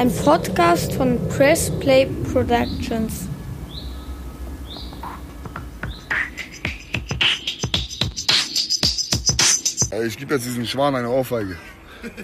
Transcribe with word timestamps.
Ein 0.00 0.10
Podcast 0.10 0.94
von 0.94 1.28
Press 1.28 1.70
Play 1.78 2.06
Productions. 2.32 3.28
Ich 10.06 10.16
gebe 10.16 10.36
jetzt 10.36 10.46
diesem 10.46 10.64
Schwan 10.64 10.96
eine 10.96 11.10
Ohrfeige. 11.10 11.58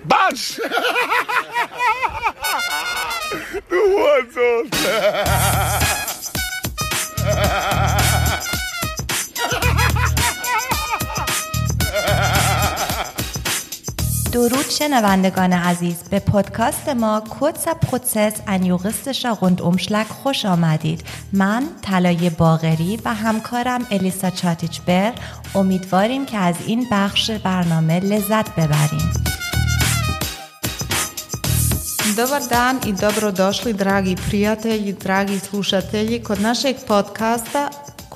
Batsch! 0.04 0.58
du 3.68 3.76
Hurensohn! 3.76 4.70
درود 14.36 14.70
شنوندگان 14.70 15.52
عزیز. 15.52 15.96
به 16.10 16.18
پادکست 16.18 16.88
ما 16.88 17.22
kurzer 17.30 17.74
پروسس 17.86 18.32
juristischer 18.46 19.38
rundumschlag 19.40 20.06
خوش 20.22 20.44
آمدید. 20.44 21.04
من 21.32 21.62
طلای 21.82 22.30
باغری 22.30 22.98
و 23.04 23.14
همکارم 23.14 23.86
الیسا 23.90 24.30
چاتیچبر 24.30 25.12
امیدواریم 25.54 26.26
که 26.26 26.38
از 26.38 26.54
این 26.66 26.86
بخش 26.90 27.30
برنامه 27.30 28.00
لذت 28.00 28.50
ببریم. 28.50 29.12
Dobar 32.16 32.42
dan 32.48 32.74
i 32.86 32.92
dobrodošli 32.92 33.72
dragi 33.72 34.14
prijatelji, 34.26 34.92
dragi 35.04 35.38
slušatelji. 35.38 36.22
Kod 36.22 36.40
našeg 36.40 36.76
podcasta 36.88 37.62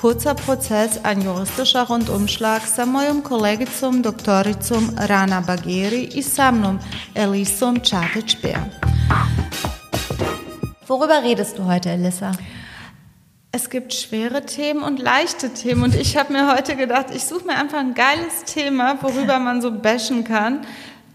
Kurzer 0.00 0.34
Prozess, 0.34 1.04
ein 1.04 1.20
juristischer 1.20 1.82
Rundumschlag 1.82 2.62
sa 2.64 2.86
mojom 2.86 3.20
kolegicom 3.20 4.00
doktoricom 4.00 4.96
Rana 4.96 5.42
Bageri 5.44 6.08
i 6.16 6.22
sa 6.22 6.48
mnom 6.48 6.78
Elisom 7.12 7.76
Čatić-Bär. 7.84 8.64
Worüber 10.88 11.22
redest 11.22 11.58
du 11.58 11.66
heute, 11.66 11.90
Elissa? 11.90 12.32
Es 13.52 13.68
gibt 13.68 13.92
schwere 13.92 14.46
Themen 14.46 14.82
und 14.82 15.00
leichte 15.00 15.52
Themen 15.52 15.82
und 15.82 15.94
ich 15.94 16.16
habe 16.16 16.32
mir 16.32 16.50
heute 16.50 16.76
gedacht, 16.76 17.08
ich 17.14 17.24
suche 17.26 17.44
mir 17.44 17.56
einfach 17.58 17.80
ein 17.80 17.92
geiles 17.92 18.44
Thema, 18.46 18.96
worüber 19.02 19.38
man 19.38 19.60
so 19.60 19.70
bashen 19.70 20.24
kann. 20.24 20.64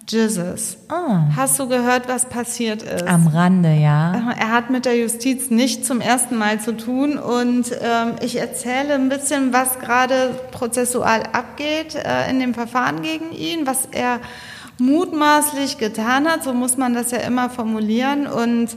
Jesus. 0.08 0.78
Ah. 0.88 1.30
Hast 1.36 1.60
du 1.60 1.68
gehört, 1.68 2.08
was 2.08 2.26
passiert 2.26 2.84
ist? 2.84 3.08
Am 3.08 3.28
Rande, 3.28 3.74
ja. 3.74 4.34
Er 4.38 4.52
hat 4.52 4.70
mit 4.70 4.86
der 4.86 4.98
Justiz 4.98 5.50
nicht 5.50 5.86
zum 5.86 6.00
ersten 6.00 6.38
Mal 6.38 6.60
zu 6.60 6.78
tun 6.78 7.18
und 7.18 7.72
ähm, 7.82 8.14
ich 8.22 8.36
erzähle 8.36 8.94
ein 8.94 9.10
bisschen, 9.10 9.52
was 9.52 9.80
gerade 9.80 10.32
prozessual 10.52 11.24
abgeht 11.32 11.96
äh, 11.96 12.30
in 12.30 12.40
dem 12.40 12.54
Verfahren 12.54 13.02
gegen 13.02 13.32
ihn, 13.32 13.66
was 13.66 13.88
er 13.92 14.20
mutmaßlich 14.78 15.78
getan 15.78 16.28
hat, 16.28 16.44
so 16.44 16.54
muss 16.54 16.78
man 16.78 16.94
das 16.94 17.12
ja 17.12 17.20
immer 17.20 17.50
formulieren 17.50 18.28
und 18.28 18.76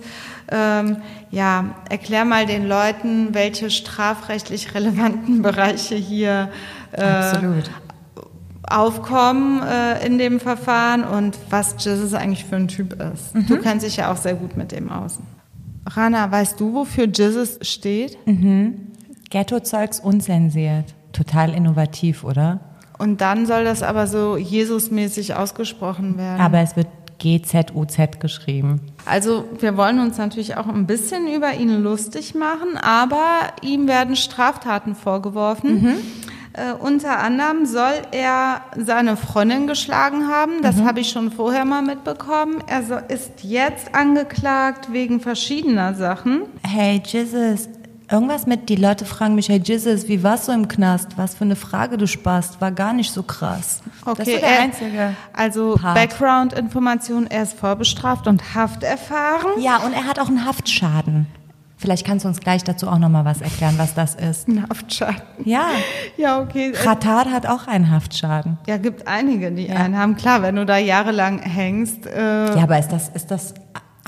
ähm, 0.50 0.98
ja, 1.30 1.74
erklär 1.90 2.24
mal 2.24 2.46
den 2.46 2.68
Leuten, 2.68 3.34
welche 3.34 3.68
strafrechtlich 3.68 4.74
relevanten 4.74 5.42
Bereiche 5.42 5.96
hier 5.96 6.50
äh, 6.92 7.02
Absolut 7.02 7.70
aufkommen 8.70 9.62
äh, 9.62 10.04
in 10.06 10.18
dem 10.18 10.40
Verfahren 10.40 11.04
und 11.04 11.38
was 11.50 11.76
Jesus 11.78 12.14
eigentlich 12.14 12.44
für 12.44 12.56
ein 12.56 12.68
Typ 12.68 13.00
ist. 13.00 13.34
Mhm. 13.34 13.46
Du 13.46 13.58
kennst 13.58 13.86
dich 13.86 13.96
ja 13.96 14.12
auch 14.12 14.16
sehr 14.16 14.34
gut 14.34 14.56
mit 14.56 14.72
dem 14.72 14.90
aus. 14.90 15.18
Rana, 15.86 16.30
weißt 16.30 16.60
du, 16.60 16.74
wofür 16.74 17.06
Jesus 17.06 17.58
steht? 17.62 18.18
Mhm. 18.26 18.92
Ghetto-Zeugs 19.30 20.00
unzensiert. 20.00 20.94
Total 21.12 21.54
innovativ, 21.54 22.24
oder? 22.24 22.60
Und 22.98 23.20
dann 23.20 23.46
soll 23.46 23.64
das 23.64 23.82
aber 23.82 24.06
so 24.06 24.36
Jesus-mäßig 24.36 25.34
ausgesprochen 25.34 26.18
werden. 26.18 26.40
Aber 26.40 26.58
es 26.58 26.76
wird 26.76 26.88
GZUZ 27.18 28.20
geschrieben. 28.20 28.80
Also 29.04 29.44
wir 29.58 29.76
wollen 29.76 29.98
uns 29.98 30.18
natürlich 30.18 30.56
auch 30.56 30.66
ein 30.66 30.86
bisschen 30.86 31.26
über 31.26 31.54
ihn 31.54 31.82
lustig 31.82 32.34
machen, 32.34 32.76
aber 32.76 33.40
ihm 33.62 33.88
werden 33.88 34.16
Straftaten 34.16 34.94
vorgeworfen. 34.94 35.82
Mhm. 35.82 35.94
Äh, 36.58 36.72
unter 36.72 37.20
anderem 37.20 37.66
soll 37.66 38.02
er 38.10 38.62
seine 38.76 39.16
Freundin 39.16 39.68
geschlagen 39.68 40.26
haben. 40.26 40.60
Das 40.62 40.76
mhm. 40.76 40.86
habe 40.86 41.00
ich 41.00 41.10
schon 41.10 41.30
vorher 41.30 41.64
mal 41.64 41.82
mitbekommen. 41.82 42.64
Er 42.66 42.82
so, 42.82 42.96
ist 42.96 43.44
jetzt 43.44 43.94
angeklagt 43.94 44.92
wegen 44.92 45.20
verschiedener 45.20 45.94
Sachen. 45.94 46.42
Hey, 46.66 47.00
Jesus, 47.04 47.68
Irgendwas 48.10 48.46
mit, 48.46 48.70
die 48.70 48.76
Leute 48.76 49.04
fragen 49.04 49.34
mich, 49.34 49.50
hey 49.50 49.60
Jesus, 49.62 50.08
wie 50.08 50.22
warst 50.22 50.48
du 50.48 50.52
im 50.52 50.66
Knast? 50.66 51.18
Was 51.18 51.34
für 51.34 51.44
eine 51.44 51.56
Frage 51.56 51.98
du 51.98 52.06
sparst, 52.06 52.58
war 52.58 52.72
gar 52.72 52.94
nicht 52.94 53.12
so 53.12 53.22
krass. 53.22 53.82
Okay, 54.02 54.16
das 54.16 54.28
ist 54.28 54.40
der 54.40 54.60
einzige. 54.60 55.16
Also 55.34 55.78
Background-Information, 55.82 57.26
er 57.26 57.42
ist 57.42 57.58
vorbestraft 57.58 58.26
und 58.26 58.54
hafterfahren. 58.54 59.60
Ja, 59.60 59.76
und 59.84 59.92
er 59.92 60.06
hat 60.06 60.18
auch 60.18 60.28
einen 60.28 60.46
Haftschaden. 60.46 61.26
Vielleicht 61.78 62.04
kannst 62.04 62.24
du 62.24 62.28
uns 62.28 62.40
gleich 62.40 62.64
dazu 62.64 62.88
auch 62.88 62.98
nochmal 62.98 63.24
was 63.24 63.40
erklären, 63.40 63.74
was 63.78 63.94
das 63.94 64.16
ist. 64.16 64.48
Ein 64.48 64.68
Haftschaden. 64.68 65.22
Ja. 65.44 65.68
Ja, 66.16 66.40
okay. 66.40 66.72
Qatar 66.72 67.30
hat 67.30 67.46
auch 67.46 67.68
einen 67.68 67.90
Haftschaden. 67.90 68.58
Ja, 68.66 68.78
gibt 68.78 69.06
einige, 69.06 69.52
die 69.52 69.68
ja. 69.68 69.76
einen 69.76 69.96
haben. 69.96 70.16
Klar, 70.16 70.42
wenn 70.42 70.56
du 70.56 70.66
da 70.66 70.76
jahrelang 70.76 71.38
hängst. 71.38 72.04
Äh 72.06 72.56
ja, 72.56 72.64
aber 72.64 72.80
ist 72.80 72.88
das, 72.88 73.10
ist 73.10 73.30
das 73.30 73.54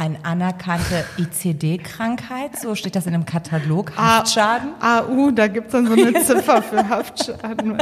eine 0.00 0.25
anerkannte 0.25 1.05
ICD-Krankheit? 1.19 2.59
So 2.59 2.75
steht 2.75 2.97
das 2.97 3.06
in 3.06 3.12
einem 3.12 3.27
Katalog. 3.27 3.93
Haftschaden? 3.97 4.71
AU, 4.81 5.31
da 5.31 5.47
gibt 5.47 5.66
es 5.66 5.72
dann 5.72 5.87
so 5.87 5.93
eine 5.93 6.15
Ziffer 6.25 6.62
für 6.62 6.88
Haftschaden. 6.88 7.77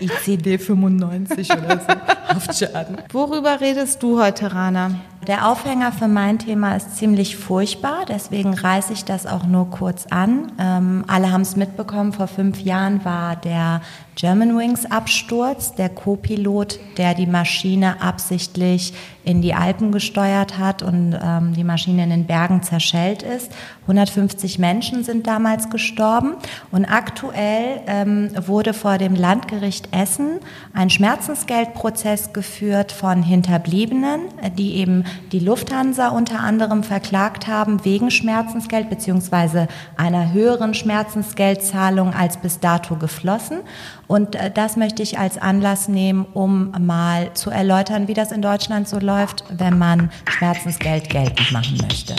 ICD 0.00 0.58
95 0.58 1.52
oder 1.52 1.78
so. 1.78 2.34
Haftschaden. 2.34 2.98
Worüber 3.12 3.60
redest 3.60 4.02
du 4.02 4.20
heute, 4.20 4.52
Rana? 4.52 4.90
Der 5.28 5.48
Aufhänger 5.48 5.90
für 5.92 6.08
mein 6.08 6.38
Thema 6.38 6.76
ist 6.76 6.96
ziemlich 6.96 7.36
furchtbar, 7.36 8.04
deswegen 8.06 8.52
reiße 8.52 8.92
ich 8.92 9.06
das 9.06 9.26
auch 9.26 9.44
nur 9.46 9.70
kurz 9.70 10.06
an. 10.10 10.52
Ähm, 10.58 11.04
alle 11.06 11.32
haben 11.32 11.40
es 11.40 11.56
mitbekommen, 11.56 12.12
vor 12.12 12.26
fünf 12.26 12.60
Jahren 12.60 13.04
war 13.06 13.36
der 13.36 13.80
Germanwings 14.16 14.86
Absturz, 14.86 15.74
der 15.74 15.88
Co-Pilot, 15.88 16.78
der 16.96 17.14
die 17.14 17.26
Maschine 17.26 18.00
absichtlich 18.00 18.92
in 19.24 19.40
die 19.40 19.54
Alpen 19.54 19.90
gesteuert 19.90 20.58
hat 20.58 20.82
und 20.82 21.18
ähm, 21.20 21.54
die 21.54 21.64
Maschine 21.64 22.04
in 22.04 22.10
den 22.10 22.26
Bergen 22.26 22.62
zerschellt 22.62 23.22
ist. 23.22 23.50
150 23.82 24.58
Menschen 24.58 25.02
sind 25.02 25.26
damals 25.26 25.70
gestorben 25.70 26.34
und 26.70 26.84
aktuell 26.84 27.80
ähm, 27.86 28.30
wurde 28.46 28.74
vor 28.74 28.98
dem 28.98 29.14
Landgericht 29.14 29.88
Essen 29.92 30.40
ein 30.74 30.90
Schmerzensgeldprozess 30.90 32.32
geführt 32.32 32.92
von 32.92 33.22
Hinterbliebenen, 33.22 34.20
die 34.56 34.76
eben 34.76 35.04
die 35.32 35.40
Lufthansa 35.40 36.08
unter 36.08 36.40
anderem 36.40 36.82
verklagt 36.82 37.46
haben 37.46 37.84
wegen 37.84 38.10
Schmerzensgeld 38.10 38.90
beziehungsweise 38.90 39.68
einer 39.96 40.32
höheren 40.32 40.74
Schmerzensgeldzahlung 40.74 42.12
als 42.12 42.36
bis 42.36 42.60
dato 42.60 42.96
geflossen. 42.96 43.58
Und 44.06 44.34
äh, 44.34 44.50
das 44.50 44.76
möchte 44.76 45.02
ich 45.02 45.18
als 45.18 45.38
Anlass 45.38 45.88
nehmen, 45.88 46.26
um 46.34 46.72
mal 46.78 47.32
zu 47.34 47.50
erläutern, 47.50 48.08
wie 48.08 48.14
das 48.14 48.32
in 48.32 48.42
Deutschland 48.42 48.88
so 48.88 48.98
läuft, 48.98 49.44
wenn 49.50 49.78
man 49.78 50.10
Schmerzensgeld 50.28 51.10
geltend 51.10 51.52
machen 51.52 51.78
möchte. 51.82 52.14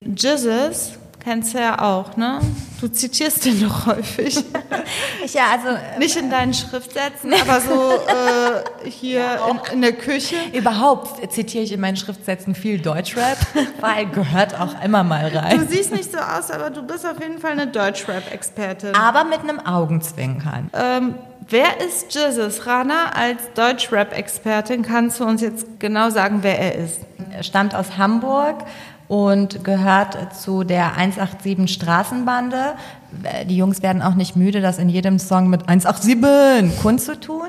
Jesus 0.00 0.92
Kennst 1.22 1.52
du 1.52 1.58
ja 1.58 1.78
auch, 1.78 2.16
ne? 2.16 2.40
Du 2.80 2.88
zitierst 2.88 3.44
den 3.44 3.60
doch 3.60 3.86
häufig. 3.86 4.42
ja, 5.32 5.42
also. 5.52 5.78
Nicht 5.98 6.16
in 6.16 6.30
deinen 6.30 6.54
Schriftsätzen, 6.54 7.32
aber 7.34 7.60
so 7.60 7.92
äh, 8.86 8.88
hier 8.88 9.20
ja, 9.20 9.48
in, 9.48 9.74
in, 9.74 9.82
der 9.82 9.92
Küche. 9.92 10.36
Überhaupt 10.54 11.20
zitiere 11.32 11.64
ich 11.64 11.72
in 11.72 11.80
meinen 11.80 11.96
Schriftsätzen 11.96 12.54
viel 12.54 12.78
Deutschrap, 12.78 13.36
weil 13.80 14.06
gehört 14.06 14.58
auch 14.58 14.82
immer 14.82 15.02
mal 15.02 15.26
rein. 15.28 15.58
Du 15.58 15.66
siehst 15.66 15.92
nicht 15.92 16.10
so 16.10 16.18
aus, 16.18 16.50
aber 16.50 16.70
du 16.70 16.82
bist 16.82 17.04
auf 17.04 17.20
jeden 17.20 17.38
Fall 17.38 17.52
eine 17.52 17.66
Deutschrap-Expertin. 17.66 18.94
Aber 18.94 19.24
mit 19.24 19.40
einem 19.40 19.60
Augenzwinkern. 19.60 20.70
Ähm, 20.72 21.14
wer 21.48 21.80
ist 21.80 22.14
Jesus? 22.14 22.66
Rana, 22.66 23.10
als 23.14 23.40
Deutschrap-Expertin 23.54 24.82
kannst 24.82 25.20
du 25.20 25.24
uns 25.24 25.42
jetzt 25.42 25.66
genau 25.78 26.08
sagen, 26.08 26.38
wer 26.42 26.58
er 26.58 26.76
ist. 26.76 27.00
Er 27.30 27.42
stammt 27.42 27.74
aus 27.74 27.98
Hamburg 27.98 28.64
und 29.10 29.64
gehört 29.64 30.36
zu 30.36 30.62
der 30.62 30.96
187 30.96 31.68
Straßenbande. 31.68 32.74
Die 33.48 33.56
Jungs 33.56 33.82
werden 33.82 34.02
auch 34.02 34.14
nicht 34.14 34.36
müde, 34.36 34.60
das 34.60 34.78
in 34.78 34.88
jedem 34.88 35.18
Song 35.18 35.50
mit 35.50 35.68
187 35.68 36.80
kundzutun. 36.80 37.48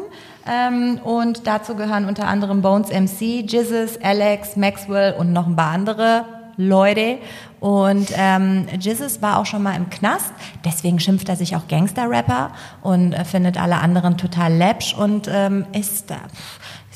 Ähm, 0.51 0.99
und 1.03 1.45
dazu 1.45 1.75
gehören 1.75 2.05
unter 2.05 2.27
anderem 2.27 2.63
Bones 2.63 2.89
MC, 2.89 3.47
Jizzes, 3.47 4.01
Alex, 4.01 4.55
Maxwell 4.55 5.13
und 5.13 5.33
noch 5.33 5.45
ein 5.45 5.55
paar 5.55 5.71
andere 5.71 6.25
Leute. 6.57 7.19
Und 7.59 8.07
ähm, 8.17 8.65
Jizzes 8.79 9.21
war 9.21 9.37
auch 9.37 9.45
schon 9.45 9.61
mal 9.61 9.75
im 9.75 9.91
Knast, 9.91 10.33
deswegen 10.65 10.99
schimpft 10.99 11.29
er 11.29 11.35
sich 11.35 11.55
auch 11.55 11.67
Gangster-Rapper 11.67 12.53
und 12.81 13.13
äh, 13.13 13.23
findet 13.23 13.61
alle 13.61 13.77
anderen 13.77 14.17
total 14.17 14.51
läppsch 14.51 14.95
und 14.95 15.29
ähm, 15.31 15.65
ist 15.73 16.09
da 16.09 16.17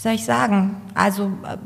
soll 0.06 0.14
ich 0.14 0.26
sagen? 0.26 0.76
Also 0.94 1.32
äh, 1.44 1.58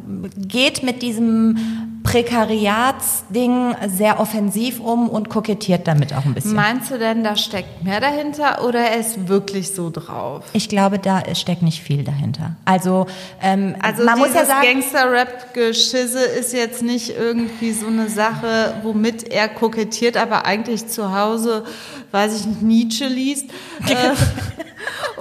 geht 0.47 0.81
mit 0.81 1.01
diesem 1.01 1.57
Prekariatsding 2.03 3.75
sehr 3.88 4.21
offensiv 4.21 4.80
um 4.80 5.09
und 5.09 5.27
kokettiert 5.27 5.88
damit 5.88 6.13
auch 6.13 6.24
ein 6.24 6.33
bisschen. 6.33 6.56
Meinst 6.56 6.89
du 6.89 6.97
denn, 6.97 7.24
da 7.25 7.36
steckt 7.36 7.83
mehr 7.83 8.00
dahinter 8.00 8.63
oder 8.65 8.80
er 8.80 9.00
ist 9.01 9.27
wirklich 9.27 9.75
so 9.75 9.89
drauf? 9.89 10.45
Ich 10.53 10.69
glaube, 10.69 11.00
da 11.00 11.21
steckt 11.36 11.62
nicht 11.62 11.83
viel 11.83 12.06
dahinter. 12.06 12.56
Also, 12.63 13.07
ähm, 13.41 13.75
Also 13.81 14.06
man 14.06 14.18
muss 14.18 14.33
ja 14.33 14.45
sagen, 14.45 14.65
Gangster-Rap-Geschisse 14.65 16.24
ist 16.24 16.53
jetzt 16.53 16.81
nicht 16.81 17.09
irgendwie 17.09 17.74
so 17.74 17.88
eine 17.88 18.07
Sache, 18.07 18.75
womit 18.83 19.27
er 19.27 19.50
kokettiert, 19.50 20.15
aber 20.15 20.45
eigentlich 20.45 20.88
zu 20.88 21.13
Hause, 21.13 21.65
weiß 22.12 22.40
ich 22.40 22.46
nicht, 22.46 22.62
Nietzsche 22.62 23.08
liest. 23.08 23.50
Äh, 23.88 24.14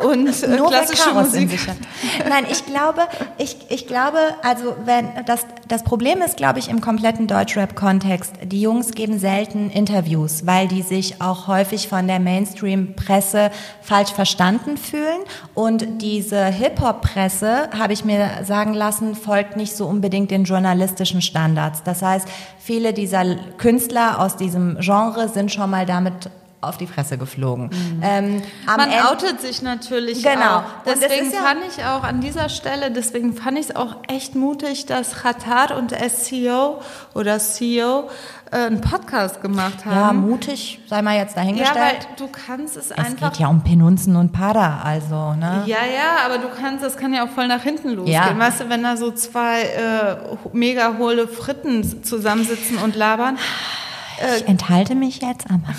und 0.05 0.43
äh, 0.43 0.57
nur 0.57 0.69
klassische 0.69 1.13
Musik. 1.13 1.59
Nein, 2.29 2.47
ich 2.51 2.65
glaube, 2.67 3.03
ich, 3.39 3.57
ich 3.69 3.87
glaube, 3.87 4.19
also 4.43 4.77
wenn 4.85 5.09
das 5.27 5.47
das 5.69 5.83
Problem 5.83 6.23
ist, 6.23 6.39
glaube 6.39 6.59
ich, 6.59 6.71
im 6.71 6.81
kompletten 6.81 7.27
Deutschrap-Kontext. 7.27 8.33
Die 8.43 8.63
Jungs 8.63 8.93
geben 8.93 9.19
selten 9.19 9.69
Interviews, 9.71 10.47
weil 10.47 10.67
die 10.67 10.81
sich 10.81 11.21
auch 11.21 11.47
häufig 11.47 11.89
von 11.89 12.07
der 12.07 12.21
Mainstream-Presse 12.21 13.51
falsch 13.83 14.11
verstanden 14.13 14.79
fühlen. 14.79 15.21
Und 15.55 16.01
diese 16.01 16.47
Hip-Hop-Presse, 16.47 17.69
habe 17.79 17.93
ich 17.93 18.05
mir 18.05 18.31
sagen 18.45 18.73
lassen, 18.73 19.15
folgt 19.15 19.57
nicht 19.57 19.77
so 19.77 19.87
unbedingt 19.87 20.31
den 20.31 20.45
journalistischen 20.45 21.21
Standards. 21.21 21.83
Das 21.83 22.01
heißt, 22.01 22.27
viele 22.59 22.95
dieser 22.95 23.37
Künstler 23.59 24.21
aus 24.21 24.37
diesem 24.37 24.79
Genre 24.81 25.29
sind 25.29 25.53
schon 25.53 25.69
mal 25.69 25.85
damit 25.85 26.31
auf 26.61 26.77
die 26.77 26.89
Fresse 26.89 27.19
geflogen. 27.19 27.71
Ähm, 28.03 28.43
am 28.67 28.77
Man 28.79 28.91
Ende- 28.91 29.09
outet 29.11 29.41
sich 29.41 29.63
natürlich 29.63 30.23
Genau. 30.25 30.57
auch. 30.59 30.63
Es 30.85 30.99
Deswegen 30.99 31.31
ja- 31.33 31.41
fand 31.41 31.61
ich 31.69 31.85
auch 31.85 32.03
an 32.03 32.21
dieser 32.21 32.49
Stelle, 32.49 32.91
deswegen 32.91 33.33
fand 33.33 33.59
ich 33.59 33.69
es 33.71 33.77
auch 33.77 33.97
echt 34.09 34.35
mutig, 34.35 34.87
dass 34.87 35.15
Qatar 35.23 35.77
und 35.77 35.93
SCO 35.93 36.81
oder 37.15 37.39
CEO 37.39 38.11
äh, 38.51 38.57
einen 38.67 38.81
Podcast 38.81 39.41
gemacht 39.43 39.85
Ja, 39.85 39.93
haben. 40.07 40.29
mutig, 40.29 40.81
sei 40.89 41.01
mal 41.03 41.17
jetzt 41.17 41.37
Ja, 41.37 41.43
dahingestellt. 41.43 41.79
weil 42.09 42.17
du 42.17 42.29
kannst 42.29 42.77
es, 42.77 42.87
es 42.87 42.93
einfach. 42.93 43.31
geht 43.33 43.41
ja 43.41 43.49
um 43.49 43.63
Penunzen 43.63 44.17
und 44.17 44.33
Pada, 44.33 44.81
also, 44.83 45.35
ne? 45.35 45.63
Ja, 45.67 45.77
ja, 45.85 46.25
aber 46.27 46.39
du 46.39 46.49
kannst, 46.49 46.83
das 46.83 46.97
kann 46.97 47.13
ja 47.15 47.25
auch 47.25 47.31
voll 47.31 47.47
nach 47.47 47.63
hinten 47.63 47.91
losgehen. 47.91 48.15
Ja. 48.15 48.37
Weißt 48.37 48.61
du, 48.63 48.69
wenn 48.69 48.83
da 48.83 48.97
so 48.97 49.13
zwei 49.13 49.63
äh, 49.63 50.17
mega 50.53 50.97
hohle 50.99 51.29
Fritten 51.29 52.03
zusammensitzen 52.03 52.79
und 52.79 52.97
labern. 52.97 53.39
Ich 54.37 54.49
enthalte 54.49 54.95
mich 54.95 55.21
jetzt, 55.23 55.47
aber 55.47 55.75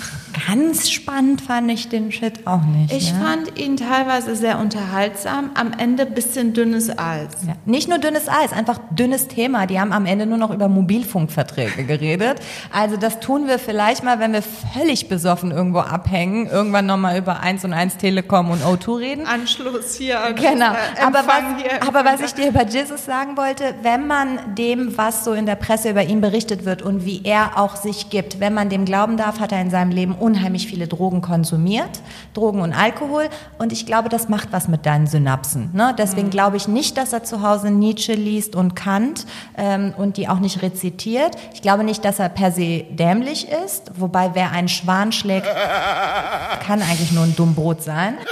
ganz 0.46 0.90
spannend 0.90 1.40
fand 1.40 1.70
ich 1.70 1.88
den 1.88 2.12
Shit 2.12 2.46
auch 2.46 2.62
nicht. 2.62 2.92
Ich 2.92 3.12
ne? 3.12 3.20
fand 3.20 3.58
ihn 3.58 3.76
teilweise 3.76 4.36
sehr 4.36 4.58
unterhaltsam, 4.58 5.50
am 5.54 5.72
Ende 5.72 6.06
bisschen 6.06 6.52
dünnes 6.52 6.90
Eis. 6.90 7.28
Ja. 7.46 7.54
Nicht 7.64 7.88
nur 7.88 7.98
dünnes 7.98 8.28
Eis, 8.28 8.52
einfach 8.52 8.78
dünnes 8.90 9.28
Thema. 9.28 9.66
Die 9.66 9.80
haben 9.80 9.92
am 9.92 10.06
Ende 10.06 10.26
nur 10.26 10.38
noch 10.38 10.50
über 10.50 10.68
Mobilfunkverträge 10.68 11.84
geredet. 11.84 12.38
Also 12.72 12.96
das 12.96 13.20
tun 13.20 13.48
wir 13.48 13.58
vielleicht 13.58 14.04
mal, 14.04 14.18
wenn 14.20 14.32
wir 14.32 14.42
völlig 14.42 15.08
besoffen 15.08 15.50
irgendwo 15.50 15.80
abhängen, 15.80 16.46
irgendwann 16.46 16.86
nochmal 16.86 17.18
über 17.18 17.40
1 17.40 17.64
und 17.64 17.72
1 17.72 17.96
Telekom 17.98 18.50
und 18.50 18.62
O2 18.62 18.98
reden. 18.98 19.26
Anschluss 19.26 19.94
hier. 19.94 20.18
Genau. 20.34 20.72
Äh, 20.72 21.02
Aber 21.02 21.26
was, 21.26 21.62
hier, 21.62 21.82
aber 21.86 22.04
was 22.04 22.20
ich 22.20 22.34
dir 22.34 22.48
über 22.48 22.64
Jesus 22.64 23.04
sagen 23.04 23.36
wollte, 23.36 23.74
wenn 23.82 24.06
man 24.06 24.54
dem, 24.54 24.96
was 24.96 25.24
so 25.24 25.32
in 25.32 25.46
der 25.46 25.56
Presse 25.56 25.90
über 25.90 26.04
ihn 26.04 26.20
berichtet 26.20 26.64
wird 26.64 26.82
und 26.82 27.04
wie 27.04 27.22
er 27.24 27.58
auch 27.58 27.76
sich 27.76 28.10
gibt, 28.10 28.29
wenn 28.38 28.54
man 28.54 28.68
dem 28.68 28.84
glauben 28.84 29.16
darf, 29.16 29.40
hat 29.40 29.50
er 29.50 29.60
in 29.60 29.70
seinem 29.70 29.90
Leben 29.90 30.14
unheimlich 30.14 30.66
viele 30.68 30.86
Drogen 30.86 31.22
konsumiert, 31.22 32.00
Drogen 32.34 32.60
und 32.60 32.72
Alkohol. 32.72 33.28
Und 33.58 33.72
ich 33.72 33.86
glaube, 33.86 34.08
das 34.08 34.28
macht 34.28 34.52
was 34.52 34.68
mit 34.68 34.86
deinen 34.86 35.06
Synapsen. 35.08 35.70
Ne? 35.72 35.94
Deswegen 35.98 36.28
Mhm. 36.28 36.30
glaube 36.30 36.56
ich 36.56 36.68
nicht, 36.68 36.96
dass 36.96 37.12
er 37.12 37.24
zu 37.24 37.42
Hause 37.42 37.70
Nietzsche 37.70 38.12
liest 38.12 38.54
und 38.54 38.76
Kant 38.76 39.26
ähm, 39.56 39.94
und 39.96 40.16
die 40.18 40.28
auch 40.28 40.38
nicht 40.38 40.62
rezitiert. 40.62 41.34
Ich 41.54 41.62
glaube 41.62 41.82
nicht, 41.82 42.04
dass 42.04 42.18
er 42.18 42.28
per 42.28 42.52
se 42.52 42.84
dämlich 42.90 43.48
ist, 43.48 43.90
wobei 43.96 44.30
wer 44.34 44.52
einen 44.52 44.68
Schwan 44.68 45.10
schlägt, 45.12 45.46
kann 46.66 46.82
eigentlich 46.82 47.12
nur 47.12 47.24
ein 47.24 47.34
Dummbrot 47.34 47.82
sein. 47.82 48.14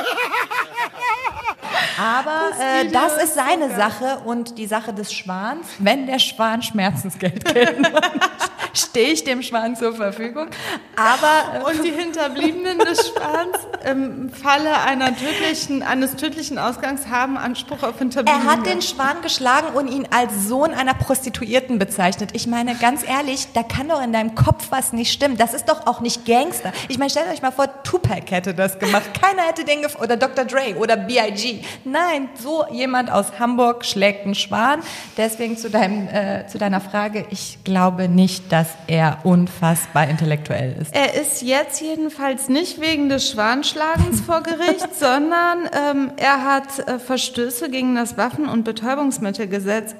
Aber 2.00 2.50
äh, 2.60 2.88
das 2.88 3.22
ist 3.22 3.34
seine 3.34 3.74
Sache 3.74 4.20
und 4.24 4.58
die 4.58 4.66
Sache 4.66 4.92
des 4.92 5.12
Schwans. 5.12 5.66
Wenn 5.78 6.06
der 6.06 6.18
Schwan 6.18 6.62
Schmerzensgeld 6.62 7.44
kennt, 7.52 7.90
stehe 8.72 9.08
ich 9.12 9.24
dem 9.24 9.42
Schwan 9.42 9.76
zur 9.76 9.94
Verfügung. 9.94 10.48
Aber 10.96 11.58
äh, 11.60 11.70
Und 11.70 11.84
die 11.84 11.90
Hinterbliebenen 11.90 12.78
des 12.78 13.08
Schwans 13.08 13.58
im 13.84 14.30
Falle 14.30 14.80
einer 14.82 15.16
tödlichen, 15.16 15.82
eines 15.82 16.16
tödlichen 16.16 16.58
Ausgangs 16.58 17.08
haben 17.08 17.36
Anspruch 17.36 17.82
auf 17.82 17.94
er 17.94 17.98
Hinterbliebene. 17.98 18.44
hat 18.50 18.66
den 18.66 18.82
Schwan 18.82 19.22
geschlagen 19.22 19.68
und 19.74 19.88
ihn 19.88 20.06
als 20.10 20.46
Sohn 20.48 20.72
einer 20.74 20.94
Prostituierten 20.94 21.78
bezeichnet. 21.78 22.30
Ich 22.34 22.46
meine, 22.46 22.74
ganz 22.74 23.06
ehrlich, 23.06 23.48
da 23.54 23.62
kann 23.62 23.88
doch 23.88 24.02
in 24.02 24.12
deinem 24.12 24.34
Kopf 24.34 24.66
was 24.70 24.92
nicht 24.92 25.12
stimmen. 25.12 25.36
Das 25.36 25.54
ist 25.54 25.68
doch 25.68 25.86
auch 25.86 26.00
nicht 26.00 26.26
Gangster. 26.26 26.72
Ich 26.88 26.98
meine, 26.98 27.10
stellt 27.10 27.28
euch 27.28 27.42
mal 27.42 27.50
vor, 27.50 27.82
Tupac 27.82 28.30
hätte 28.30 28.54
das 28.54 28.78
gemacht. 28.78 29.04
Keiner 29.20 29.42
hätte 29.42 29.64
den 29.64 29.82
gef 29.82 29.96
oder 30.00 30.16
Dr. 30.16 30.44
Dre 30.44 30.76
oder 30.76 30.96
B.I.G. 30.96 31.62
Nein, 31.90 32.28
so 32.34 32.64
jemand 32.70 33.10
aus 33.10 33.38
Hamburg 33.38 33.84
schlägt 33.84 34.24
einen 34.24 34.34
Schwan. 34.34 34.80
Deswegen 35.16 35.56
zu, 35.56 35.70
deinem, 35.70 36.08
äh, 36.08 36.46
zu 36.46 36.58
deiner 36.58 36.80
Frage, 36.80 37.24
ich 37.30 37.58
glaube 37.64 38.08
nicht, 38.08 38.52
dass 38.52 38.68
er 38.86 39.18
unfassbar 39.24 40.08
intellektuell 40.08 40.76
ist. 40.80 40.94
Er 40.94 41.14
ist 41.14 41.42
jetzt 41.42 41.80
jedenfalls 41.80 42.48
nicht 42.48 42.80
wegen 42.80 43.08
des 43.08 43.30
Schwanschlagens 43.30 44.20
vor 44.20 44.42
Gericht, 44.42 44.94
sondern 44.98 45.68
ähm, 45.72 46.12
er 46.16 46.44
hat 46.44 46.78
äh, 46.86 46.98
Verstöße 46.98 47.70
gegen 47.70 47.94
das 47.94 48.16
Waffen- 48.18 48.48
und 48.48 48.64
Betäubungsmittelgesetz 48.64 49.94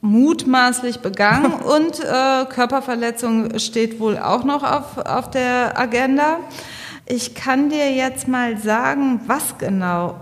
mutmaßlich 0.00 1.00
begangen 1.00 1.52
und 1.62 1.98
äh, 1.98 2.44
Körperverletzung 2.44 3.58
steht 3.58 3.98
wohl 3.98 4.18
auch 4.18 4.44
noch 4.44 4.62
auf, 4.62 4.98
auf 4.98 5.30
der 5.30 5.78
Agenda. 5.78 6.38
Ich 7.06 7.34
kann 7.34 7.70
dir 7.70 7.92
jetzt 7.92 8.28
mal 8.28 8.56
sagen, 8.56 9.20
was 9.26 9.58
genau 9.58 10.16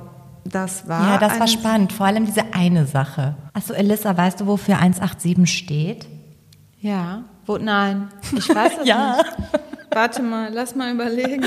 das 0.45 0.89
war. 0.89 1.03
Ja, 1.13 1.19
das 1.19 1.39
war 1.41 1.47
spannend. 1.49 1.93
Vor 1.93 2.07
allem 2.07 2.27
diese 2.27 2.53
eine 2.53 2.87
Sache. 2.87 3.35
Achso, 3.53 3.73
Elissa, 3.75 4.17
weißt 4.17 4.41
du, 4.41 4.47
wofür 4.47 4.79
187 4.79 5.47
steht? 5.47 6.07
Ja, 6.81 7.23
wo, 7.47 7.59
nein, 7.59 8.09
ich 8.37 8.49
weiß 8.55 8.73
es 8.83 8.87
Ja. 8.87 9.17
nicht. 9.17 9.33
Warte 9.95 10.23
mal, 10.23 10.49
lass 10.53 10.75
mal 10.75 10.93
überlegen. 10.93 11.43
I 11.45 11.47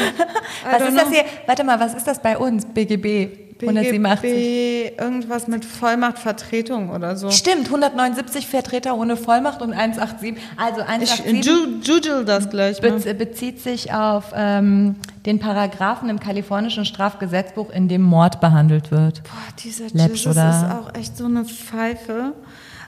Was 0.71 0.81
ist 0.89 0.97
das 0.97 1.03
know. 1.05 1.11
hier? 1.13 1.23
Warte 1.47 1.63
mal, 1.63 1.79
was 1.79 1.93
ist 1.95 2.05
das 2.07 2.21
bei 2.21 2.37
uns? 2.37 2.65
BGB 2.65 3.44
187. 3.61 4.21
BGB, 4.21 4.99
irgendwas 4.99 5.47
mit 5.47 5.63
Vollmachtvertretung 5.65 6.89
oder 6.89 7.15
so. 7.15 7.31
Stimmt, 7.31 7.65
179 7.67 8.47
Vertreter 8.47 8.95
ohne 8.97 9.15
Vollmacht 9.17 9.61
und 9.61 9.73
187. 9.73 10.35
Also 10.57 10.81
Ich 10.81 10.87
187 10.87 11.45
ju- 11.45 11.81
judel 11.83 12.25
das 12.25 12.49
gleich 12.49 12.81
mal. 12.81 12.91
be 12.99 13.13
bezieht 13.13 13.61
sich 13.61 13.93
auf 13.93 14.25
ähm, 14.35 14.95
den 15.25 15.39
Paragraphen 15.39 16.09
im 16.09 16.19
kalifornischen 16.19 16.85
Strafgesetzbuch, 16.85 17.69
in 17.69 17.87
dem 17.87 18.01
Mord 18.01 18.41
behandelt 18.41 18.91
wird. 18.91 19.23
Boah, 19.23 19.31
dieser 19.63 19.85
Läppsch, 19.93 20.25
Jesus 20.25 20.35
oder? 20.35 20.49
ist 20.49 20.71
auch 20.71 20.99
echt 20.99 21.17
so 21.17 21.25
eine 21.25 21.45
Pfeife. 21.45 22.33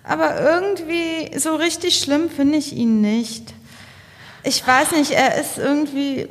Aber 0.04 0.40
irgendwie 0.40 1.38
so 1.38 1.56
richtig 1.56 1.98
schlimm 2.00 2.30
finde 2.30 2.58
ich 2.58 2.74
ihn 2.76 3.02
nicht. 3.02 3.54
Ich 4.44 4.66
weiß 4.66 4.92
nicht, 4.92 5.12
er 5.12 5.38
ist 5.40 5.58
irgendwie. 5.58 6.28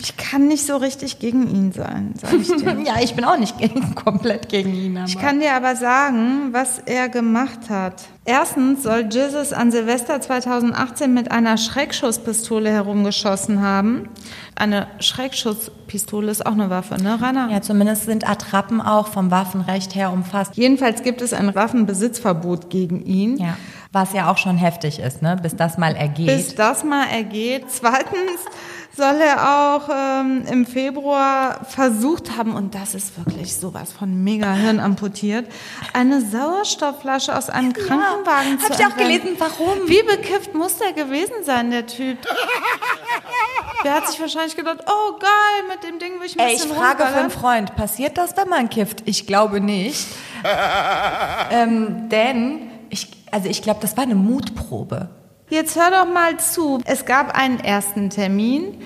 Ich 0.00 0.16
kann 0.16 0.48
nicht 0.48 0.66
so 0.66 0.76
richtig 0.76 1.18
gegen 1.20 1.48
ihn 1.48 1.72
sein, 1.72 2.14
sag 2.20 2.32
ich 2.34 2.48
dir. 2.48 2.76
Ja, 2.84 2.94
ich 3.00 3.14
bin 3.14 3.24
auch 3.24 3.38
nicht 3.38 3.58
gegen, 3.58 3.94
komplett 3.94 4.48
gegen 4.48 4.74
ihn. 4.74 4.96
Aber. 4.96 5.06
Ich 5.06 5.18
kann 5.18 5.40
dir 5.40 5.54
aber 5.54 5.76
sagen, 5.76 6.48
was 6.52 6.80
er 6.80 7.08
gemacht 7.08 7.70
hat. 7.70 8.02
Erstens 8.24 8.82
soll 8.82 9.08
Jesus 9.10 9.52
an 9.52 9.70
Silvester 9.70 10.20
2018 10.20 11.12
mit 11.12 11.30
einer 11.30 11.56
Schreckschusspistole 11.58 12.70
herumgeschossen 12.70 13.62
haben. 13.62 14.08
Eine 14.56 14.88
Schreckschusspistole 14.98 16.30
ist 16.30 16.44
auch 16.44 16.52
eine 16.52 16.70
Waffe, 16.70 17.00
ne, 17.02 17.20
Rainer? 17.20 17.50
ja, 17.50 17.60
zumindest 17.60 18.04
sind 18.04 18.28
Attrappen 18.28 18.80
auch 18.80 19.08
vom 19.08 19.30
Waffenrecht 19.30 19.94
her 19.94 20.12
umfasst. 20.12 20.56
Jedenfalls 20.56 21.02
gibt 21.02 21.20
es 21.20 21.32
ein 21.32 21.54
Waffenbesitzverbot 21.54 22.70
gegen 22.70 23.04
ihn. 23.04 23.36
Ja, 23.36 23.56
was 23.94 24.12
ja 24.12 24.30
auch 24.30 24.38
schon 24.38 24.56
heftig 24.56 24.98
ist, 24.98 25.22
ne? 25.22 25.38
bis 25.40 25.56
das 25.56 25.78
mal 25.78 25.94
ergeht. 25.94 26.26
Bis 26.26 26.54
das 26.54 26.84
mal 26.84 27.06
ergeht. 27.06 27.66
Zweitens 27.68 28.40
soll 28.96 29.20
er 29.20 29.76
auch 29.76 29.88
ähm, 29.90 30.44
im 30.50 30.66
Februar 30.66 31.64
versucht 31.64 32.36
haben, 32.36 32.54
und 32.54 32.74
das 32.74 32.94
ist 32.94 33.16
wirklich 33.18 33.56
sowas 33.56 33.92
von 33.92 34.22
mega 34.22 34.52
Hirn 34.52 34.78
amputiert, 34.78 35.46
eine 35.92 36.20
Sauerstoffflasche 36.20 37.36
aus 37.36 37.50
einem 37.50 37.72
Krankenwagen 37.72 38.60
zu 38.60 38.68
hab 38.68 38.78
ich 38.78 38.86
auch 38.86 38.96
gelesen, 38.96 39.30
warum? 39.38 39.88
Wie 39.88 40.02
bekifft 40.02 40.54
muss 40.54 40.76
der 40.78 40.92
gewesen 40.92 41.44
sein, 41.44 41.70
der 41.70 41.86
Typ? 41.86 42.18
Der 43.84 43.94
hat 43.94 44.08
sich 44.08 44.20
wahrscheinlich 44.20 44.56
gedacht, 44.56 44.78
oh 44.86 45.18
geil, 45.18 45.68
mit 45.68 45.82
dem 45.84 45.98
Ding 45.98 46.20
will 46.20 46.26
ich 46.26 46.38
ein 46.38 46.46
Ey, 46.46 46.54
ich 46.54 46.62
frage 46.62 47.02
rumballern. 47.02 47.14
einen 47.14 47.30
Freund, 47.30 47.76
passiert 47.76 48.16
das, 48.16 48.36
wenn 48.36 48.48
man 48.48 48.70
kifft? 48.70 49.02
Ich 49.06 49.26
glaube 49.26 49.60
nicht. 49.60 50.06
ähm, 51.50 52.08
denn, 52.08 52.70
also 53.34 53.48
ich 53.48 53.62
glaube, 53.62 53.80
das 53.82 53.96
war 53.96 54.04
eine 54.04 54.14
Mutprobe. 54.14 55.08
Jetzt 55.50 55.76
hör 55.76 55.90
doch 55.90 56.12
mal 56.12 56.38
zu. 56.38 56.80
Es 56.84 57.04
gab 57.04 57.36
einen 57.36 57.58
ersten 57.60 58.08
Termin, 58.08 58.80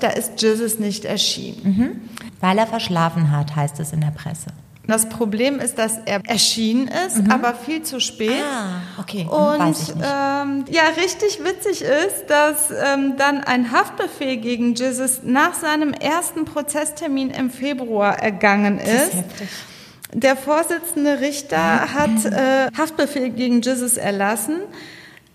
da 0.00 0.08
ist 0.08 0.40
Jesus 0.42 0.78
nicht 0.78 1.04
erschienen. 1.04 2.08
Weil 2.40 2.56
er 2.58 2.66
verschlafen 2.66 3.30
hat, 3.30 3.54
heißt 3.54 3.78
es 3.80 3.92
in 3.92 4.00
der 4.00 4.10
Presse. 4.12 4.46
Das 4.86 5.08
Problem 5.08 5.60
ist, 5.60 5.78
dass 5.78 5.98
er 6.06 6.20
erschienen 6.26 6.88
ist, 7.06 7.18
Mhm. 7.22 7.30
aber 7.30 7.54
viel 7.54 7.82
zu 7.82 8.00
spät. 8.00 8.42
Ah, 8.42 8.80
okay, 9.00 9.22
hm, 9.22 9.28
Und 9.28 9.58
weiß 9.60 9.82
ich 9.82 9.90
ähm, 9.90 10.64
ja, 10.70 10.82
richtig 11.00 11.44
witzig 11.44 11.82
ist, 11.82 12.24
dass 12.28 12.70
ähm, 12.70 13.14
dann 13.16 13.44
ein 13.44 13.70
Haftbefehl 13.70 14.38
gegen 14.38 14.74
Jesus 14.74 15.20
nach 15.22 15.54
seinem 15.54 15.92
ersten 15.92 16.44
Prozesstermin 16.44 17.30
im 17.30 17.50
Februar 17.50 18.18
ergangen 18.20 18.78
ist. 18.80 19.12
Der 20.12 20.36
Vorsitzende 20.36 21.20
Richter 21.20 21.92
hat 21.94 22.24
äh, 22.24 22.68
Haftbefehl 22.76 23.30
gegen 23.30 23.60
Jesus 23.60 23.96
erlassen, 23.96 24.56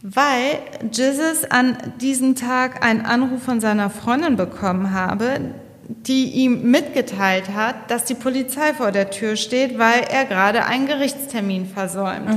weil 0.02 0.60
Jesus 0.92 1.46
an 1.50 1.78
diesem 2.02 2.36
Tag 2.36 2.86
einen 2.86 3.02
Anruf 3.06 3.44
von 3.44 3.62
seiner 3.62 3.90
Freundin 3.90 4.36
bekommen 4.36 4.92
habe, 4.92 5.40
die 5.88 6.32
ihm 6.32 6.70
mitgeteilt 6.72 7.54
hat, 7.56 7.90
dass 7.90 8.06
die 8.06 8.16
Polizei 8.16 8.74
vor 8.74 8.92
der 8.92 9.12
Tür 9.12 9.36
steht, 9.36 9.78
weil 9.80 10.02
er 10.10 10.26
gerade 10.26 10.66
einen 10.66 10.88
Gerichtstermin 10.88 11.68
versäumt. 11.68 12.30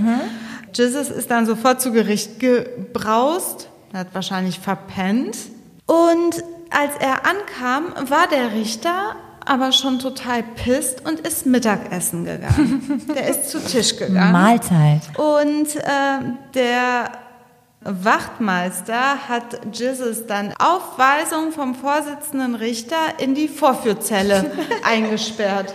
Jesus 0.73 1.11
ist 1.11 1.31
dann 1.31 1.47
sofort 1.47 1.81
zu 1.81 1.93
Gericht 1.93 2.41
gebraust, 2.41 3.69
hat 3.93 4.09
wahrscheinlich 4.13 4.61
verpennt. 4.61 5.37
Und 5.87 6.45
als 6.71 6.93
er 7.01 7.27
ankam, 7.27 8.11
war 8.11 8.29
der 8.29 8.53
Richter 8.53 9.17
aber 9.49 9.73
schon 9.73 9.99
total 9.99 10.43
pisst 10.43 11.07
und 11.07 11.21
ist 11.21 11.47
Mittagessen 11.47 12.25
gegangen. 12.25 13.07
Der 13.15 13.29
ist 13.29 13.51
zu 13.51 13.61
Tisch 13.61 13.97
gegangen. 13.97 14.33
Mahlzeit. 14.33 15.03
Und 15.17 15.69
ähm, 15.77 16.39
der 16.55 17.11
Wachtmeister 17.81 19.29
hat 19.29 19.61
Jesus 19.73 20.27
dann 20.27 20.53
auf 20.59 20.99
Weisung 20.99 21.53
vom 21.53 21.75
Vorsitzenden 21.75 22.55
Richter 22.55 22.97
in 23.19 23.35
die 23.35 23.49
Vorführzelle 23.49 24.51
eingesperrt. 24.85 25.75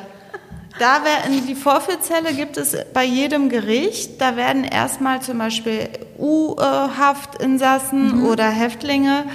Da 0.79 1.01
wär, 1.03 1.31
in 1.31 1.45
die 1.45 1.55
Vorführzelle 1.55 2.33
gibt 2.33 2.57
es 2.57 2.75
bei 2.93 3.03
jedem 3.03 3.49
Gericht, 3.49 4.19
da 4.19 4.35
werden 4.35 4.63
erstmal 4.63 5.21
zum 5.21 5.37
Beispiel 5.37 5.89
U-Haftinsassen 6.17 8.25
oder 8.25 8.45
Häftlinge 8.45 9.25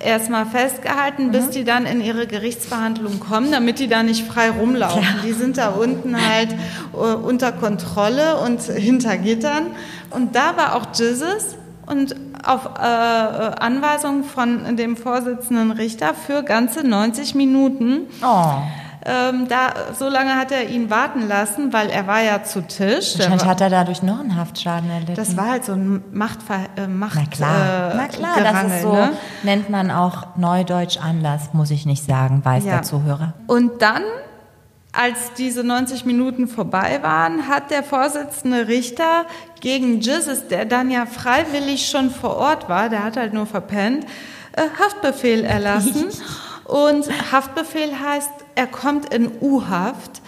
erstmal 0.00 0.46
festgehalten, 0.46 1.32
bis 1.32 1.50
die 1.50 1.64
dann 1.64 1.86
in 1.86 2.00
ihre 2.00 2.26
Gerichtsverhandlung 2.26 3.20
kommen, 3.20 3.50
damit 3.50 3.78
die 3.78 3.88
da 3.88 4.02
nicht 4.02 4.26
frei 4.26 4.50
rumlaufen. 4.50 5.04
Die 5.24 5.32
sind 5.32 5.58
da 5.58 5.70
unten 5.70 6.16
halt 6.16 6.54
äh, 6.92 6.96
unter 6.96 7.52
Kontrolle 7.52 8.38
und 8.38 8.62
hinter 8.62 9.16
Gittern. 9.16 9.68
Und 10.10 10.36
da 10.36 10.56
war 10.56 10.76
auch 10.76 10.86
Jesus 10.94 11.56
und 11.86 12.14
auf 12.44 12.66
äh, 12.78 12.80
Anweisung 12.80 14.24
von 14.24 14.76
dem 14.76 14.96
Vorsitzenden 14.96 15.72
Richter 15.72 16.14
für 16.14 16.42
ganze 16.42 16.86
90 16.86 17.34
Minuten. 17.34 18.06
Oh. 18.22 18.54
Ähm, 19.08 19.46
da, 19.48 19.72
so 19.96 20.08
lange 20.08 20.34
hat 20.34 20.50
er 20.50 20.68
ihn 20.68 20.90
warten 20.90 21.28
lassen, 21.28 21.72
weil 21.72 21.90
er 21.90 22.08
war 22.08 22.22
ja 22.22 22.42
zu 22.42 22.60
Tisch. 22.62 23.16
Wahrscheinlich 23.16 23.42
war, 23.42 23.50
hat 23.50 23.60
er 23.60 23.70
dadurch 23.70 24.02
noch 24.02 24.18
einen 24.18 24.34
Haftschaden 24.34 24.90
erlitten. 24.90 25.14
das 25.14 25.36
war 25.36 25.50
halt 25.50 25.64
so 25.64 25.74
ein 25.74 26.02
Machtver 26.12 26.58
äh, 26.76 26.88
Macht, 26.88 27.14
Na 27.14 27.24
klar, 27.26 27.92
äh, 27.92 27.96
na 27.96 28.08
klar, 28.08 28.34
das 28.42 28.72
ist 28.72 28.82
so, 28.82 28.92
ne? 28.92 29.12
nennt 29.44 29.70
man 29.70 29.92
auch 29.92 30.36
Neudeutsch 30.36 30.98
Anlass, 30.98 31.50
muss 31.52 31.70
ich 31.70 31.86
nicht 31.86 32.04
sagen, 32.04 32.44
weiß 32.44 32.64
Ja. 32.64 32.72
der 32.72 32.82
Zuhörer. 32.82 33.34
Und 33.46 33.80
dann, 33.80 34.02
als 34.92 35.34
diese 35.38 35.62
90 35.62 36.04
Minuten 36.04 36.48
vorbei 36.48 36.98
waren, 37.02 37.46
hat 37.46 37.70
der 37.70 37.84
Vorsitzende 37.84 38.66
Richter 38.66 39.26
gegen 39.60 40.00
Jesus, 40.00 40.48
der 40.48 40.64
dann 40.64 40.90
ja 40.90 41.06
freiwillig 41.06 41.88
schon 41.88 42.10
vor 42.10 42.36
Ort 42.38 42.68
war, 42.68 42.88
der 42.88 43.04
hat 43.04 43.16
halt 43.16 43.32
nur 43.34 43.46
verpennt, 43.46 44.04
äh, 44.56 44.62
Haftbefehl 44.82 45.44
erlassen. 45.44 46.06
Und 46.66 47.06
Haftbefehl 47.32 47.90
heißt, 48.00 48.30
er 48.56 48.66
kommt 48.66 49.12
in 49.14 49.30
U-Haft. 49.40 50.20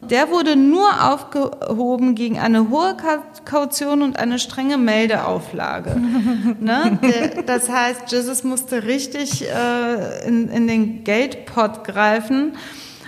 Der 0.00 0.30
wurde 0.30 0.56
nur 0.56 0.88
aufgehoben 1.12 2.14
gegen 2.14 2.38
eine 2.38 2.70
hohe 2.70 2.96
Ka- 2.96 3.22
Kaution 3.44 4.00
und 4.00 4.18
eine 4.18 4.38
strenge 4.38 4.78
Meldeauflage. 4.78 5.96
ne? 6.60 6.98
Das 7.44 7.68
heißt, 7.68 8.10
Jesus 8.10 8.44
musste 8.44 8.84
richtig 8.84 9.44
äh, 9.46 10.26
in, 10.26 10.48
in 10.48 10.66
den 10.68 11.04
Geldpot 11.04 11.84
greifen 11.84 12.56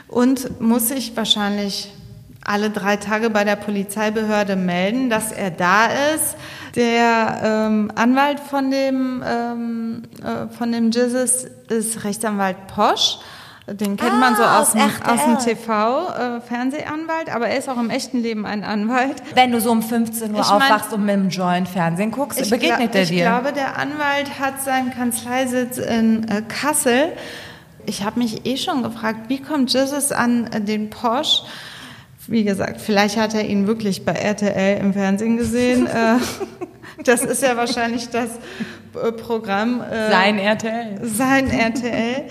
und 0.09 0.61
muss 0.61 0.89
sich 0.89 1.17
wahrscheinlich 1.17 1.91
alle 2.45 2.71
drei 2.71 2.97
Tage 2.97 3.31
bei 3.31 3.45
der 3.45 3.57
Polizeibehörde 3.57 4.57
melden, 4.57 5.09
dass 5.09 5.31
er 5.33 5.51
da 5.51 5.87
ist. 6.15 6.37
Der 6.77 7.41
ähm, 7.43 7.91
Anwalt 7.95 8.39
von 8.41 8.71
dem, 8.71 9.23
ähm, 9.27 10.03
äh, 10.23 10.47
von 10.57 10.71
dem 10.73 10.91
Jesus 10.91 11.47
ist 11.69 12.05
Rechtsanwalt 12.05 12.67
Posch. 12.69 13.19
Den 13.67 13.97
kennt 13.97 14.19
man 14.19 14.35
so 14.35 14.43
Ah, 14.43 14.61
aus, 14.61 14.69
aus 14.69 14.73
dem, 14.73 14.83
aus 15.07 15.25
dem 15.25 15.39
TV, 15.39 16.09
äh, 16.09 16.41
Fernsehanwalt, 16.41 17.33
aber 17.33 17.49
er 17.49 17.59
ist 17.59 17.69
auch 17.69 17.77
im 17.79 17.91
echten 17.91 18.21
Leben 18.21 18.45
ein 18.45 18.65
Anwalt. 18.65 19.23
Wenn 19.35 19.53
du 19.53 19.61
so 19.61 19.71
um 19.71 19.81
15 19.83 20.35
Uhr 20.35 20.41
Ich 20.41 20.51
mein- 20.51 20.63
aufwachst 20.63 20.93
und 20.93 21.05
mit 21.05 21.15
dem 21.15 21.29
Joint 21.29 21.69
Fernsehen 21.69 22.11
guckst, 22.11 22.41
Ich 22.41 22.51
begegnet 22.51 22.95
er 22.97 23.03
ich 23.03 23.11
dir. 23.11 23.25
glaube, 23.27 23.53
der 23.53 23.79
Anwalt 23.79 24.41
hat 24.41 24.61
seinen 24.63 24.91
Kanzleisitz 24.93 25.79
in 25.79 26.27
äh, 26.29 26.43
Kassel. 26.49 27.13
Ich 27.87 28.03
habe 28.05 28.19
mich 28.19 28.45
eh 28.45 28.57
schon 28.57 28.83
gefragt, 28.83 29.29
wie 29.29 29.41
kommt 29.41 29.73
Jesus 29.73 30.11
an 30.11 30.49
äh, 30.53 30.61
den 30.61 30.91
Porsche? 30.91 31.43
Wie 32.31 32.45
gesagt, 32.45 32.81
vielleicht 32.81 33.17
hat 33.17 33.35
er 33.35 33.45
ihn 33.45 33.67
wirklich 33.67 34.05
bei 34.05 34.13
RTL 34.13 34.79
im 34.79 34.93
Fernsehen 34.93 35.37
gesehen. 35.37 35.87
äh, 35.89 36.15
das 37.05 37.25
ist 37.25 37.43
ja 37.43 37.57
wahrscheinlich 37.57 38.09
das 38.09 38.29
äh, 38.95 39.11
Programm. 39.11 39.81
Äh, 39.81 40.11
Sein 40.13 40.39
RTL. 40.39 41.01
sein 41.03 41.51
RTL. 41.51 42.27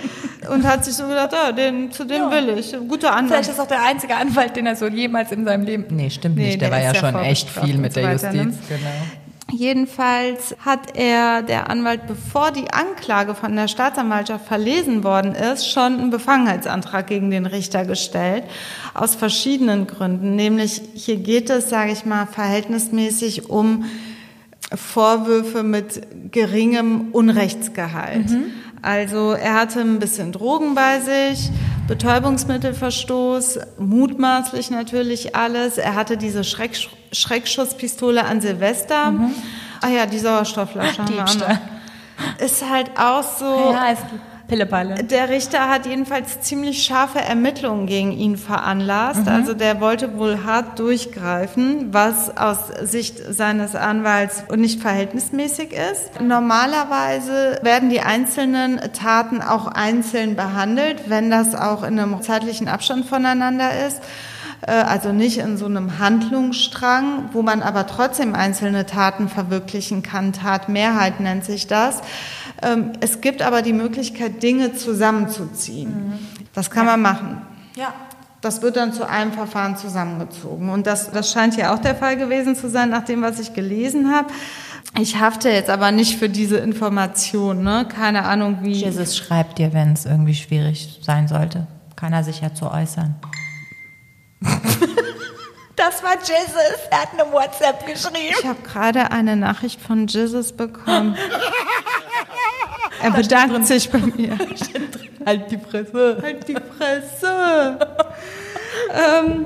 Und 0.54 0.66
hat 0.66 0.86
sich 0.86 0.94
so 0.94 1.06
gedacht, 1.06 1.32
ah, 1.34 1.52
den, 1.52 1.92
zu 1.92 2.06
dem 2.06 2.32
will 2.32 2.58
ich. 2.58 2.74
Guter 2.88 3.14
Anwalt. 3.14 3.44
Vielleicht 3.44 3.50
ist 3.50 3.60
auch 3.60 3.68
der 3.68 3.84
einzige 3.84 4.16
Anwalt, 4.16 4.56
den 4.56 4.68
er 4.68 4.78
so 4.78 4.88
jemals 4.88 5.34
in 5.34 5.44
seinem 5.44 5.66
Leben. 5.66 5.86
Nee, 5.90 6.10
stimmt 6.10 6.38
Nee, 6.38 6.46
nicht. 6.46 6.62
Der, 6.62 6.70
der 6.70 6.78
war 6.78 6.84
ja 6.84 6.94
ja 6.94 7.00
schon 7.00 7.20
echt 7.20 7.50
viel 7.50 7.78
mit 7.78 7.94
der 7.98 8.14
Justiz. 8.14 8.32
Genau. 8.32 8.56
Jedenfalls 9.60 10.56
hat 10.64 10.96
er, 10.96 11.42
der 11.42 11.70
Anwalt, 11.70 12.08
bevor 12.08 12.52
die 12.52 12.72
Anklage 12.72 13.36
von 13.36 13.58
der 13.58 13.68
Staatsanwaltschaft 13.68 14.48
verlesen 14.48 15.04
worden 15.04 15.36
ist, 15.36 15.70
schon 15.70 16.00
einen 16.00 16.12
Befangenheitsantrag 16.12 17.08
gegen 17.08 17.30
den 17.30 17.46
Richter 17.46 17.84
gestellt. 17.84 18.46
Aus 18.94 19.16
verschiedenen 19.16 19.86
Gründen. 19.86 20.38
Nämlich 20.38 20.82
hier 20.94 21.18
geht 21.18 21.50
es, 21.50 21.70
sage 21.70 21.92
ich 21.92 22.06
mal, 22.06 22.26
verhältnismäßig 22.26 23.50
um 23.50 23.84
Vorwürfe 24.74 25.64
mit 25.64 26.04
geringem 26.32 27.10
Unrechtsgehalt. 27.12 28.28
Also 28.82 29.34
er 29.34 29.56
hatte 29.56 29.82
ein 29.82 30.00
bisschen 30.00 30.32
Drogen 30.32 30.74
bei 30.74 31.02
sich, 31.02 31.50
Betäubungsmittelverstoß, 31.86 33.60
mutmaßlich 33.78 34.70
natürlich 34.72 35.36
alles. 35.36 35.78
Er 35.78 35.96
hatte 35.96 36.16
diese 36.16 36.46
Schreck 36.46 36.78
Schreckschusspistole 37.12 38.26
an 38.26 38.42
Silvester. 38.42 39.14
Ah 39.82 39.88
ja, 39.88 40.06
die 40.06 40.20
Sauerstoffflasche 40.20 41.04
haben 41.04 41.14
wir 41.14 41.24
auch 41.24 41.36
noch. 41.36 42.44
Ist 42.44 42.70
halt 42.70 42.92
auch 42.98 43.24
so. 43.24 43.72
Ja, 43.72 43.92
ist 43.92 44.04
Pillepalle. 44.50 44.96
Der 45.04 45.30
Richter 45.30 45.70
hat 45.70 45.86
jedenfalls 45.86 46.42
ziemlich 46.42 46.84
scharfe 46.84 47.20
Ermittlungen 47.20 47.86
gegen 47.86 48.12
ihn 48.12 48.36
veranlasst. 48.36 49.28
Also 49.28 49.54
der 49.54 49.80
wollte 49.80 50.18
wohl 50.18 50.44
hart 50.44 50.80
durchgreifen, 50.80 51.94
was 51.94 52.36
aus 52.36 52.58
Sicht 52.82 53.20
seines 53.30 53.76
Anwalts 53.76 54.44
nicht 54.56 54.82
verhältnismäßig 54.82 55.72
ist. 55.72 56.20
Normalerweise 56.20 57.60
werden 57.62 57.90
die 57.90 58.02
einzelnen 58.02 58.82
Taten 58.92 59.42
auch 59.42 59.68
einzeln 59.68 60.36
behandelt, 60.36 61.04
wenn 61.10 61.30
das 61.30 61.54
auch 61.54 61.84
in 61.84 62.00
einem 62.00 62.22
zeitlichen 62.24 62.68
Abstand 62.68 63.06
voneinander 63.06 63.86
ist. 63.86 64.02
Äh, 64.62 64.72
Also 64.72 65.12
nicht 65.12 65.38
in 65.38 65.58
so 65.58 65.66
einem 65.66 66.00
Handlungsstrang, 66.00 67.30
wo 67.34 67.42
man 67.42 67.62
aber 67.62 67.88
trotzdem 67.88 68.36
einzelne 68.36 68.86
Taten 68.86 69.30
verwirklichen 69.30 70.04
kann. 70.04 70.34
Tatmehrheit 70.34 71.20
nennt 71.20 71.46
sich 71.46 71.68
das. 71.68 72.02
Ähm, 72.62 72.94
Es 73.00 73.22
gibt 73.22 73.42
aber 73.42 73.62
die 73.62 73.74
Möglichkeit, 73.74 74.44
Dinge 74.44 74.74
zusammenzuziehen. 74.74 76.20
Das 76.54 76.70
kann 76.70 76.86
man 76.86 77.02
machen. 77.02 77.42
Ja. 77.76 77.94
Das 78.42 78.62
wird 78.62 78.78
dann 78.78 78.94
zu 78.94 79.08
einem 79.08 79.34
Verfahren 79.34 79.76
zusammengezogen. 79.76 80.70
Und 80.70 80.88
das, 80.88 81.12
das 81.12 81.30
scheint 81.32 81.58
ja 81.58 81.74
auch 81.74 81.80
der 81.80 81.94
Fall 81.94 82.16
gewesen 82.16 82.56
zu 82.56 82.70
sein, 82.70 82.90
nach 82.90 83.04
dem, 83.04 83.22
was 83.22 83.38
ich 83.38 83.54
gelesen 83.54 84.14
habe. 84.16 84.30
Ich 84.98 85.20
hafte 85.20 85.50
jetzt 85.50 85.70
aber 85.70 85.92
nicht 85.92 86.18
für 86.18 86.30
diese 86.30 86.58
Information. 86.58 87.64
Ne? 87.64 87.86
Keine 87.94 88.24
Ahnung, 88.24 88.60
wie. 88.62 88.72
Jesus 88.72 89.18
schreibt 89.18 89.58
dir, 89.58 89.74
wenn 89.74 89.92
es 89.92 90.06
irgendwie 90.06 90.36
schwierig 90.36 91.00
sein 91.04 91.28
sollte. 91.28 91.68
Kann 91.98 92.14
er 92.14 92.24
sich 92.24 92.40
ja 92.40 92.54
zu 92.54 92.72
äußern. 92.72 93.16
Das 95.76 96.04
war 96.04 96.16
Jesus. 96.18 96.56
Er 96.92 97.02
hat 97.02 97.14
eine 97.14 97.32
WhatsApp 97.32 97.86
geschrieben. 97.88 98.36
Ich 98.38 98.46
habe 98.46 98.62
gerade 98.64 99.12
eine 99.12 99.38
Nachricht 99.38 99.80
von 99.80 100.08
Jesus 100.08 100.52
bekommen. 100.52 101.18
Er 103.02 103.12
bedankt 103.12 103.66
sich 103.66 103.90
bei 103.90 104.00
mir. 104.00 104.38
Halt 105.26 105.52
die 105.52 105.58
Fresse. 105.58 106.20
Halt 106.22 106.48
die 106.48 106.56
Fresse. 106.56 107.80
ähm, 108.94 109.46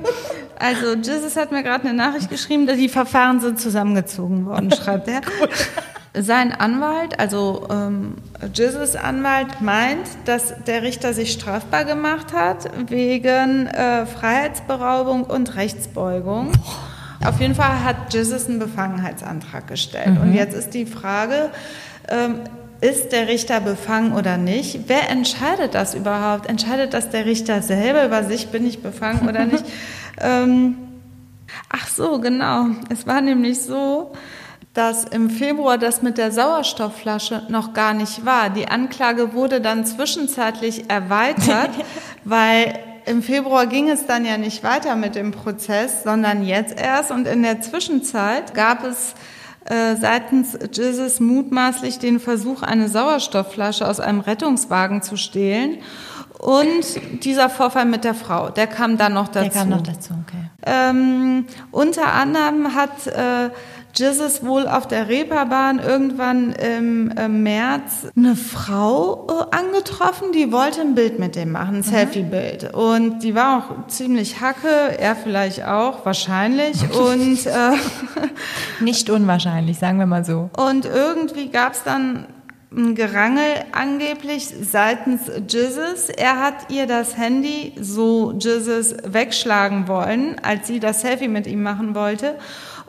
also, 0.57 0.95
Jesus 0.95 1.35
hat 1.35 1.51
mir 1.51 1.61
gerade 1.61 1.87
eine 1.87 1.93
Nachricht 1.93 2.29
geschrieben, 2.29 2.65
dass 2.65 2.77
die 2.77 2.89
Verfahren 2.89 3.39
sind 3.39 3.59
zusammengezogen 3.59 4.45
worden, 4.45 4.71
schreibt 4.71 5.07
er. 5.07 5.21
Sein 6.15 6.51
Anwalt, 6.51 7.19
also 7.19 7.67
ähm, 7.71 8.15
Jizzes 8.53 8.95
Anwalt, 8.95 9.61
meint, 9.61 10.07
dass 10.25 10.53
der 10.67 10.83
Richter 10.83 11.13
sich 11.13 11.31
strafbar 11.31 11.85
gemacht 11.85 12.33
hat 12.33 12.69
wegen 12.87 13.65
äh, 13.65 14.05
Freiheitsberaubung 14.05 15.23
und 15.23 15.55
Rechtsbeugung. 15.55 16.51
Auf 17.25 17.39
jeden 17.39 17.55
Fall 17.55 17.83
hat 17.83 18.13
Jizzes 18.13 18.47
einen 18.47 18.59
Befangenheitsantrag 18.59 19.67
gestellt. 19.67 20.15
Mhm. 20.15 20.21
Und 20.21 20.33
jetzt 20.33 20.53
ist 20.53 20.75
die 20.75 20.85
Frage, 20.85 21.49
ähm, 22.09 22.41
ist 22.81 23.11
der 23.11 23.27
Richter 23.27 23.61
befangen 23.61 24.13
oder 24.13 24.37
nicht? 24.37 24.81
Wer 24.87 25.09
entscheidet 25.09 25.73
das 25.73 25.95
überhaupt? 25.95 26.49
Entscheidet 26.49 26.93
das 26.93 27.09
der 27.09 27.25
Richter 27.25 27.61
selber 27.61 28.05
über 28.05 28.23
sich, 28.23 28.49
bin 28.49 28.67
ich 28.67 28.83
befangen 28.83 29.27
oder 29.27 29.45
nicht? 29.45 29.63
ähm, 30.21 30.75
ach 31.69 31.87
so, 31.87 32.19
genau. 32.19 32.67
Es 32.89 33.07
war 33.07 33.21
nämlich 33.21 33.61
so, 33.61 34.11
dass 34.73 35.03
im 35.03 35.29
Februar 35.29 35.77
das 35.77 36.01
mit 36.01 36.17
der 36.17 36.31
Sauerstoffflasche 36.31 37.43
noch 37.49 37.73
gar 37.73 37.93
nicht 37.93 38.25
war. 38.25 38.49
Die 38.49 38.67
Anklage 38.67 39.33
wurde 39.33 39.61
dann 39.61 39.85
zwischenzeitlich 39.85 40.89
erweitert, 40.89 41.69
weil 42.23 42.79
im 43.05 43.21
Februar 43.21 43.67
ging 43.67 43.89
es 43.89 44.05
dann 44.05 44.25
ja 44.25 44.37
nicht 44.37 44.63
weiter 44.63 44.95
mit 44.95 45.15
dem 45.15 45.31
Prozess, 45.31 46.03
sondern 46.03 46.43
jetzt 46.43 46.79
erst. 46.79 47.11
Und 47.11 47.27
in 47.27 47.43
der 47.43 47.61
Zwischenzeit 47.61 48.53
gab 48.53 48.83
es 48.83 49.13
äh, 49.65 49.95
seitens 49.95 50.57
Jesus 50.71 51.19
mutmaßlich 51.19 51.99
den 51.99 52.19
Versuch, 52.19 52.63
eine 52.63 52.89
Sauerstoffflasche 52.89 53.87
aus 53.87 53.99
einem 53.99 54.21
Rettungswagen 54.21 55.01
zu 55.01 55.17
stehlen. 55.17 55.77
Und 56.39 57.23
dieser 57.23 57.49
Vorfall 57.49 57.85
mit 57.85 58.03
der 58.03 58.15
Frau, 58.15 58.49
der 58.49 58.67
kam 58.67 58.97
dann 58.97 59.13
noch 59.13 59.29
dazu. 59.29 59.49
Der 59.49 59.51
kam 59.51 59.69
noch 59.69 59.81
dazu, 59.81 60.13
okay. 60.13 60.49
Ähm, 60.65 61.45
unter 61.71 62.13
anderem 62.13 62.73
hat 62.73 63.07
äh, 63.07 63.49
Jesus 63.95 64.43
wohl 64.43 64.67
auf 64.67 64.87
der 64.87 65.07
Reeperbahn 65.07 65.77
irgendwann 65.79 66.53
im 66.53 67.43
März 67.43 68.07
eine 68.15 68.35
Frau 68.35 69.27
äh, 69.27 69.55
angetroffen, 69.55 70.31
die 70.31 70.51
wollte 70.51 70.81
ein 70.81 70.95
Bild 70.95 71.19
mit 71.19 71.35
dem 71.35 71.51
machen, 71.51 71.75
ein 71.75 71.77
mhm. 71.77 71.83
Selfie-Bild. 71.83 72.73
Und 72.73 73.19
die 73.19 73.35
war 73.35 73.57
auch 73.57 73.87
ziemlich 73.87 74.41
hacke, 74.41 74.97
er 74.97 75.15
vielleicht 75.15 75.63
auch, 75.63 76.05
wahrscheinlich. 76.05 76.81
Und 76.97 77.45
äh, 77.45 77.73
nicht 78.83 79.09
unwahrscheinlich, 79.09 79.77
sagen 79.77 79.99
wir 79.99 80.07
mal 80.07 80.25
so. 80.25 80.49
Und 80.57 80.85
irgendwie 80.85 81.49
gab 81.49 81.73
es 81.73 81.83
dann 81.83 82.25
ein 82.75 82.95
Gerangel 82.95 83.43
angeblich 83.71 84.47
seitens 84.47 85.21
Jesus. 85.47 86.09
Er 86.09 86.39
hat 86.39 86.71
ihr 86.71 86.87
das 86.87 87.15
Handy, 87.15 87.73
so 87.79 88.33
Jesus, 88.39 88.95
wegschlagen 89.03 89.87
wollen, 89.87 90.37
als 90.41 90.65
sie 90.65 90.79
das 90.79 91.01
Selfie 91.01 91.27
mit 91.27 91.45
ihm 91.45 91.61
machen 91.61 91.93
wollte 91.93 92.35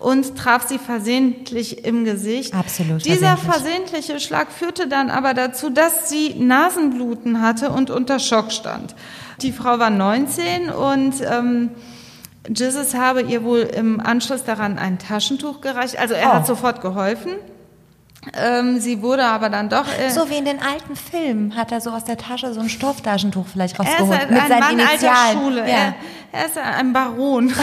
und 0.04 0.36
traf 0.36 0.68
sie 0.68 0.78
versehentlich 0.78 1.84
im 1.84 2.04
Gesicht. 2.04 2.54
Absolut. 2.54 3.04
Dieser 3.04 3.36
versehentliche 3.36 4.20
Schlag 4.20 4.52
führte 4.52 4.86
dann 4.86 5.08
aber 5.10 5.32
dazu, 5.32 5.70
dass 5.70 6.10
sie 6.10 6.34
Nasenbluten 6.34 7.40
hatte 7.40 7.70
und 7.70 7.90
unter 7.90 8.18
Schock 8.18 8.52
stand. 8.52 8.94
Die 9.40 9.50
Frau 9.50 9.78
war 9.78 9.90
19 9.90 10.68
und 10.68 11.14
ähm, 11.22 11.70
Jesus 12.54 12.94
habe 12.94 13.22
ihr 13.22 13.42
wohl 13.42 13.60
im 13.60 13.98
Anschluss 14.00 14.44
daran 14.44 14.78
ein 14.78 14.98
Taschentuch 14.98 15.62
gereicht. 15.62 15.98
Also 15.98 16.12
er 16.14 16.28
oh. 16.28 16.34
hat 16.34 16.46
sofort 16.46 16.82
geholfen. 16.82 17.32
Ähm, 18.32 18.80
sie 18.80 19.02
wurde 19.02 19.24
aber 19.24 19.48
dann 19.50 19.68
doch. 19.68 19.86
Äh, 19.98 20.10
so 20.10 20.30
wie 20.30 20.36
in 20.36 20.44
den 20.44 20.60
alten 20.62 20.96
Filmen 20.96 21.56
hat 21.56 21.72
er 21.72 21.80
so 21.80 21.90
aus 21.90 22.04
der 22.04 22.16
Tasche 22.16 22.52
so 22.54 22.60
ein 22.60 22.68
Stofftaschentuch 22.68 23.46
vielleicht 23.52 23.78
rausgeholt. 23.78 24.10
Er 24.10 24.16
ist 24.16 24.22
ein, 24.22 24.34
mit 24.34 24.42
ein 24.42 24.48
seinen 24.48 24.60
Mann 24.60 24.78
Initialen. 24.78 25.16
alter 25.16 25.32
Schule. 25.32 25.60
Ja. 25.60 25.66
Er, 25.66 25.94
er, 26.32 26.46
ist 26.46 26.58
ein 26.58 26.92
Baron. 26.92 27.54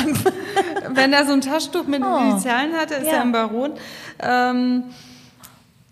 Wenn 0.89 1.13
er 1.13 1.25
so 1.25 1.33
ein 1.33 1.41
Taschentuch 1.41 1.85
mit 1.85 2.03
oh. 2.03 2.17
Initialen 2.17 2.75
hatte, 2.75 2.95
ist 2.95 3.07
ja. 3.07 3.13
er 3.13 3.21
ein 3.21 3.31
Baron. 3.31 3.73
Ähm, 4.19 4.83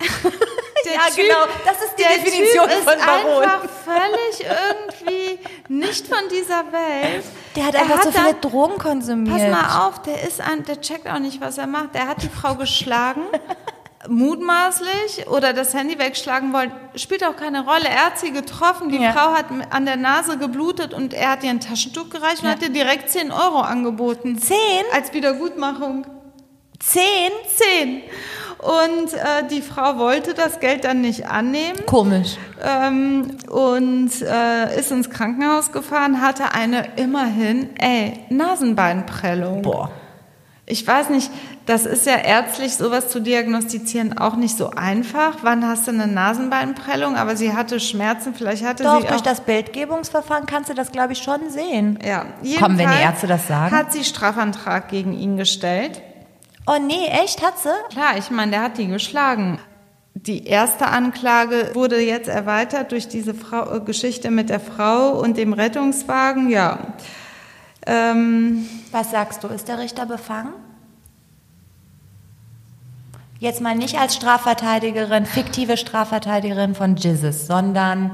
ja, 0.00 1.00
typ, 1.08 1.16
genau. 1.16 1.44
Das 1.64 1.76
ist 1.82 1.94
die 1.98 2.02
Definition 2.02 2.68
typ 2.68 2.78
von 2.78 2.98
Baron. 2.98 3.42
Ist 3.42 3.48
einfach 3.48 3.68
völlig 3.84 4.46
irgendwie 4.68 5.38
nicht 5.68 6.06
von 6.06 6.28
dieser 6.30 6.72
Welt. 6.72 7.24
Der 7.56 7.66
hat 7.66 7.76
einfach 7.76 7.98
hat 7.98 8.04
so 8.04 8.12
viele 8.12 8.34
Drogen 8.34 8.78
konsumiert. 8.78 9.36
Pass 9.36 9.50
mal 9.50 9.86
auf, 9.88 10.02
der 10.02 10.22
ist 10.22 10.40
ein, 10.40 10.64
der 10.64 10.80
checkt 10.80 11.08
auch 11.08 11.18
nicht, 11.18 11.40
was 11.40 11.58
er 11.58 11.66
macht. 11.66 11.94
Der 11.94 12.06
hat 12.06 12.22
die 12.22 12.28
Frau 12.28 12.54
geschlagen. 12.54 13.22
mutmaßlich 14.10 15.28
oder 15.28 15.52
das 15.52 15.72
Handy 15.72 15.98
wegschlagen 15.98 16.52
wollen, 16.52 16.72
spielt 16.96 17.24
auch 17.24 17.36
keine 17.36 17.64
Rolle. 17.64 17.88
Er 17.88 18.06
hat 18.06 18.18
sie 18.18 18.32
getroffen, 18.32 18.90
die 18.90 18.98
ja. 18.98 19.12
Frau 19.12 19.32
hat 19.32 19.46
an 19.70 19.86
der 19.86 19.96
Nase 19.96 20.36
geblutet 20.36 20.92
und 20.92 21.14
er 21.14 21.30
hat 21.30 21.44
ihr 21.44 21.50
ein 21.50 21.60
Taschentuch 21.60 22.10
gereicht 22.10 22.42
ja. 22.42 22.48
und 22.48 22.56
hat 22.56 22.62
ihr 22.62 22.70
direkt 22.70 23.10
10 23.10 23.30
Euro 23.30 23.60
angeboten. 23.60 24.36
10? 24.36 24.56
Als 24.92 25.14
Wiedergutmachung. 25.14 26.06
10? 26.80 27.02
10. 27.78 28.02
Und 28.58 29.14
äh, 29.14 29.48
die 29.48 29.62
Frau 29.62 29.96
wollte 29.96 30.34
das 30.34 30.60
Geld 30.60 30.84
dann 30.84 31.00
nicht 31.00 31.26
annehmen. 31.26 31.86
Komisch. 31.86 32.36
Ähm, 32.62 33.38
und 33.48 34.10
äh, 34.20 34.78
ist 34.78 34.90
ins 34.90 35.08
Krankenhaus 35.08 35.72
gefahren, 35.72 36.20
hatte 36.20 36.52
eine 36.52 36.96
immerhin, 36.96 37.70
ey, 37.78 38.18
Nasenbeinprellung. 38.28 39.62
Boah. 39.62 39.90
Ich 40.70 40.86
weiß 40.86 41.10
nicht, 41.10 41.30
das 41.66 41.84
ist 41.84 42.06
ja 42.06 42.16
ärztlich 42.16 42.74
sowas 42.74 43.08
zu 43.08 43.20
diagnostizieren 43.20 44.16
auch 44.16 44.36
nicht 44.36 44.56
so 44.56 44.70
einfach. 44.70 45.38
Wann 45.42 45.66
hast 45.66 45.86
du 45.86 45.90
eine 45.90 46.06
Nasenbeinprellung? 46.06 47.16
Aber 47.16 47.36
sie 47.36 47.52
hatte 47.52 47.80
Schmerzen, 47.80 48.34
vielleicht 48.34 48.64
hatte 48.64 48.84
Doch, 48.84 49.00
sie 49.00 49.06
durch 49.06 49.20
das 49.20 49.40
Bildgebungsverfahren 49.40 50.46
kannst 50.46 50.70
du 50.70 50.74
das, 50.74 50.92
glaube 50.92 51.12
ich, 51.12 51.18
schon 51.18 51.50
sehen. 51.50 51.98
Ja, 52.04 52.26
Kommen, 52.58 52.78
wenn 52.78 52.90
die 52.90 53.02
Ärzte 53.02 53.26
das 53.26 53.46
sagen. 53.46 53.74
Hat 53.74 53.92
sie 53.92 54.04
Strafantrag 54.04 54.88
gegen 54.88 55.12
ihn 55.12 55.36
gestellt. 55.36 56.02
Oh 56.66 56.78
nee, 56.80 57.06
echt, 57.22 57.44
hat 57.44 57.58
sie? 57.58 57.70
Klar, 57.90 58.16
ich 58.16 58.30
meine, 58.30 58.52
der 58.52 58.62
hat 58.62 58.78
die 58.78 58.86
geschlagen. 58.86 59.58
Die 60.14 60.44
erste 60.46 60.86
Anklage 60.86 61.70
wurde 61.74 62.00
jetzt 62.00 62.28
erweitert 62.28 62.92
durch 62.92 63.08
diese 63.08 63.32
Frau, 63.32 63.76
äh, 63.76 63.80
Geschichte 63.80 64.30
mit 64.30 64.50
der 64.50 64.60
Frau 64.60 65.18
und 65.18 65.36
dem 65.36 65.52
Rettungswagen. 65.52 66.50
Ja. 66.50 66.78
Ähm, 67.86 68.68
Was 68.92 69.10
sagst 69.10 69.42
du, 69.44 69.48
ist 69.48 69.68
der 69.68 69.78
Richter 69.78 70.06
befangen? 70.06 70.52
Jetzt 73.38 73.62
mal 73.62 73.74
nicht 73.74 73.98
als 73.98 74.16
Strafverteidigerin, 74.16 75.24
fiktive 75.24 75.78
Strafverteidigerin 75.78 76.74
von 76.74 76.96
Jesus, 76.96 77.46
sondern 77.46 78.10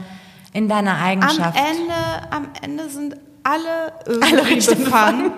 in 0.52 0.68
deiner 0.68 0.98
Eigenschaft. 0.98 1.58
Am 1.58 1.66
Ende, 1.66 1.94
am 2.30 2.48
Ende 2.62 2.88
sind 2.88 3.16
alle 3.42 3.92
irgendwie 4.06 4.36
alle 4.36 4.76
befangen. 4.76 5.32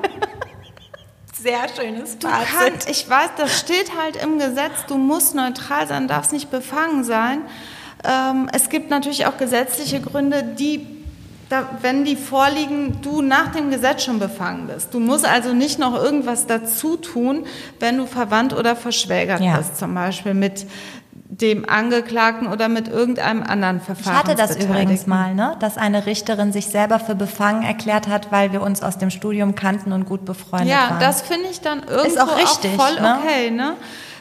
Sehr 1.33 1.69
schönes 1.75 2.17
Fazit. 2.21 2.49
Kannst, 2.59 2.91
ich 2.91 3.09
weiß, 3.09 3.31
das 3.37 3.59
steht 3.59 3.97
halt 3.97 4.17
im 4.17 4.39
Gesetz, 4.39 4.87
du 4.89 4.99
musst 4.99 5.35
neutral 5.35 5.87
sein, 5.87 6.07
darfst 6.09 6.33
nicht 6.33 6.51
befangen 6.51 7.05
sein. 7.05 7.43
Ähm, 8.05 8.51
es 8.53 8.69
gibt 8.69 8.91
natürlich 8.91 9.27
auch 9.27 9.39
gesetzliche 9.39 10.01
Gründe, 10.01 10.43
die 10.43 10.98
da, 11.49 11.69
wenn 11.81 12.05
die 12.05 12.17
vorliegen, 12.17 13.01
du 13.03 13.23
nach 13.23 13.53
dem 13.53 13.71
Gesetz 13.71 14.05
schon 14.05 14.19
befangen 14.19 14.67
bist. 14.67 14.93
Du 14.93 15.01
musst 15.01 15.27
also 15.27 15.53
nicht 15.53 15.79
noch 15.79 15.95
irgendwas 15.95 16.47
dazu 16.47 16.97
tun, 16.97 17.47
wenn 17.81 17.97
du 17.97 18.07
verwandt 18.07 18.53
oder 18.53 18.77
verschwägert 18.77 19.41
ja. 19.41 19.57
bist, 19.57 19.79
zum 19.79 19.95
Beispiel 19.95 20.35
mit 20.35 20.67
dem 21.31 21.69
Angeklagten 21.69 22.49
oder 22.49 22.69
mit 22.69 22.89
irgendeinem 22.89 23.43
anderen 23.43 23.81
Verfahren. 23.81 24.15
Ich 24.15 24.19
hatte 24.19 24.35
das 24.35 24.57
übrigens 24.57 25.07
mal, 25.07 25.35
ne? 25.35 25.57
dass 25.61 25.77
eine 25.77 26.07
Richterin 26.07 26.53
sich 26.53 26.67
selber 26.67 26.99
für 26.99 27.15
befangen 27.15 27.63
erklärt 27.63 28.09
hat, 28.09 28.33
weil 28.33 28.53
wir 28.53 28.63
uns 28.63 28.83
aus 28.83 28.99
dem 28.99 29.11
Studium 29.11 29.55
kannten 29.55 29.93
und 29.93 30.07
gut 30.07 30.25
befreundet 30.25 30.69
ja, 30.69 30.91
waren. 30.91 31.01
Ja, 31.01 31.07
das 31.07 31.23
finde 31.23 31.49
ich 31.51 31.61
dann 31.61 31.81
irgendwo 31.81 32.07
Ist 32.07 32.21
auch, 32.21 32.37
richtig, 32.37 32.79
auch 32.79 32.87
voll 32.87 33.01
ne? 33.01 33.19
okay. 33.23 33.51
Ne? 33.51 33.75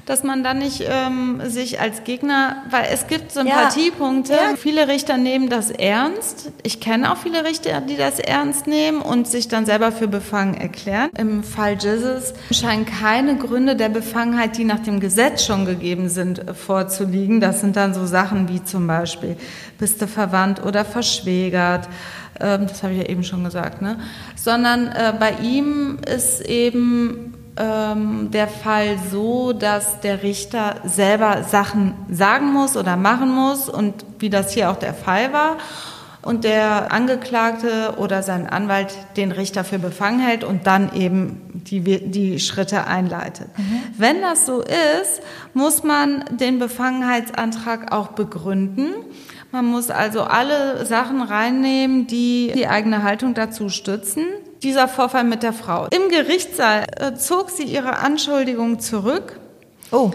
Dass 0.08 0.24
man 0.24 0.42
dann 0.42 0.60
nicht 0.60 0.86
ähm, 0.88 1.42
sich 1.46 1.82
als 1.82 2.06
Gegner, 2.06 2.64
weil 2.70 2.86
es 2.92 3.08
gibt 3.08 3.34
Sympathiepunkte. 3.34 4.32
Ja. 4.32 4.52
Ja. 4.52 4.56
Viele 4.56 4.88
Richter 4.88 5.18
nehmen 5.18 5.50
das 5.50 5.70
ernst. 5.70 6.50
Ich 6.64 6.80
kenne 6.80 7.12
auch 7.12 7.18
viele 7.18 7.44
Richter, 7.44 7.82
die 7.82 7.98
das 7.98 8.20
ernst 8.20 8.68
nehmen 8.68 9.02
und 9.02 9.28
sich 9.28 9.50
dann 9.50 9.66
selber 9.66 9.92
für 9.92 10.08
befangen 10.08 10.56
erklären. 10.56 11.10
Im 11.18 11.44
Fall 11.44 11.78
Jesus 11.78 12.34
scheinen 12.52 12.86
keine 12.86 13.36
Gründe 13.36 13.76
der 13.76 13.90
Befangenheit, 13.90 14.58
die 14.58 14.64
nach 14.64 14.80
dem 14.80 15.02
Gesetz 15.02 15.46
schon 15.46 15.66
gegeben 15.66 16.08
sind, 16.08 16.42
vorzuliegen. 16.56 17.42
Das 17.42 17.60
sind 17.60 17.76
dann 17.76 17.94
so 17.94 18.06
Sachen 18.06 18.48
wie 18.48 18.64
zum 18.64 18.88
Beispiel, 18.88 19.36
bist 19.78 20.02
du 20.02 20.08
verwandt 20.08 20.64
oder 20.64 20.86
verschwägert 20.86 21.90
ähm, 22.40 22.68
das 22.68 22.84
habe 22.84 22.94
ich 22.94 23.00
ja 23.00 23.06
eben 23.08 23.24
schon 23.24 23.44
gesagt, 23.44 23.82
ne? 23.82 23.98
sondern 24.36 24.90
äh, 24.90 25.12
bei 25.20 25.32
ihm 25.42 25.98
ist 26.06 26.42
eben 26.42 27.34
ähm, 27.58 28.32
der 28.32 28.48
Fall 28.48 28.98
so, 29.12 29.54
dass 29.54 30.00
der 30.02 30.24
Richter 30.24 30.76
selber 30.86 31.44
Sachen 31.44 31.94
sagen 32.10 32.54
muss 32.54 32.78
oder 32.78 32.96
machen 32.96 33.30
muss 33.30 33.70
und 33.70 34.06
wie 34.20 34.30
das 34.30 34.52
hier 34.52 34.72
auch 34.72 34.78
der 34.78 34.94
Fall 34.94 35.34
war 35.34 35.58
und 36.28 36.44
der 36.44 36.92
Angeklagte 36.92 37.94
oder 37.98 38.22
sein 38.22 38.48
Anwalt 38.48 38.94
den 39.16 39.32
Richter 39.32 39.64
für 39.64 39.80
befangen 39.80 40.20
hält 40.20 40.44
und 40.44 40.68
dann 40.68 40.94
eben 40.94 41.42
die, 41.54 41.80
die 41.82 42.40
Schritte 42.40 42.86
einleitet. 42.86 43.48
Mhm. 43.58 43.82
Wenn 43.98 44.22
das 44.22 44.46
so 44.46 44.62
ist, 44.62 45.22
muss 45.54 45.84
man 45.84 46.26
den 46.32 46.60
Befangenheitsantrag 46.60 47.94
auch 47.94 48.10
begründen. 48.10 48.90
Man 49.54 49.66
muss 49.66 49.90
also 49.90 50.24
alle 50.24 50.86
Sachen 50.86 51.22
reinnehmen, 51.22 52.08
die 52.08 52.52
die 52.54 52.68
eigene 52.68 53.04
Haltung 53.04 53.34
dazu 53.34 53.70
stützen 53.70 54.26
dieser 54.64 54.88
Vorfall 54.88 55.24
mit 55.24 55.44
der 55.44 55.54
Frau. 55.54 55.88
Im 55.88 56.10
Gerichtssaal 56.10 56.86
äh, 56.98 57.14
zog 57.16 57.50
sie 57.50 57.64
ihre 57.64 57.98
Anschuldigung 57.98 58.80
zurück. 58.80 59.40
Oh. 59.92 60.12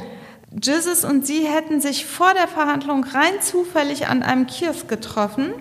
Jesus 0.62 1.04
und 1.04 1.26
sie 1.26 1.46
hätten 1.46 1.80
sich 1.80 2.04
vor 2.04 2.34
der 2.34 2.48
Verhandlung 2.48 3.04
rein 3.04 3.40
zufällig 3.40 4.08
an 4.08 4.22
einem 4.22 4.46
Kiosk 4.46 4.88
getroffen. 4.88 5.52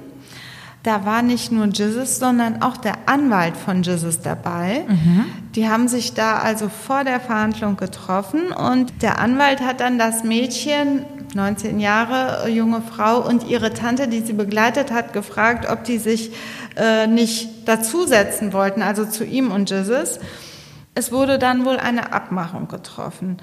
Da 0.84 1.06
war 1.06 1.22
nicht 1.22 1.52
nur 1.52 1.68
Jesus, 1.68 2.18
sondern 2.18 2.64
auch 2.64 2.76
der 2.76 3.08
Anwalt 3.08 3.56
von 3.56 3.84
Jesus 3.84 4.20
dabei. 4.22 4.86
Mhm. 4.88 5.26
Die 5.56 5.70
haben 5.70 5.88
sich 5.88 6.16
da 6.16 6.40
also 6.40 6.70
vor 6.70 7.04
der 7.04 7.20
Verhandlung 7.20 7.78
getroffen 7.78 8.52
und 8.52 9.04
der 9.04 9.20
Anwalt 9.20 9.62
hat 9.62 9.80
dann 9.80 10.00
das 10.00 10.24
Mädchen, 10.24 11.06
19 11.34 11.80
Jahre 11.80 12.50
junge 12.50 12.82
Frau 12.82 13.26
und 13.26 13.48
ihre 13.48 13.74
Tante, 13.74 14.08
die 14.08 14.22
sie 14.22 14.34
begleitet 14.34 14.92
hat, 14.92 15.14
gefragt, 15.14 15.70
ob 15.70 15.84
die 15.84 15.98
sich 15.98 16.32
äh, 16.76 17.08
nicht 17.08 17.68
dazusetzen 17.68 18.54
wollten, 18.54 18.82
also 18.82 19.06
zu 19.06 19.24
ihm 19.24 19.52
und 19.52 19.70
Jesus. 19.70 20.20
Es 20.94 21.12
wurde 21.12 21.40
dann 21.40 21.66
wohl 21.66 21.78
eine 21.78 22.12
Abmachung 22.12 22.68
getroffen. 22.68 23.38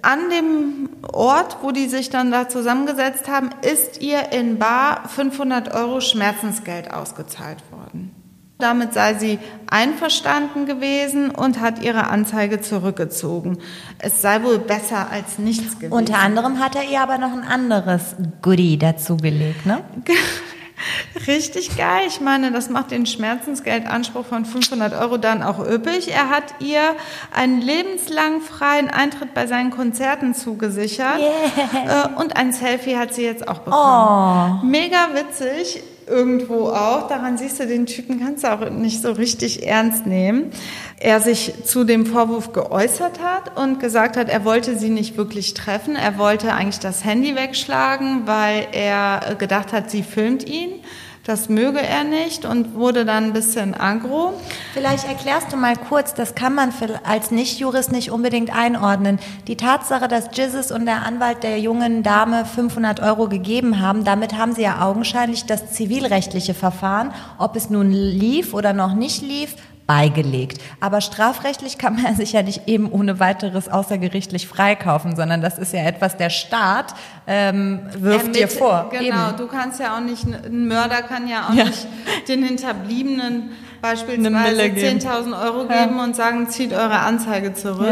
An 0.00 0.30
dem 0.30 0.88
Ort, 1.12 1.58
wo 1.62 1.70
die 1.70 1.86
sich 1.86 2.08
dann 2.08 2.30
da 2.30 2.48
zusammengesetzt 2.48 3.28
haben, 3.28 3.50
ist 3.60 4.00
ihr 4.00 4.32
in 4.32 4.58
Bar 4.58 5.08
500 5.08 5.74
Euro 5.74 6.00
Schmerzensgeld 6.00 6.92
ausgezahlt 6.92 7.62
worden. 7.70 8.23
Damit 8.58 8.94
sei 8.94 9.14
sie 9.14 9.40
einverstanden 9.68 10.66
gewesen 10.66 11.30
und 11.30 11.60
hat 11.60 11.82
ihre 11.82 12.06
Anzeige 12.06 12.60
zurückgezogen. 12.60 13.58
Es 13.98 14.22
sei 14.22 14.44
wohl 14.44 14.58
besser 14.58 15.10
als 15.10 15.38
nichts 15.38 15.74
gewesen. 15.74 15.92
Unter 15.92 16.18
anderem 16.18 16.60
hat 16.60 16.76
er 16.76 16.84
ihr 16.88 17.00
aber 17.00 17.18
noch 17.18 17.32
ein 17.32 17.42
anderes 17.42 18.14
Goodie 18.42 18.78
dazugelegt, 18.78 19.66
ne? 19.66 19.82
Richtig 21.26 21.76
geil. 21.76 22.02
Ich 22.06 22.20
meine, 22.20 22.52
das 22.52 22.68
macht 22.68 22.90
den 22.90 23.06
Schmerzensgeldanspruch 23.06 24.26
von 24.26 24.44
500 24.44 24.92
Euro 24.94 25.16
dann 25.16 25.42
auch 25.42 25.58
üppig. 25.58 26.12
Er 26.12 26.28
hat 26.28 26.54
ihr 26.60 26.94
einen 27.32 27.60
lebenslang 27.60 28.40
freien 28.40 28.88
Eintritt 28.88 29.34
bei 29.34 29.46
seinen 29.46 29.70
Konzerten 29.70 30.34
zugesichert. 30.34 31.18
Yeah. 31.18 32.06
Äh, 32.16 32.20
und 32.20 32.36
ein 32.36 32.52
Selfie 32.52 32.96
hat 32.96 33.14
sie 33.14 33.22
jetzt 33.24 33.46
auch 33.48 33.60
bekommen. 33.60 34.60
Oh. 34.62 34.66
Mega 34.66 35.08
witzig 35.14 35.82
irgendwo 36.08 36.68
auch. 36.68 37.08
Daran 37.08 37.38
siehst 37.38 37.60
du, 37.60 37.66
den 37.66 37.86
Typen 37.86 38.20
kannst 38.20 38.44
du 38.44 38.52
auch 38.52 38.70
nicht 38.70 39.02
so 39.02 39.12
richtig 39.12 39.66
ernst 39.66 40.06
nehmen. 40.06 40.50
Er 40.98 41.20
sich 41.20 41.52
zu 41.64 41.84
dem 41.84 42.06
Vorwurf 42.06 42.52
geäußert 42.52 43.20
hat 43.20 43.58
und 43.58 43.80
gesagt 43.80 44.16
hat, 44.16 44.28
er 44.28 44.44
wollte 44.44 44.78
sie 44.78 44.90
nicht 44.90 45.16
wirklich 45.16 45.54
treffen. 45.54 45.96
Er 45.96 46.18
wollte 46.18 46.52
eigentlich 46.52 46.80
das 46.80 47.04
Handy 47.04 47.34
wegschlagen, 47.34 48.26
weil 48.26 48.68
er 48.72 49.36
gedacht 49.38 49.72
hat, 49.72 49.90
sie 49.90 50.02
filmt 50.02 50.48
ihn. 50.48 50.80
Das 51.26 51.48
möge 51.48 51.80
er 51.80 52.04
nicht 52.04 52.44
und 52.44 52.74
wurde 52.74 53.06
dann 53.06 53.24
ein 53.24 53.32
bisschen 53.32 53.72
agro. 53.72 54.34
Vielleicht 54.74 55.08
erklärst 55.08 55.50
du 55.50 55.56
mal 55.56 55.74
kurz, 55.74 56.12
das 56.12 56.34
kann 56.34 56.54
man 56.54 56.70
als 57.02 57.30
Nicht-Jurist 57.30 57.92
nicht 57.92 58.10
unbedingt 58.10 58.54
einordnen. 58.54 59.18
Die 59.46 59.56
Tatsache, 59.56 60.06
dass 60.06 60.36
Jizzes 60.36 60.70
und 60.70 60.84
der 60.84 61.06
Anwalt 61.06 61.42
der 61.42 61.58
jungen 61.60 62.02
Dame 62.02 62.44
500 62.44 63.00
Euro 63.00 63.28
gegeben 63.28 63.80
haben, 63.80 64.04
damit 64.04 64.36
haben 64.36 64.52
sie 64.52 64.64
ja 64.64 64.82
augenscheinlich 64.82 65.46
das 65.46 65.72
zivilrechtliche 65.72 66.52
Verfahren, 66.52 67.14
ob 67.38 67.56
es 67.56 67.70
nun 67.70 67.90
lief 67.90 68.52
oder 68.52 68.74
noch 68.74 68.92
nicht 68.92 69.22
lief, 69.22 69.56
beigelegt. 69.86 70.62
Aber 70.80 71.00
strafrechtlich 71.00 71.78
kann 71.78 72.00
man 72.02 72.16
sich 72.16 72.32
ja 72.32 72.42
nicht 72.42 72.68
eben 72.68 72.90
ohne 72.90 73.20
weiteres 73.20 73.68
außergerichtlich 73.68 74.48
freikaufen, 74.48 75.16
sondern 75.16 75.42
das 75.42 75.58
ist 75.58 75.72
ja 75.72 75.84
etwas, 75.84 76.16
der 76.16 76.30
Staat 76.30 76.94
ähm, 77.26 77.80
wirft 77.98 78.26
Ermitt, 78.26 78.36
dir 78.36 78.48
vor. 78.48 78.90
Genau, 78.90 79.28
eben. 79.28 79.36
du 79.36 79.46
kannst 79.46 79.80
ja 79.80 79.96
auch 79.96 80.00
nicht, 80.00 80.24
ein 80.26 80.68
Mörder 80.68 81.02
kann 81.02 81.28
ja 81.28 81.48
auch 81.48 81.54
ja. 81.54 81.64
nicht 81.64 81.86
den 82.28 82.42
Hinterbliebenen 82.42 83.50
beispielsweise 83.80 84.62
10.000 84.62 85.44
Euro 85.44 85.68
geben 85.68 85.96
ja. 85.96 86.04
und 86.04 86.16
sagen, 86.16 86.48
zieht 86.48 86.72
eure 86.72 87.00
Anzeige 87.00 87.52
zurück. 87.52 87.86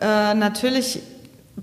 Ja. 0.00 0.30
Äh, 0.30 0.34
natürlich 0.34 1.00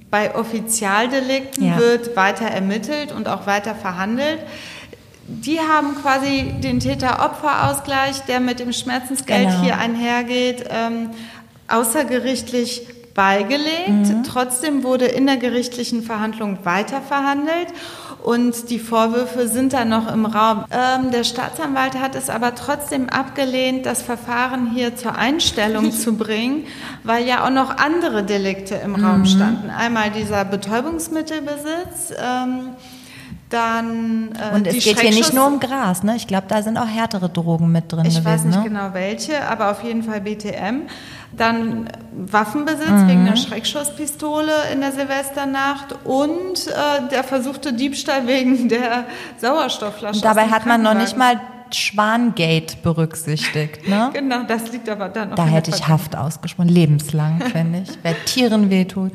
bei 0.10 0.36
Offizialdelikten 0.36 1.78
wird 1.78 2.16
weiter 2.16 2.46
ermittelt 2.46 3.12
und 3.12 3.28
auch 3.28 3.46
weiter 3.46 3.76
verhandelt 3.76 4.40
die 5.28 5.60
haben 5.60 5.96
quasi 6.02 6.54
den 6.64 6.80
Täter-Opfer-Ausgleich, 6.80 8.22
der 8.24 8.40
mit 8.40 8.60
dem 8.60 8.72
Schmerzensgeld 8.72 9.50
genau. 9.50 9.62
hier 9.62 9.78
einhergeht, 9.78 10.66
ähm, 10.70 11.10
außergerichtlich 11.68 12.88
beigelegt. 13.14 13.90
Mhm. 13.90 14.24
Trotzdem 14.24 14.84
wurde 14.84 15.06
in 15.06 15.26
der 15.26 15.38
gerichtlichen 15.38 16.04
Verhandlung 16.04 16.60
weiter 16.64 17.02
verhandelt 17.02 17.68
und 18.24 18.70
die 18.70 18.80
Vorwürfe 18.80 19.48
sind 19.48 19.74
dann 19.74 19.90
noch 19.90 20.12
im 20.12 20.26
Raum. 20.26 20.66
Ähm, 20.72 21.12
der 21.12 21.24
Staatsanwalt 21.24 21.96
hat 22.00 22.16
es 22.16 22.30
aber 22.30 22.56
trotzdem 22.56 23.10
abgelehnt, 23.10 23.86
das 23.86 24.02
Verfahren 24.02 24.72
hier 24.72 24.96
zur 24.96 25.16
Einstellung 25.16 25.92
zu 25.94 26.16
bringen, 26.16 26.66
weil 27.04 27.26
ja 27.26 27.46
auch 27.46 27.50
noch 27.50 27.78
andere 27.78 28.24
Delikte 28.24 28.76
im 28.76 28.92
mhm. 28.92 29.06
Raum 29.06 29.26
standen. 29.26 29.70
Einmal 29.72 30.12
dieser 30.12 30.46
Betäubungsmittelbesitz. 30.46 32.14
Ähm, 32.18 32.76
dann 33.50 34.30
äh, 34.36 34.56
Und 34.56 34.68
es 34.68 34.84
geht 34.84 35.00
hier 35.00 35.12
nicht 35.12 35.34
nur 35.34 35.48
um 35.48 35.60
Gras, 35.60 36.04
ne? 36.04 36.16
Ich 36.16 36.28
glaube, 36.28 36.48
da 36.50 36.62
sind 36.62 36.78
auch 36.78 36.88
härtere 36.88 37.30
Drogen 37.30 37.72
mit 37.72 37.92
drin. 37.92 38.06
Ich 38.06 38.16
gewesen, 38.16 38.26
weiß 38.26 38.44
nicht 38.44 38.58
ne? 38.58 38.64
genau 38.64 38.90
welche, 38.94 39.48
aber 39.48 39.72
auf 39.72 39.84
jeden 39.84 40.04
Fall 40.04 40.22
BTM. 40.22 40.88
Dann 41.32 41.90
Waffenbesitz 42.14 42.90
mhm. 42.90 43.08
wegen 43.08 43.28
einer 43.28 43.38
Schreckschusspistole 43.38 44.52
in 44.74 44.82
der 44.82 44.92
Silvesternacht 44.92 45.96
und 46.04 46.68
äh, 46.68 47.08
der 47.10 47.24
versuchte 47.24 47.74
Diebstahl 47.74 48.28
wegen 48.28 48.70
der 48.70 49.06
Sauerstoffflasche. 49.38 50.16
Und 50.16 50.26
dabei 50.26 50.48
hat 50.48 50.66
man 50.66 50.82
noch 50.82 50.94
nicht 50.94 51.16
mal 51.16 51.40
Schwangate 51.72 52.78
berücksichtigt, 52.82 53.88
ne? 53.88 54.10
genau, 54.14 54.44
das 54.44 54.72
liegt 54.72 54.90
aber 54.90 55.10
dann 55.10 55.30
noch. 55.30 55.36
Da 55.36 55.46
hätte 55.46 55.72
ich 55.72 55.88
Haft 55.88 56.16
ausgesprochen, 56.16 56.70
lebenslang, 56.70 57.42
finde 57.52 57.84
ich. 57.84 57.98
Wer 58.02 58.26
Tieren 58.26 58.70
wehtut. 58.70 59.14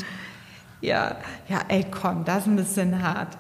Ja, 0.80 1.16
ja, 1.48 1.60
ey, 1.68 1.84
komm, 1.90 2.24
das 2.24 2.38
ist 2.38 2.46
ein 2.48 2.56
bisschen 2.56 3.02
hart. 3.02 3.38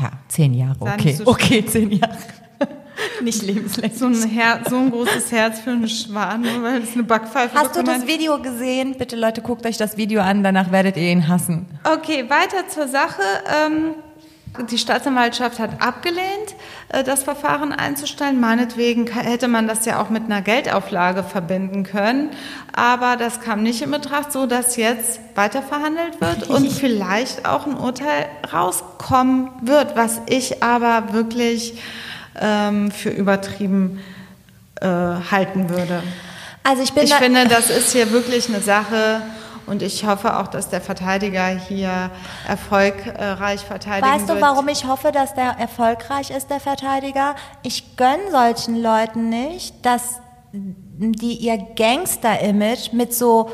Ja, 0.00 0.10
zehn 0.28 0.54
Jahre, 0.54 0.76
okay. 0.80 1.14
So 1.14 1.26
okay, 1.26 1.64
zehn 1.64 1.90
Jahre. 1.90 2.16
Nicht 3.22 3.42
lebenslänglich. 3.42 3.98
So 3.98 4.06
ein, 4.06 4.28
Herz, 4.28 4.70
so 4.70 4.76
ein 4.76 4.90
großes 4.90 5.32
Herz 5.32 5.60
für 5.60 5.70
einen 5.70 5.88
Schwan, 5.88 6.42
nur 6.42 6.62
weil 6.62 6.82
es 6.82 6.94
eine 6.94 7.02
Backpfeife 7.02 7.54
Hast 7.54 7.76
du 7.76 7.82
das 7.82 8.06
Video 8.06 8.40
gesehen? 8.40 8.96
Bitte 8.96 9.16
Leute, 9.16 9.42
guckt 9.42 9.66
euch 9.66 9.76
das 9.76 9.96
Video 9.96 10.20
an, 10.20 10.42
danach 10.42 10.70
werdet 10.70 10.96
ihr 10.96 11.10
ihn 11.10 11.28
hassen. 11.28 11.66
Okay, 11.84 12.28
weiter 12.28 12.68
zur 12.68 12.88
Sache. 12.88 13.22
Ähm, 13.66 13.94
die 14.70 14.78
Staatsanwaltschaft 14.78 15.58
hat 15.58 15.80
abgelehnt, 15.80 16.54
äh, 16.88 17.02
das 17.02 17.22
Verfahren 17.22 17.72
einzustellen. 17.72 18.38
Meinetwegen 18.38 19.06
hätte 19.06 19.48
man 19.48 19.66
das 19.66 19.84
ja 19.86 20.00
auch 20.00 20.10
mit 20.10 20.24
einer 20.24 20.42
Geldauflage 20.42 21.22
verbinden 21.22 21.84
können. 21.84 22.30
Aber 22.72 23.16
das 23.16 23.40
kam 23.40 23.62
nicht 23.62 23.82
in 23.82 23.90
Betracht, 23.90 24.32
so 24.32 24.46
dass 24.46 24.76
jetzt 24.76 25.20
weiter 25.34 25.62
verhandelt 25.62 26.20
wird 26.20 26.48
und 26.50 26.70
vielleicht 26.70 27.46
auch 27.46 27.66
ein 27.66 27.76
Urteil 27.76 28.26
rauskommen 28.52 29.48
wird, 29.62 29.96
was 29.96 30.20
ich 30.26 30.62
aber 30.62 31.12
wirklich 31.12 31.80
ähm, 32.40 32.90
für 32.90 33.10
übertrieben 33.10 34.00
äh, 34.80 34.86
halten 34.86 35.70
würde. 35.70 36.02
Also 36.64 36.82
ich 36.82 36.92
bin 36.92 37.04
ich 37.04 37.14
finde, 37.14 37.48
das 37.48 37.70
ist 37.70 37.92
hier 37.92 38.12
wirklich 38.12 38.48
eine 38.48 38.60
Sache, 38.60 39.22
und 39.66 39.82
ich 39.82 40.06
hoffe 40.06 40.38
auch, 40.38 40.48
dass 40.48 40.68
der 40.68 40.80
Verteidiger 40.80 41.46
hier 41.46 42.10
erfolgreich 42.46 43.60
verteidigen 43.60 44.06
weißt 44.06 44.28
wird. 44.28 44.30
Weißt 44.30 44.40
du, 44.40 44.40
warum 44.40 44.68
ich 44.68 44.86
hoffe, 44.86 45.12
dass 45.12 45.34
der 45.34 45.56
erfolgreich 45.58 46.30
ist, 46.30 46.50
der 46.50 46.60
Verteidiger? 46.60 47.34
Ich 47.62 47.96
gönne 47.96 48.30
solchen 48.30 48.80
Leuten 48.82 49.28
nicht, 49.28 49.84
dass 49.84 50.20
die 50.52 51.34
ihr 51.34 51.58
Gangster-Image 51.76 52.92
mit 52.92 53.14
so 53.14 53.50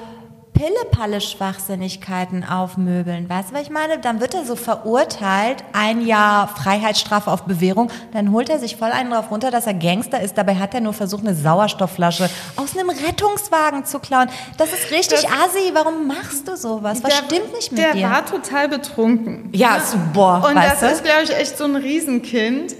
Pille-Palle-Schwachsinnigkeiten 0.58 2.42
aufmöbeln. 2.42 3.28
Weißt 3.28 3.50
du, 3.50 3.54
was 3.54 3.62
ich 3.62 3.70
meine? 3.70 3.98
Dann 3.98 4.20
wird 4.20 4.34
er 4.34 4.44
so 4.44 4.56
verurteilt, 4.56 5.62
ein 5.72 6.04
Jahr 6.04 6.48
Freiheitsstrafe 6.48 7.30
auf 7.30 7.44
Bewährung, 7.44 7.92
dann 8.12 8.32
holt 8.32 8.48
er 8.48 8.58
sich 8.58 8.76
voll 8.76 8.90
einen 8.90 9.12
drauf 9.12 9.30
runter, 9.30 9.52
dass 9.52 9.68
er 9.68 9.74
Gangster 9.74 10.20
ist. 10.20 10.36
Dabei 10.36 10.56
hat 10.56 10.74
er 10.74 10.80
nur 10.80 10.94
versucht, 10.94 11.24
eine 11.24 11.36
Sauerstoffflasche 11.36 12.28
aus 12.56 12.76
einem 12.76 12.90
Rettungswagen 12.90 13.84
zu 13.84 14.00
klauen. 14.00 14.28
Das 14.56 14.72
ist 14.72 14.90
richtig 14.90 15.22
das, 15.22 15.26
assi. 15.26 15.70
Warum 15.74 16.08
machst 16.08 16.48
du 16.48 16.56
sowas? 16.56 17.04
Was 17.04 17.10
der, 17.10 17.24
stimmt 17.24 17.52
nicht 17.52 17.70
mit 17.70 17.80
der 17.80 17.92
dir? 17.92 18.00
Der 18.00 18.10
war 18.10 18.26
total 18.26 18.68
betrunken. 18.68 19.50
Ja, 19.52 19.78
so, 19.80 19.96
boah, 20.12 20.44
Und 20.48 20.56
das 20.56 20.80
du? 20.80 20.86
ist, 20.86 21.04
glaube 21.04 21.22
ich, 21.22 21.36
echt 21.36 21.56
so 21.56 21.64
ein 21.64 21.76
Riesenkind, 21.76 22.72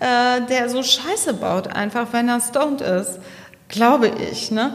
äh, 0.00 0.40
der 0.48 0.70
so 0.70 0.82
Scheiße 0.82 1.34
baut, 1.34 1.68
einfach, 1.68 2.06
wenn 2.12 2.30
er 2.30 2.40
stoned 2.40 2.80
ist 2.80 3.18
glaube 3.68 4.10
ich. 4.30 4.50
Ne? 4.50 4.74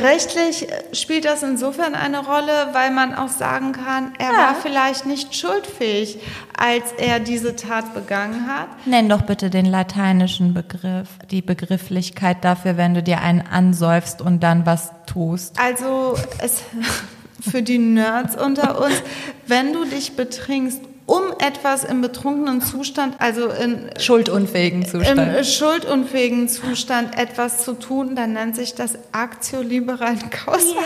Rechtlich 0.00 0.66
spielt 0.92 1.24
das 1.24 1.42
insofern 1.42 1.94
eine 1.94 2.24
Rolle, 2.24 2.68
weil 2.72 2.90
man 2.90 3.14
auch 3.14 3.28
sagen 3.28 3.72
kann, 3.72 4.12
er 4.18 4.32
ja. 4.32 4.38
war 4.38 4.54
vielleicht 4.54 5.06
nicht 5.06 5.34
schuldfähig, 5.34 6.18
als 6.56 6.92
er 6.92 7.20
diese 7.20 7.56
Tat 7.56 7.92
begangen 7.92 8.46
hat. 8.48 8.68
Nenn 8.86 9.08
doch 9.08 9.22
bitte 9.22 9.50
den 9.50 9.66
lateinischen 9.66 10.54
Begriff, 10.54 11.08
die 11.30 11.42
Begrifflichkeit 11.42 12.44
dafür, 12.44 12.76
wenn 12.76 12.94
du 12.94 13.02
dir 13.02 13.20
einen 13.20 13.42
ansäufst 13.42 14.22
und 14.22 14.40
dann 14.40 14.64
was 14.64 14.92
tust. 15.06 15.58
Also 15.58 16.16
es, 16.38 16.62
für 17.50 17.62
die 17.62 17.78
Nerds 17.78 18.36
unter 18.36 18.80
uns, 18.80 19.02
wenn 19.46 19.72
du 19.72 19.84
dich 19.84 20.14
betrinkst 20.14 20.80
um 21.12 21.24
etwas 21.40 21.84
im 21.84 22.00
betrunkenen 22.00 22.62
Zustand, 22.62 23.16
also 23.18 23.50
in 23.50 23.90
schuldunfähigen 23.98 24.86
Zustand, 24.86 25.36
im 25.36 25.44
schuldunfähigen 25.44 26.48
Zustand 26.48 27.18
etwas 27.18 27.64
zu 27.64 27.74
tun, 27.74 28.16
dann 28.16 28.32
nennt 28.32 28.56
sich 28.56 28.74
das 28.74 28.96
Actio 29.12 29.60
libera 29.60 30.08
in 30.08 30.30
causa. 30.30 30.70
Yeah. 30.70 30.82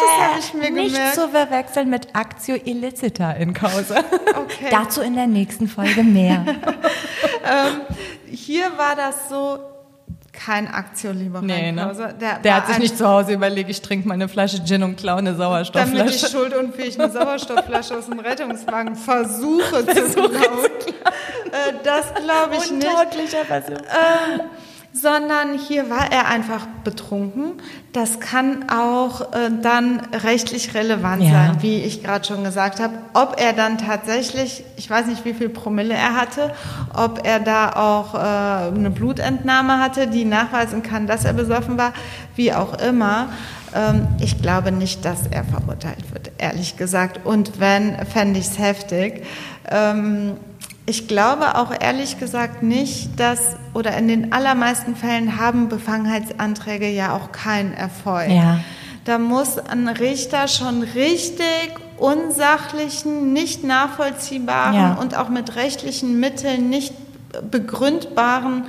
Das 0.00 0.28
habe 0.28 0.38
ich 0.40 0.54
mir 0.54 0.70
Nicht 0.70 0.94
gemerkt. 0.94 1.16
zu 1.16 1.28
verwechseln 1.28 1.90
mit 1.90 2.08
Actio 2.14 2.56
illicita 2.64 3.32
in 3.32 3.52
causa. 3.52 3.96
Okay. 4.36 4.68
Dazu 4.70 5.00
in 5.00 5.14
der 5.14 5.26
nächsten 5.26 5.66
Folge 5.66 6.02
mehr. 6.02 6.44
Hier 8.30 8.64
war 8.76 8.94
das 8.94 9.28
so 9.28 9.58
kein 10.36 10.66
Actio 10.66 11.10
libera 11.12 11.42
Nee, 11.42 11.72
ne? 11.72 12.14
Der, 12.20 12.38
war 12.44 12.56
hat 12.56 12.66
sich 12.68 12.78
nicht 12.78 12.96
zu 12.98 13.08
Hause 13.08 13.32
überlegt, 13.32 13.70
ich 13.70 13.82
trinke 13.82 14.06
meine 14.06 14.28
Flasche 14.28 14.62
Gin 14.64 14.82
und 14.82 14.96
klaue 14.96 15.18
eine 15.18 15.32
damit 15.32 15.40
ich 15.56 16.20
Sauerstoffflasche. 16.20 16.28
schuldunfähig 16.30 17.00
eine 17.00 17.10
Sauerstoffflasche 17.10 17.96
aus 17.96 18.06
dem 18.06 18.18
Rettungswagen 18.20 18.94
versuche, 18.96 19.84
zu 19.86 20.28
klauen. 20.28 20.66
Äh, 21.52 21.72
das 21.82 22.12
glaube 22.14 22.56
ich 22.56 22.70
nicht. 22.72 22.86
Versuch. 23.46 23.76
Sondern 25.00 25.58
hier 25.58 25.90
war 25.90 26.10
er 26.10 26.26
einfach 26.28 26.66
betrunken. 26.82 27.52
Das 27.92 28.18
kann 28.20 28.68
auch 28.70 29.32
äh, 29.32 29.50
dann 29.60 30.00
rechtlich 30.24 30.74
relevant 30.74 31.22
Ja. 31.22 31.30
sein, 31.32 31.56
wie 31.62 31.82
ich 31.82 32.02
gerade 32.02 32.24
schon 32.26 32.44
gesagt 32.44 32.80
habe. 32.80 32.94
Ob 33.12 33.38
er 33.38 33.52
dann 33.52 33.76
tatsächlich, 33.78 34.64
ich 34.76 34.88
weiß 34.88 35.06
nicht, 35.06 35.24
wie 35.24 35.34
viel 35.34 35.48
Promille 35.50 35.92
er 35.94 36.14
hatte, 36.14 36.52
ob 36.94 37.26
er 37.26 37.40
da 37.40 37.72
auch 37.72 38.14
äh, 38.14 38.18
eine 38.74 38.90
Blutentnahme 38.90 39.78
hatte, 39.80 40.06
die 40.06 40.24
nachweisen 40.24 40.82
kann, 40.82 41.06
dass 41.06 41.24
er 41.24 41.34
besoffen 41.34 41.76
war, 41.76 41.92
wie 42.34 42.52
auch 42.54 42.78
immer. 42.80 43.28
Ähm, 43.74 44.08
ich 44.20 44.40
glaube 44.40 44.72
nicht, 44.72 45.04
dass 45.04 45.26
er 45.30 45.44
verurteilt 45.44 46.12
wird, 46.12 46.30
ehrlich 46.38 46.76
gesagt. 46.78 47.26
Und 47.26 47.60
wenn, 47.60 47.96
fände 48.06 48.38
ich 48.40 48.46
es 48.46 48.58
heftig. 48.58 49.24
Ähm, 49.70 50.36
ich 50.86 51.08
glaube 51.08 51.56
auch 51.56 51.72
ehrlich 51.78 52.18
gesagt 52.18 52.62
nicht, 52.62 53.18
dass, 53.18 53.56
oder 53.74 53.96
in 53.96 54.06
den 54.06 54.32
allermeisten 54.32 54.94
Fällen 54.94 55.38
haben 55.38 55.68
Befangenheitsanträge 55.68 56.88
ja 56.88 57.14
auch 57.14 57.32
keinen 57.32 57.74
Erfolg. 57.74 58.30
Ja. 58.30 58.60
Da 59.04 59.18
muss 59.18 59.58
ein 59.58 59.88
Richter 59.88 60.48
schon 60.48 60.82
richtig 60.82 61.72
unsachlichen, 61.96 63.32
nicht 63.32 63.64
nachvollziehbaren 63.64 64.74
Ja. 64.74 64.94
und 64.94 65.16
auch 65.16 65.28
mit 65.28 65.56
rechtlichen 65.56 66.20
Mitteln 66.20 66.70
nicht 66.70 66.94
begründbaren 67.50 68.64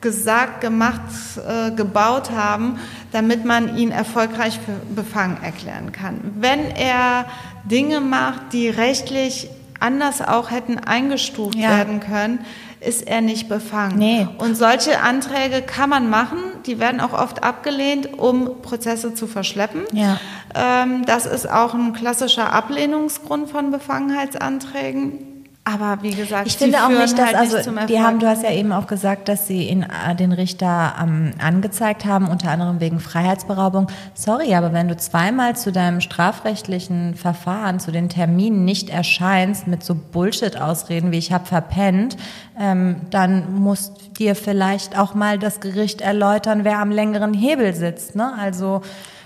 gesagt, 0.00 0.60
gemacht, 0.60 1.00
äh, 1.36 1.70
gebaut 1.72 2.30
haben, 2.30 2.78
damit 3.12 3.44
man 3.44 3.76
ihn 3.76 3.90
erfolgreich 3.90 4.58
für 4.58 4.94
befangen 4.94 5.36
erklären 5.42 5.92
kann. 5.92 6.20
Wenn 6.38 6.70
er 6.70 7.26
Dinge 7.64 8.00
macht, 8.00 8.52
die 8.52 8.68
rechtlich 8.68 9.50
anders 9.80 10.20
auch 10.22 10.50
hätten 10.50 10.78
eingestuft 10.78 11.56
Ja. 11.56 11.70
werden 11.76 12.00
können, 12.00 12.44
ist 12.80 13.06
er 13.06 13.20
nicht 13.20 13.48
befangen. 13.48 13.98
Nee. 13.98 14.26
Und 14.38 14.54
solche 14.56 15.00
Anträge 15.00 15.60
kann 15.62 15.90
man 15.90 16.08
machen, 16.08 16.38
die 16.66 16.78
werden 16.78 17.00
auch 17.00 17.12
oft 17.12 17.42
abgelehnt, 17.42 18.18
um 18.18 18.62
Prozesse 18.62 19.12
zu 19.14 19.26
verschleppen. 19.26 19.82
Ja. 19.92 20.18
Ähm, 20.54 21.04
das 21.04 21.26
ist 21.26 21.50
auch 21.50 21.74
ein 21.74 21.92
klassischer 21.92 22.52
Ablehnungsgrund 22.52 23.50
von 23.50 23.70
Befangenheitsanträgen. 23.70 25.26
Aber 25.72 26.02
wie 26.02 26.12
gesagt, 26.12 26.46
Ich 26.46 26.56
finde 26.56 26.84
auch 26.84 26.88
nicht, 26.88 27.16
dass, 27.18 27.26
halt 27.26 27.36
also, 27.36 27.70
nicht 27.70 27.88
die 27.88 28.00
haben, 28.00 28.18
du 28.18 28.26
hast 28.26 28.42
ja 28.42 28.50
eben 28.50 28.72
auch 28.72 28.86
gesagt, 28.86 29.28
dass 29.28 29.46
sie 29.46 29.68
ihn, 29.68 29.82
äh, 29.82 30.14
den 30.14 30.32
Richter 30.32 30.94
ähm, 31.00 31.32
angezeigt 31.38 32.04
haben, 32.04 32.28
unter 32.28 32.50
anderem 32.50 32.80
wegen 32.80 33.00
Freiheitsberaubung. 33.00 33.88
Sorry, 34.14 34.54
aber 34.54 34.72
wenn 34.72 34.88
du 34.88 34.96
zweimal 34.96 35.56
zu 35.56 35.72
deinem 35.72 36.00
strafrechtlichen 36.00 37.14
Verfahren, 37.14 37.80
zu 37.80 37.92
den 37.92 38.08
Terminen 38.08 38.64
nicht 38.64 38.90
erscheinst 38.90 39.66
mit 39.66 39.84
so 39.84 39.94
Bullshit-Ausreden 39.94 41.12
wie 41.12 41.18
ich 41.18 41.32
habe 41.32 41.46
verpennt, 41.46 42.16
ähm, 42.58 43.02
dann 43.10 43.54
muss 43.54 43.92
dir 44.18 44.34
vielleicht 44.34 44.98
auch 44.98 45.14
mal 45.14 45.38
das 45.38 45.60
Gericht 45.60 46.00
erläutern, 46.00 46.64
wer 46.64 46.78
am 46.78 46.90
längeren 46.90 47.34
Hebel 47.34 47.74
sitzt. 47.74 48.16
Ne? 48.16 48.32
Also, 48.38 48.82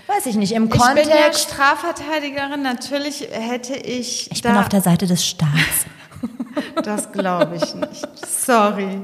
weiß 0.07 0.25
ich 0.27 0.35
nicht, 0.35 0.53
im 0.53 0.65
ich 0.65 0.69
bin 0.71 0.79
ja 0.79 0.93
Kontext. 0.93 1.49
Strafverteidigerin, 1.51 2.61
natürlich 2.61 3.27
hätte 3.31 3.75
ich, 3.75 4.31
Ich 4.31 4.41
bin 4.41 4.55
auf 4.55 4.69
der 4.69 4.81
Seite 4.81 5.07
des 5.07 5.25
Staats. 5.25 5.85
Das 6.83 7.11
glaube 7.11 7.55
ich 7.55 7.75
nicht. 7.75 8.07
Sorry. 8.27 9.01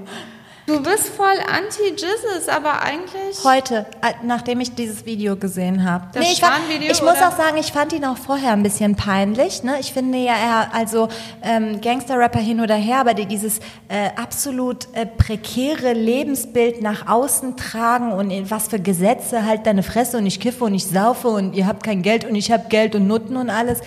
Du 0.68 0.82
bist 0.82 1.10
voll 1.10 1.26
anti-Jizzes, 1.26 2.48
aber 2.48 2.82
eigentlich... 2.82 3.44
Heute, 3.44 3.88
äh, 4.04 4.14
nachdem 4.24 4.62
ich 4.62 4.74
dieses 4.76 5.06
Video 5.06 5.36
gesehen 5.36 5.84
habe. 5.84 6.06
Das 6.14 6.24
ich, 6.24 6.40
fand- 6.40 6.54
Schwan-Video, 6.54 6.92
ich 6.92 7.02
muss 7.02 7.18
oder? 7.18 7.30
auch 7.30 7.36
sagen, 7.36 7.58
ich 7.58 7.74
fand 7.74 7.94
ihn 7.94 8.06
auch 8.06 8.16
vorher 8.16 8.54
ein 8.54 8.62
bisschen 8.62 8.96
peinlich. 8.96 9.64
Ne? 9.64 9.78
Ich 9.80 9.92
finde 9.92 10.20
ja, 10.20 10.34
er, 10.34 10.74
also 10.74 11.10
ähm, 11.42 11.82
Gangster-Rapper 11.82 12.40
hin 12.40 12.62
oder 12.62 12.76
her, 12.76 13.00
aber 13.00 13.16
die 13.16 13.26
dieses 13.26 13.58
äh, 13.90 14.12
absolut 14.16 14.88
äh, 14.94 15.08
prekäre 15.08 15.94
Lebensbild 15.94 16.82
nach 16.82 17.08
außen 17.08 17.58
tragen 17.58 18.14
und 18.14 18.30
in 18.30 18.50
was 18.52 18.68
für 18.68 18.80
Gesetze 18.80 19.46
halt 19.46 19.66
deine 19.66 19.82
Fresse 19.84 20.20
und 20.20 20.28
ich 20.28 20.40
kiffe 20.40 20.64
und 20.64 20.76
ich 20.76 20.86
saufe 20.86 21.28
und 21.28 21.54
ihr 21.54 21.66
habt 21.66 21.84
kein 21.84 22.04
Geld 22.04 22.24
und 22.24 22.36
ich 22.36 22.52
habe 22.52 22.70
Geld 22.70 22.94
und 22.96 23.08
Nutten 23.08 23.36
und 23.36 23.50
alles. 23.50 23.80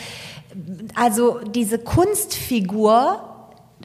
Also 0.97 1.39
diese 1.39 1.79
Kunstfigur 1.79 3.31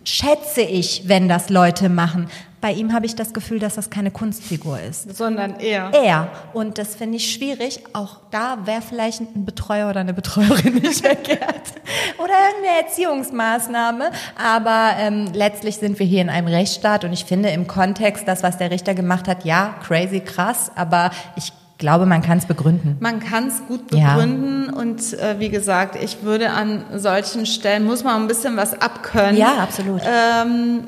schätze 0.03 0.61
ich, 0.61 1.03
wenn 1.07 1.27
das 1.27 1.49
Leute 1.49 1.89
machen. 1.89 2.29
Bei 2.61 2.73
ihm 2.73 2.91
habe 2.93 3.05
ich 3.05 3.15
das 3.15 3.31
Gefühl, 3.31 3.59
dass 3.59 3.75
das 3.75 3.89
keine 3.89 4.11
Kunstfigur 4.11 4.79
ist. 4.81 5.15
sondern 5.15 5.59
er. 5.61 5.93
Er. 5.93 6.29
Und 6.51 6.77
das 6.77 6.95
finde 6.95 7.15
ich 7.15 7.31
schwierig. 7.31 7.79
Auch 7.93 8.17
da 8.31 8.57
wäre 8.65 8.81
vielleicht 8.81 9.21
ein 9.21 9.45
Betreuer 9.45 9.89
oder 9.89 10.01
eine 10.01 10.13
Betreuerin 10.13 10.75
nicht 10.81 11.05
verkehrt. 11.05 11.73
Oder 12.17 12.33
irgendeine 12.49 12.81
Erziehungsmaßnahme. 12.85 14.11
Aber 14.37 14.91
ähm, 14.97 15.29
letztlich 15.33 15.77
sind 15.77 15.99
wir 15.99 16.05
hier 16.05 16.21
in 16.21 16.29
einem 16.29 16.47
Rechtsstaat 16.49 17.05
und 17.05 17.13
ich 17.13 17.23
finde 17.23 17.49
im 17.49 17.65
Kontext, 17.65 18.27
das, 18.27 18.43
was 18.43 18.57
der 18.57 18.71
Richter 18.71 18.93
gemacht 18.93 19.29
hat, 19.29 19.45
ja, 19.45 19.75
crazy 19.81 20.19
krass, 20.19 20.69
aber 20.75 21.11
ich 21.37 21.53
glaube, 21.79 22.05
man 22.05 22.21
kann 22.21 22.37
es 22.37 22.45
begründen. 22.45 22.97
Man 22.99 23.19
kann 23.19 23.47
es 23.47 23.65
gut 23.67 23.81
Ja. 23.93 24.13
begründen 24.15 24.69
und 24.71 25.13
äh, 25.13 25.39
wie 25.39 25.49
gesagt, 25.49 25.95
ich 26.01 26.21
würde 26.21 26.51
an 26.51 26.83
solchen 26.95 27.45
Stellen, 27.47 27.85
muss 27.85 28.03
man 28.03 28.21
ein 28.21 28.27
bisschen 28.27 28.55
was 28.57 28.79
abkönnen. 28.79 29.35
Ja, 29.37 29.57
absolut. 29.63 30.01
Ähm, 30.03 30.81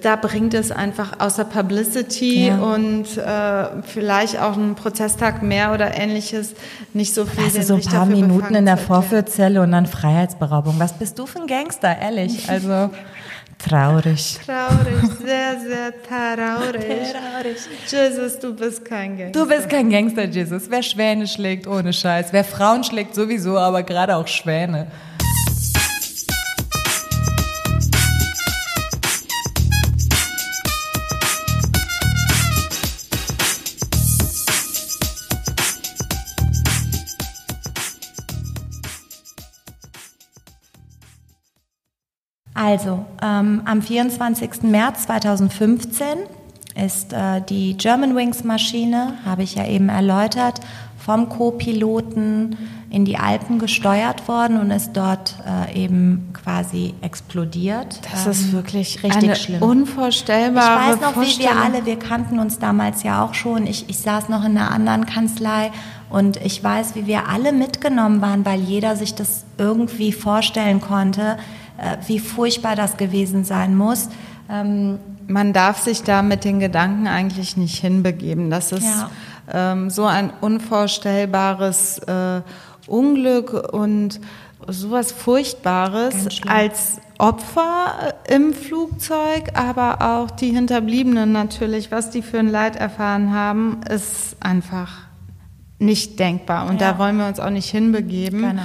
da 0.00 0.14
bringt 0.14 0.54
es 0.54 0.70
einfach 0.70 1.18
außer 1.18 1.44
Publicity 1.44 2.46
Ja. 2.46 2.58
und 2.58 3.18
äh, 3.18 3.82
vielleicht 3.82 4.40
auch 4.40 4.56
ein 4.56 4.76
Prozesstag 4.76 5.42
mehr 5.42 5.74
oder 5.74 5.98
ähnliches 5.98 6.54
nicht 6.94 7.12
so 7.14 7.24
viel. 7.26 7.42
Also 7.44 7.60
so 7.62 7.74
ein 7.74 7.80
paar 7.82 8.06
Minuten 8.06 8.54
in 8.54 8.64
der. 8.64 8.76
Vorführzelle 8.76 9.60
und 9.60 9.72
dann 9.72 9.86
Freiheitsberaubung. 9.86 10.76
Was 10.78 10.92
bist 10.92 11.18
du 11.18 11.26
für 11.26 11.40
ein 11.40 11.46
Gangster, 11.48 11.98
ehrlich? 11.98 12.48
Also 12.48 12.90
traurig. 13.68 14.38
Traurig, 14.44 15.10
sehr, 15.24 15.60
sehr 15.60 15.92
traurig. 16.02 17.14
Jesus, 17.86 18.38
du 18.38 18.54
bist 18.54 18.84
kein 18.84 19.16
Gangster. 19.16 19.40
Du 19.40 19.48
bist 19.48 19.68
kein 19.68 19.90
Gangster, 19.90 20.24
Jesus. 20.24 20.64
Wer 20.68 20.82
Schwäne 20.82 21.26
schlägt, 21.26 21.66
ohne 21.66 21.92
Scheiß. 21.92 22.32
Wer 22.32 22.44
Frauen 22.44 22.84
schlägt, 22.84 23.14
sowieso, 23.14 23.58
aber 23.58 23.82
gerade 23.82 24.16
auch 24.16 24.26
Schwäne. 24.26 24.86
Also, 42.62 43.04
ähm, 43.20 43.62
am 43.64 43.82
24. 43.82 44.62
März 44.62 45.04
2015 45.06 46.06
ist 46.76 47.12
äh, 47.12 47.40
die 47.48 47.76
Germanwings-Maschine, 47.76 49.14
habe 49.24 49.42
ich 49.42 49.56
ja 49.56 49.66
eben 49.66 49.88
erläutert, 49.88 50.60
vom 50.96 51.28
Co-Piloten 51.28 52.56
in 52.88 53.04
die 53.04 53.16
Alpen 53.16 53.58
gesteuert 53.58 54.28
worden 54.28 54.60
und 54.60 54.70
ist 54.70 54.92
dort 54.92 55.34
äh, 55.44 55.84
eben 55.84 56.30
quasi 56.34 56.94
explodiert. 57.00 58.00
das 58.12 58.26
Ähm, 58.26 58.32
ist 58.32 58.52
wirklich 58.52 59.02
richtig 59.02 59.24
eine 59.24 59.34
schlimm. 59.34 59.62
unvorstellbare 59.62 60.92
Ich 60.92 61.00
weiß 61.00 61.00
noch, 61.00 61.20
wie 61.20 61.38
wir 61.40 61.56
alle, 61.56 61.84
wir 61.84 61.98
kannten 61.98 62.38
uns 62.38 62.60
damals 62.60 63.02
ja 63.02 63.24
auch 63.24 63.34
schon. 63.34 63.66
Ich, 63.66 63.88
ich 63.88 63.98
saß 63.98 64.28
noch 64.28 64.44
in 64.44 64.56
einer 64.56 64.70
anderen 64.70 65.06
Kanzlei 65.06 65.72
und 66.10 66.36
ich 66.36 66.62
weiß, 66.62 66.94
wie 66.94 67.06
wir 67.06 67.28
alle 67.28 67.52
mitgenommen 67.52 68.20
waren, 68.20 68.44
weil 68.44 68.60
jeder 68.60 68.94
sich 68.94 69.14
das 69.14 69.44
irgendwie 69.58 70.12
vorstellen 70.12 70.80
konnte, 70.80 71.38
wie 72.06 72.18
furchtbar 72.18 72.76
das 72.76 72.96
gewesen 72.96 73.44
sein 73.44 73.76
muss. 73.76 74.08
Ähm, 74.50 74.98
Man 75.28 75.52
darf 75.52 75.78
sich 75.78 76.02
da 76.02 76.20
mit 76.22 76.44
den 76.44 76.58
Gedanken 76.60 77.06
eigentlich 77.06 77.56
nicht 77.56 77.78
hinbegeben. 77.80 78.50
Das 78.50 78.72
ist 78.72 78.84
Ja. 78.84 79.10
ähm, 79.72 79.88
so 79.88 80.04
ein 80.04 80.30
unvorstellbares 80.40 81.98
äh, 82.00 82.42
Unglück 82.86 83.52
und 83.72 84.20
sowas 84.68 85.12
Furchtbares 85.12 86.28
als 86.48 87.00
Opfer 87.18 88.14
äh, 88.28 88.34
im 88.34 88.52
Flugzeug, 88.52 89.50
aber 89.54 90.02
auch 90.02 90.30
die 90.30 90.50
Hinterbliebenen 90.50 91.30
natürlich, 91.32 91.90
was 91.92 92.10
die 92.10 92.22
für 92.22 92.38
ein 92.40 92.48
Leid 92.50 92.76
erfahren 92.76 93.32
haben, 93.32 93.80
ist 93.88 94.36
einfach 94.40 94.90
nicht 95.78 96.18
denkbar. 96.18 96.68
Und 96.68 96.80
Ja. 96.80 96.92
da 96.92 96.98
wollen 96.98 97.16
wir 97.16 97.26
uns 97.26 97.40
auch 97.40 97.50
nicht 97.50 97.70
hinbegeben. 97.70 98.40
Genau. 98.40 98.62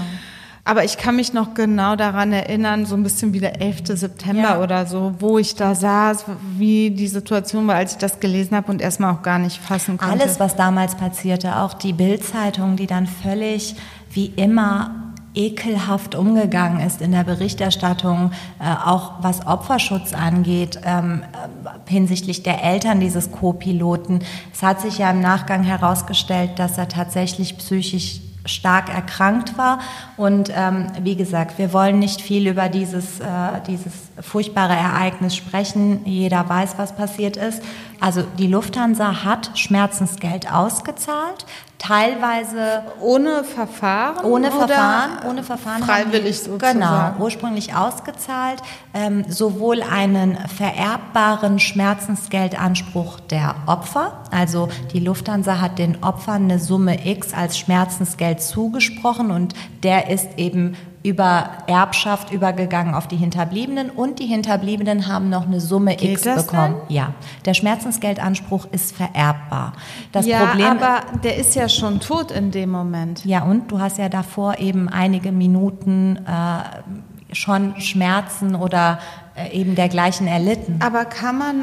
Aber 0.67 0.83
ich 0.83 0.97
kann 0.97 1.15
mich 1.15 1.31
noch 1.31 1.53
genau 1.53 1.95
daran 1.95 2.33
erinnern, 2.33 2.85
so 2.85 2.95
ein 2.95 3.03
bisschen 3.03 3.31
wie 3.31 3.39
der 3.39 3.61
11. 3.61 3.83
September 3.97 4.41
Ja. 4.41 4.61
oder 4.61 4.85
so, 4.85 5.13
wo 5.19 5.37
ich 5.37 5.55
da 5.55 5.73
saß, 5.75 6.25
wie 6.57 6.91
die 6.91 7.07
Situation 7.07 7.65
war, 7.67 7.75
als 7.75 7.93
ich 7.93 7.97
das 7.99 8.19
gelesen 8.19 8.57
habe 8.57 8.69
und 8.69 8.81
erstmal 8.81 9.13
auch 9.13 9.21
gar 9.21 9.39
nicht 9.39 9.61
fassen 9.61 9.97
konnte. 9.97 10.21
Alles, 10.21 10.41
was 10.41 10.57
damals 10.57 10.95
passierte, 10.95 11.55
auch 11.55 11.73
die 11.73 11.93
Bildzeitung, 11.93 12.75
die 12.75 12.85
dann 12.85 13.07
völlig 13.07 13.75
wie 14.11 14.25
immer 14.35 15.13
ekelhaft 15.33 16.15
umgegangen 16.15 16.85
ist 16.85 17.01
in 17.01 17.11
der 17.13 17.23
Berichterstattung, 17.23 18.31
äh, 18.59 18.65
auch 18.85 19.13
was 19.21 19.47
Opferschutz 19.47 20.13
angeht, 20.13 20.81
ähm, 20.83 21.23
äh, 21.31 21.89
hinsichtlich 21.89 22.43
der 22.43 22.61
Eltern 22.61 22.99
dieses 22.99 23.31
Co-Piloten. 23.31 24.19
Es 24.53 24.63
hat 24.63 24.81
sich 24.81 24.97
ja 24.97 25.11
im 25.11 25.21
Nachgang 25.21 25.63
herausgestellt, 25.63 26.51
dass 26.57 26.77
er 26.77 26.89
tatsächlich 26.89 27.57
psychisch 27.57 28.19
stark 28.47 28.89
erkrankt 28.89 29.57
war. 29.57 29.79
Und 30.17 30.51
ähm, 30.55 30.87
wie 31.01 31.15
gesagt, 31.15 31.57
wir 31.57 31.73
wollen 31.73 31.99
nicht 31.99 32.21
viel 32.21 32.47
über 32.47 32.69
dieses, 32.69 33.19
äh, 33.19 33.25
dieses 33.67 33.93
furchtbare 34.19 34.73
Ereignis 34.73 35.35
sprechen. 35.35 36.05
Jeder 36.05 36.47
weiß, 36.47 36.75
was 36.77 36.95
passiert 36.95 37.37
ist. 37.37 37.61
Also 37.99 38.23
die 38.37 38.47
Lufthansa 38.47 39.23
hat 39.23 39.51
Schmerzensgeld 39.57 40.51
ausgezahlt, 40.51 41.45
teilweise 41.79 42.83
ohne 43.01 43.43
Verfahren? 43.43 44.25
ohne 44.25 44.51
Verfahren, 44.51 45.27
ohne 45.27 45.43
Verfahren. 45.43 45.83
Freiwillig 45.83 46.37
die, 46.37 46.49
sozusagen. 46.49 46.79
Genau, 46.79 47.23
ursprünglich 47.23 47.75
ausgezahlt. 47.75 48.61
Ähm, 48.93 49.25
sowohl 49.27 49.83
einen 49.83 50.37
vererbbaren 50.47 51.59
Schmerzensgeldanspruch 51.59 53.19
der 53.19 53.55
Opfer, 53.67 54.23
also 54.31 54.69
die 54.93 54.99
Lufthansa 54.99 55.59
hat 55.59 55.79
den 55.79 56.03
Opfern 56.03 56.43
eine 56.43 56.59
Summe 56.59 57.07
X 57.07 57.33
als 57.33 57.57
Schmerzensgeld 57.57 58.41
zugesprochen 58.41 59.31
und 59.31 59.53
der 59.83 60.09
ist 60.09 60.37
eben 60.37 60.75
über 61.07 61.49
Erbschaft 61.67 62.33
übergegangen 62.33 62.93
auf 62.93 63.07
die 63.07 63.15
Hinterbliebenen 63.15 63.89
und 63.89 64.19
die 64.19 64.25
Hinterbliebenen 64.25 65.07
haben 65.07 65.29
noch 65.29 65.45
eine 65.45 65.61
Summe 65.61 65.95
Geht 65.95 66.11
X 66.11 66.23
bekommen. 66.23 66.75
denn? 66.89 66.95
Ja, 66.95 67.13
der 67.45 67.53
Schmerzensgeldanspruch 67.53 68.67
ist 68.71 68.95
vererbbar. 68.95 69.73
Das 70.11 70.25
ja, 70.25 70.45
Problem 70.45 70.65
aber 70.65 71.01
der 71.23 71.37
ist 71.37 71.55
ja 71.55 71.66
schon 71.69 71.99
tot 71.99 72.31
in 72.31 72.51
dem 72.51 72.69
Moment. 72.69 73.23
ja, 73.25 73.43
und 73.43 73.71
du 73.71 73.79
hast 73.79 73.97
ja 73.97 74.09
davor 74.09 74.57
eben 74.59 74.89
einige 74.89 75.31
Minuten 75.31 76.17
äh, 76.25 77.35
schon 77.35 77.79
Schmerzen 77.81 78.55
oder 78.55 78.99
äh, 79.35 79.51
eben 79.57 79.75
dergleichen 79.75 80.27
erlitten. 80.27 80.79
Aber 80.81 81.05
kann 81.05 81.37
man, 81.37 81.55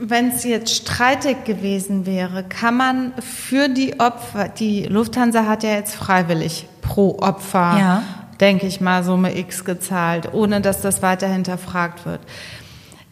wenn 0.00 0.28
es 0.28 0.44
jetzt 0.44 0.74
streitig 0.74 1.44
gewesen 1.44 2.06
wäre, 2.06 2.44
kann 2.44 2.76
man 2.76 3.12
für 3.20 3.68
die 3.68 3.98
Opfer, 4.00 4.48
die 4.48 4.84
Lufthansa 4.84 5.46
hat 5.46 5.62
ja 5.62 5.70
jetzt 5.70 5.94
freiwillig 5.96 6.66
pro 6.82 7.18
Opfer, 7.20 7.76
Ja. 7.78 8.02
denke 8.40 8.66
ich 8.66 8.80
mal, 8.80 9.02
Summe 9.02 9.36
X 9.36 9.64
gezahlt, 9.64 10.32
ohne 10.32 10.60
dass 10.60 10.80
das 10.82 11.02
weiter 11.02 11.26
hinterfragt 11.28 12.06
wird. 12.06 12.20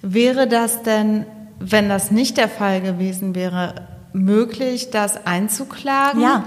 Wäre 0.02 0.46
das 0.46 0.82
denn, 0.82 1.24
wenn 1.58 1.88
das 1.88 2.10
nicht 2.10 2.36
der 2.36 2.48
Fall 2.48 2.80
gewesen 2.80 3.34
wäre, 3.34 3.74
möglich, 4.24 4.90
das 4.90 5.26
einzuklagen? 5.26 6.20
Ja. 6.20 6.44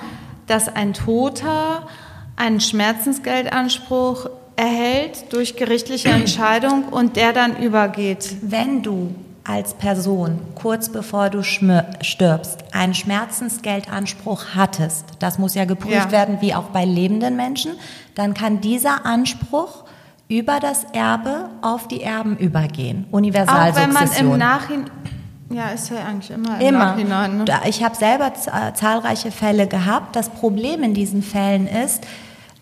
Dass 0.48 0.68
ein 0.68 0.94
Toter 0.94 1.88
einen 2.36 2.60
Schmerzensgeldanspruch 2.60 4.30
erhält 4.56 5.32
durch 5.32 5.56
gerichtliche 5.56 6.10
Entscheidung 6.10 6.86
und 6.90 7.16
der 7.16 7.34
dann 7.34 7.58
übergeht. 7.58 8.36
Wenn 8.42 8.82
du 8.84 9.16
als 9.46 9.74
Person 9.74 10.40
kurz 10.56 10.90
bevor 10.90 11.30
du 11.30 11.44
stirbst 11.44 12.64
einen 12.72 12.94
Schmerzensgeldanspruch 12.94 14.44
hattest, 14.56 15.06
das 15.20 15.40
muss 15.40 15.56
ja 15.56 15.66
geprüft 15.66 15.94
Ja. 15.94 16.12
werden 16.12 16.38
wie 16.42 16.54
auch 16.54 16.66
bei 16.66 16.86
lebenden 16.86 17.36
Menschen, 17.36 17.72
dann 18.16 18.34
kann 18.34 18.62
dieser 18.62 19.06
Anspruch 19.06 19.86
über 20.28 20.60
das 20.60 20.84
Erbe 20.94 21.50
auf 21.62 21.88
die 21.88 22.04
Erben 22.04 22.38
übergehen. 22.38 23.06
Auch 23.12 23.18
wenn 23.18 23.32
man 23.32 23.34
Universalsukzession. 23.34 24.32
im 24.34 24.38
Nachhinein, 24.38 24.92
ja, 25.50 25.70
ist 25.70 25.90
ja 25.90 26.06
eigentlich 26.06 26.32
immer 26.32 26.60
im 26.60 26.68
Immer. 26.68 26.86
Nachhinein. 26.86 27.38
Ne? 27.38 27.46
Ich 27.68 27.84
habe 27.84 27.96
selber 27.96 28.28
äh, 28.28 28.74
zahlreiche 28.74 29.32
Fälle 29.32 29.68
gehabt. 29.68 30.16
Das 30.16 30.30
Problem 30.30 30.84
in 30.84 30.94
diesen 30.94 31.24
Fällen 31.24 31.68
ist, 31.68 32.06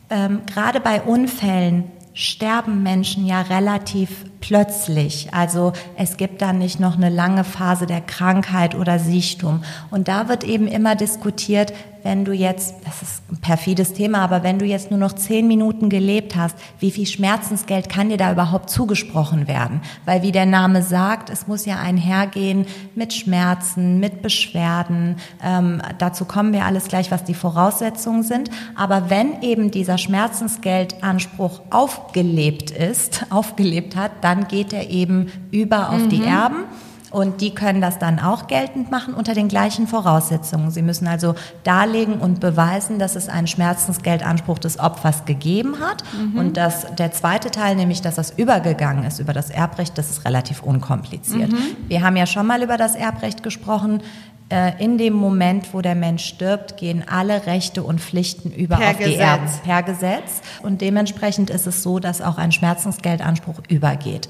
ähm, 0.09 0.41
gerade 0.45 0.79
bei 0.79 1.01
Unfällen 1.01 1.91
sterben 2.13 2.81
Menschen 2.81 3.27
ja 3.27 3.41
relativ 3.41 4.25
plötzlich. 4.39 5.33
Also 5.33 5.73
es 5.97 6.17
gibt 6.17 6.41
dann 6.41 6.57
nicht 6.57 6.79
noch 6.79 6.95
eine 6.97 7.09
lange 7.09 7.43
Phase 7.43 7.85
der 7.85 8.01
Krankheit 8.01 8.73
oder 8.73 8.97
Siechtum. 8.97 9.63
Und 9.91 10.07
da 10.07 10.27
wird 10.27 10.43
eben 10.43 10.67
immer 10.67 10.95
diskutiert, 10.95 11.73
wenn 12.03 12.25
du 12.25 12.31
jetzt, 12.31 12.75
das 12.85 13.01
ist 13.01 13.21
ein 13.31 13.37
perfides 13.37 13.93
Thema, 13.93 14.19
aber 14.19 14.43
wenn 14.43 14.59
du 14.59 14.65
jetzt 14.65 14.91
nur 14.91 14.99
noch 14.99 15.13
zehn 15.13 15.47
Minuten 15.47 15.89
gelebt 15.89 16.35
hast, 16.35 16.57
wie 16.79 16.91
viel 16.91 17.05
Schmerzensgeld 17.05 17.89
kann 17.89 18.09
dir 18.09 18.17
da 18.17 18.31
überhaupt 18.31 18.69
zugesprochen 18.69 19.47
werden? 19.47 19.81
Weil 20.05 20.21
wie 20.21 20.31
der 20.31 20.45
Name 20.45 20.83
sagt, 20.83 21.29
es 21.29 21.47
muss 21.47 21.65
ja 21.65 21.79
einhergehen 21.79 22.65
mit 22.95 23.13
Schmerzen, 23.13 23.99
mit 23.99 24.21
Beschwerden. 24.21 25.17
Ähm, 25.43 25.81
dazu 25.97 26.25
kommen 26.25 26.53
wir 26.53 26.65
alles 26.65 26.87
gleich, 26.87 27.11
was 27.11 27.23
die 27.23 27.33
Voraussetzungen 27.33 28.23
sind. 28.23 28.49
Aber 28.75 29.09
wenn 29.09 29.41
eben 29.41 29.71
dieser 29.71 29.97
Schmerzensgeldanspruch 29.97 31.61
aufgelebt 31.69 32.71
ist, 32.71 33.25
aufgelebt 33.29 33.95
hat, 33.95 34.11
dann 34.21 34.47
geht 34.47 34.73
er 34.73 34.89
eben 34.89 35.31
über 35.51 35.89
auf 35.89 36.07
die 36.07 36.23
Erben. 36.23 36.65
Und 37.11 37.41
die 37.41 37.53
können 37.53 37.81
das 37.81 37.99
dann 37.99 38.19
auch 38.19 38.47
geltend 38.47 38.91
machen 38.91 39.13
unter 39.13 39.33
den 39.33 39.47
gleichen 39.47 39.87
Voraussetzungen. 39.87 40.71
Sie 40.71 40.81
müssen 40.81 41.07
also 41.07 41.35
darlegen 41.63 42.15
und 42.19 42.39
beweisen, 42.39 42.99
dass 42.99 43.15
es 43.15 43.29
einen 43.29 43.47
Schmerzensgeldanspruch 43.47 44.59
des 44.59 44.79
Opfers 44.79 45.25
gegeben 45.25 45.79
hat. 45.79 46.03
Und 46.35 46.57
dass 46.57 46.93
der 46.95 47.11
zweite 47.11 47.51
Teil, 47.51 47.75
nämlich 47.75 48.01
dass 48.01 48.15
das 48.15 48.31
übergegangen 48.31 49.03
ist 49.05 49.19
über 49.19 49.33
das 49.33 49.49
Erbrecht, 49.49 49.97
das 49.97 50.09
ist 50.09 50.25
relativ 50.25 50.63
unkompliziert. 50.63 51.51
Wir 51.87 52.01
haben 52.01 52.15
ja 52.17 52.25
schon 52.25 52.45
mal 52.45 52.61
über 52.61 52.77
das 52.77 52.95
Erbrecht 52.95 53.43
gesprochen. 53.43 54.01
Äh, 54.49 54.81
In 54.83 54.97
dem 54.97 55.13
Moment, 55.13 55.73
wo 55.73 55.81
der 55.81 55.95
Mensch 55.95 56.25
stirbt, 56.25 56.77
gehen 56.77 57.03
alle 57.07 57.45
Rechte 57.45 57.83
und 57.83 57.99
Pflichten 57.99 58.51
über 58.51 58.77
Per 58.77 58.91
auf 58.91 58.97
die 58.97 59.03
Gesetz. 59.03 59.19
Erben 59.19 59.49
per 59.63 59.83
Gesetz. 59.83 60.41
Und 60.63 60.81
dementsprechend 60.81 61.49
ist 61.49 61.67
es 61.67 61.83
so, 61.83 61.99
dass 61.99 62.21
auch 62.21 62.37
ein 62.37 62.51
Schmerzensgeldanspruch 62.51 63.61
übergeht. 63.67 64.29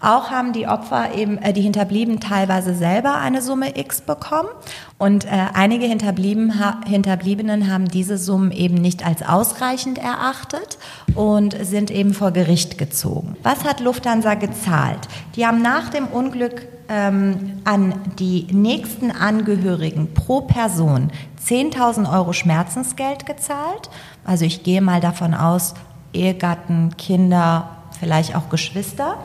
Auch 0.00 0.32
haben 0.32 0.52
die 0.52 0.66
Opfer 0.66 1.14
eben, 1.14 1.38
äh, 1.38 1.52
die 1.52 1.60
Hinterblieben 1.60 2.18
teilweise 2.18 2.74
selber 2.74 3.18
eine 3.18 3.40
Summe 3.40 3.78
X 3.78 4.00
bekommen. 4.00 4.48
Und 4.98 5.26
äh, 5.26 5.28
einige 5.54 5.86
Hinterblieben, 5.86 6.58
ha, 6.58 6.80
Hinterbliebenen 6.84 7.72
haben 7.72 7.86
diese 7.86 8.18
Summen 8.18 8.50
eben 8.50 8.74
nicht 8.74 9.06
als 9.06 9.22
ausreichend 9.22 9.98
erachtet 9.98 10.78
und 11.14 11.54
sind 11.64 11.92
eben 11.92 12.14
vor 12.14 12.32
Gericht 12.32 12.78
gezogen. 12.78 13.36
Was 13.44 13.62
hat 13.64 13.78
Lufthansa 13.78 14.34
gezahlt? 14.34 15.06
Die 15.36 15.46
haben 15.46 15.62
nach 15.62 15.88
dem 15.90 16.08
Unglück 16.08 16.66
ähm, 16.88 17.60
an 17.64 17.94
die 18.18 18.46
nächsten 18.50 19.10
Angehörigen 19.10 20.14
pro 20.14 20.42
Person 20.42 21.10
10.000 21.46 22.12
Euro 22.12 22.32
Schmerzensgeld 22.32 23.26
gezahlt. 23.26 23.90
Also 24.24 24.44
ich 24.44 24.62
gehe 24.62 24.80
mal 24.80 25.00
davon 25.00 25.34
aus, 25.34 25.74
Ehegatten, 26.12 26.96
Kinder, 26.96 27.70
vielleicht 27.98 28.36
auch 28.36 28.48
Geschwister. 28.48 29.16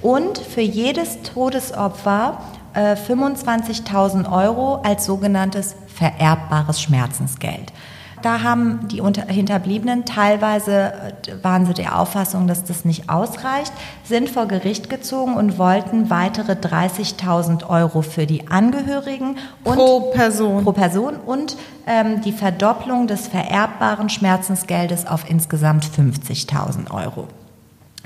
Und 0.00 0.38
für 0.38 0.62
jedes 0.62 1.22
Todesopfer 1.22 2.38
äh, 2.74 2.94
25.000 2.94 4.30
Euro 4.30 4.76
als 4.82 5.04
sogenanntes 5.04 5.76
vererbbares 5.86 6.80
Schmerzensgeld. 6.80 7.72
Da 8.22 8.42
haben 8.42 8.86
die 8.86 9.00
Unter 9.00 9.26
Hinterbliebenen 9.26 10.04
teilweise, 10.04 10.92
äh, 10.92 11.12
waren 11.42 11.66
sie 11.66 11.74
der 11.74 11.98
Auffassung, 11.98 12.46
dass 12.46 12.62
das 12.64 12.84
nicht 12.84 13.10
ausreicht, 13.10 13.72
sind 14.04 14.30
vor 14.30 14.46
Gericht 14.46 14.88
gezogen 14.88 15.34
und 15.34 15.58
wollten 15.58 16.08
weitere 16.08 16.52
30.000 16.52 17.68
Euro 17.68 18.02
für 18.02 18.26
die 18.26 18.48
Angehörigen 18.48 19.38
und 19.64 19.74
Pro 19.74 20.12
Person. 20.12 20.62
pro 20.62 20.72
Person 20.72 21.16
und 21.16 21.56
ähm, 21.86 22.20
die 22.22 22.32
Verdopplung 22.32 23.08
des 23.08 23.26
vererbbaren 23.26 24.08
Schmerzensgeldes 24.08 25.04
auf 25.06 25.28
insgesamt 25.28 25.84
50.000 25.84 26.92
Euro. 26.92 27.26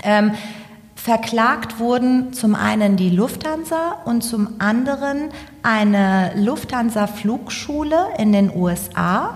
Ähm, 0.02 0.32
verklagt 0.94 1.78
wurden 1.78 2.32
zum 2.32 2.54
einen 2.54 2.96
die 2.96 3.10
Lufthansa 3.10 3.98
und 4.06 4.22
zum 4.22 4.54
anderen 4.58 5.28
eine 5.62 6.32
Lufthansa-Flugschule 6.36 8.08
in 8.18 8.32
den 8.32 8.50
USA. 8.54 9.34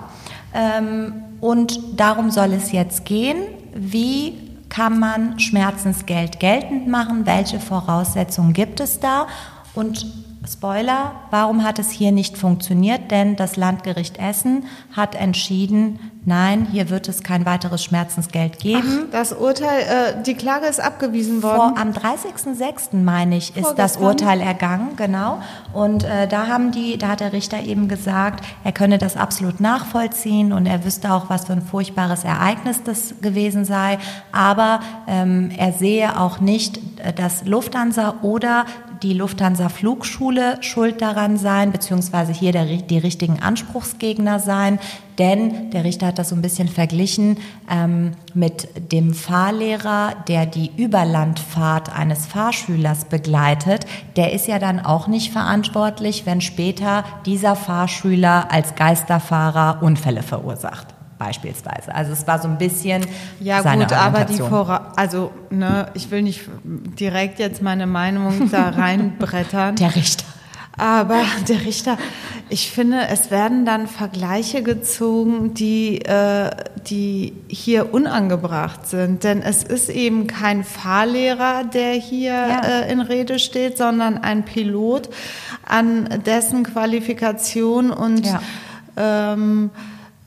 Ähm, 0.54 1.12
und 1.40 2.00
darum 2.00 2.30
soll 2.30 2.52
es 2.52 2.72
jetzt 2.72 3.04
gehen. 3.04 3.38
Wie 3.74 4.38
kann 4.68 4.98
man 4.98 5.38
Schmerzensgeld 5.38 6.40
geltend 6.40 6.86
machen? 6.86 7.26
Welche 7.26 7.60
Voraussetzungen 7.60 8.52
gibt 8.52 8.80
es 8.80 9.00
da? 9.00 9.26
Und 9.74 10.06
Spoiler, 10.48 11.12
warum 11.30 11.64
hat 11.64 11.78
es 11.78 11.90
hier 11.90 12.12
nicht 12.12 12.38
funktioniert? 12.38 13.10
Denn 13.10 13.36
das 13.36 13.56
Landgericht 13.56 14.18
Essen 14.18 14.64
hat 14.96 15.14
entschieden, 15.14 15.98
nein, 16.24 16.66
hier 16.72 16.88
wird 16.88 17.08
es 17.08 17.22
kein 17.22 17.44
weiteres 17.44 17.84
Schmerzensgeld 17.84 18.58
geben. 18.58 19.02
Ach, 19.04 19.12
das 19.12 19.34
Urteil, 19.34 19.82
äh, 19.82 20.22
die 20.22 20.32
Klage 20.34 20.64
ist 20.66 20.80
abgewiesen 20.80 21.42
worden. 21.42 21.74
Vor, 21.74 21.78
am 21.78 21.90
30.06. 21.90 22.96
meine 23.02 23.36
ich, 23.36 23.54
ist 23.54 23.74
das 23.76 23.98
Urteil 23.98 24.40
ergangen, 24.40 24.96
genau. 24.96 25.42
Und 25.74 26.04
äh, 26.04 26.26
da 26.26 26.46
haben 26.46 26.72
die, 26.72 26.96
da 26.96 27.08
hat 27.08 27.20
der 27.20 27.34
Richter 27.34 27.62
eben 27.62 27.88
gesagt, 27.88 28.42
er 28.64 28.72
könne 28.72 28.96
das 28.96 29.18
absolut 29.18 29.60
nachvollziehen 29.60 30.54
und 30.54 30.64
er 30.64 30.86
wüsste 30.86 31.12
auch, 31.12 31.28
was 31.28 31.44
für 31.44 31.52
ein 31.52 31.62
furchtbares 31.62 32.24
Ereignis 32.24 32.82
das 32.82 33.14
gewesen 33.20 33.66
sei. 33.66 33.98
Aber 34.32 34.80
ähm, 35.06 35.50
er 35.54 35.74
sehe 35.74 36.18
auch 36.18 36.40
nicht, 36.40 36.78
äh, 36.98 37.12
dass 37.12 37.44
Lufthansa 37.44 38.14
oder 38.22 38.64
die 39.02 39.14
Lufthansa 39.14 39.68
Flugschule 39.68 40.58
schuld 40.62 41.00
daran 41.00 41.36
sein, 41.36 41.72
beziehungsweise 41.72 42.32
hier 42.32 42.52
der, 42.52 42.64
die 42.64 42.98
richtigen 42.98 43.40
Anspruchsgegner 43.40 44.38
sein. 44.38 44.78
Denn 45.18 45.70
der 45.70 45.84
Richter 45.84 46.06
hat 46.06 46.18
das 46.18 46.30
so 46.30 46.34
ein 46.34 46.42
bisschen 46.42 46.68
verglichen 46.68 47.38
ähm, 47.70 48.12
mit 48.34 48.68
dem 48.92 49.12
Fahrlehrer, 49.12 50.14
der 50.28 50.46
die 50.46 50.70
Überlandfahrt 50.76 51.94
eines 51.94 52.26
Fahrschülers 52.26 53.04
begleitet. 53.06 53.86
Der 54.16 54.32
ist 54.32 54.46
ja 54.46 54.58
dann 54.58 54.80
auch 54.80 55.08
nicht 55.08 55.32
verantwortlich, 55.32 56.26
wenn 56.26 56.40
später 56.40 57.04
dieser 57.26 57.56
Fahrschüler 57.56 58.50
als 58.50 58.74
Geisterfahrer 58.74 59.82
Unfälle 59.82 60.22
verursacht 60.22 60.94
beispielsweise. 61.20 61.94
Also 61.94 62.12
es 62.12 62.26
war 62.26 62.40
so 62.40 62.48
ein 62.48 62.58
bisschen 62.58 63.06
ja 63.38 63.62
seine 63.62 63.84
gut, 63.84 63.92
aber 63.92 64.24
die 64.24 64.38
Vora 64.38 64.92
also 64.96 65.30
ne, 65.50 65.86
ich 65.94 66.10
will 66.10 66.22
nicht 66.22 66.40
direkt 66.98 67.38
jetzt 67.38 67.62
meine 67.62 67.86
Meinung 67.86 68.50
da 68.50 68.70
reinbrettern. 68.70 69.76
Der 69.76 69.94
Richter. 69.94 70.24
Aber 70.80 71.22
der 71.48 71.66
Richter, 71.66 71.98
ich 72.48 72.70
finde, 72.70 73.08
es 73.10 73.30
werden 73.30 73.66
dann 73.66 73.86
Vergleiche 73.86 74.62
gezogen, 74.62 75.52
die, 75.52 76.00
äh, 76.06 76.50
die 76.88 77.34
hier 77.48 77.92
unangebracht 77.92 78.86
sind. 78.86 79.22
Denn 79.22 79.42
es 79.42 79.62
ist 79.62 79.90
eben 79.90 80.26
kein 80.26 80.64
Fahrlehrer, 80.64 81.64
der 81.64 81.92
hier 81.92 82.32
ja. 82.32 82.60
äh, 82.60 82.92
in 82.92 83.00
Rede 83.02 83.38
steht, 83.38 83.76
sondern 83.76 84.18
ein 84.18 84.44
Pilot, 84.44 85.10
an 85.66 86.08
dessen 86.24 86.62
Qualifikation 86.62 87.90
und 87.90 88.24
ja. 88.24 88.40
ähm, 88.96 89.70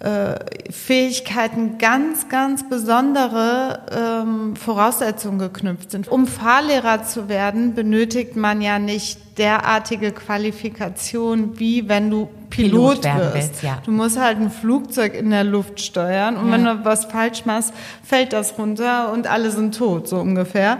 äh, 0.03 0.35
Fähigkeiten 0.69 1.77
ganz, 1.77 2.27
ganz 2.27 2.67
besondere 2.67 3.85
ähm, 3.89 4.55
Voraussetzungen 4.57 5.39
geknüpft 5.39 5.91
sind. 5.91 6.09
Um 6.09 6.27
Fahrlehrer 6.27 7.03
zu 7.03 7.29
werden, 7.29 7.73
benötigt 7.73 8.35
man 8.35 8.61
ja 8.61 8.79
nicht 8.79 9.32
derartige 9.37 10.11
Qualifikation, 10.11 11.59
wie 11.59 11.89
wenn 11.89 12.09
du 12.09 12.29
Pilot, 12.49 13.01
Pilot 13.01 13.03
wirst. 13.03 13.33
Willst, 13.33 13.63
ja. 13.63 13.79
Du 13.83 13.91
musst 13.91 14.19
halt 14.19 14.37
ein 14.37 14.51
Flugzeug 14.51 15.15
in 15.15 15.31
der 15.31 15.43
Luft 15.43 15.81
steuern 15.81 16.37
und 16.37 16.47
ja. 16.47 16.53
wenn 16.53 16.65
du 16.65 16.85
was 16.85 17.05
falsch 17.05 17.45
machst, 17.45 17.73
fällt 18.03 18.31
das 18.31 18.57
runter 18.59 19.11
und 19.11 19.25
alle 19.25 19.49
sind 19.49 19.75
tot, 19.75 20.07
so 20.07 20.17
ungefähr. 20.17 20.77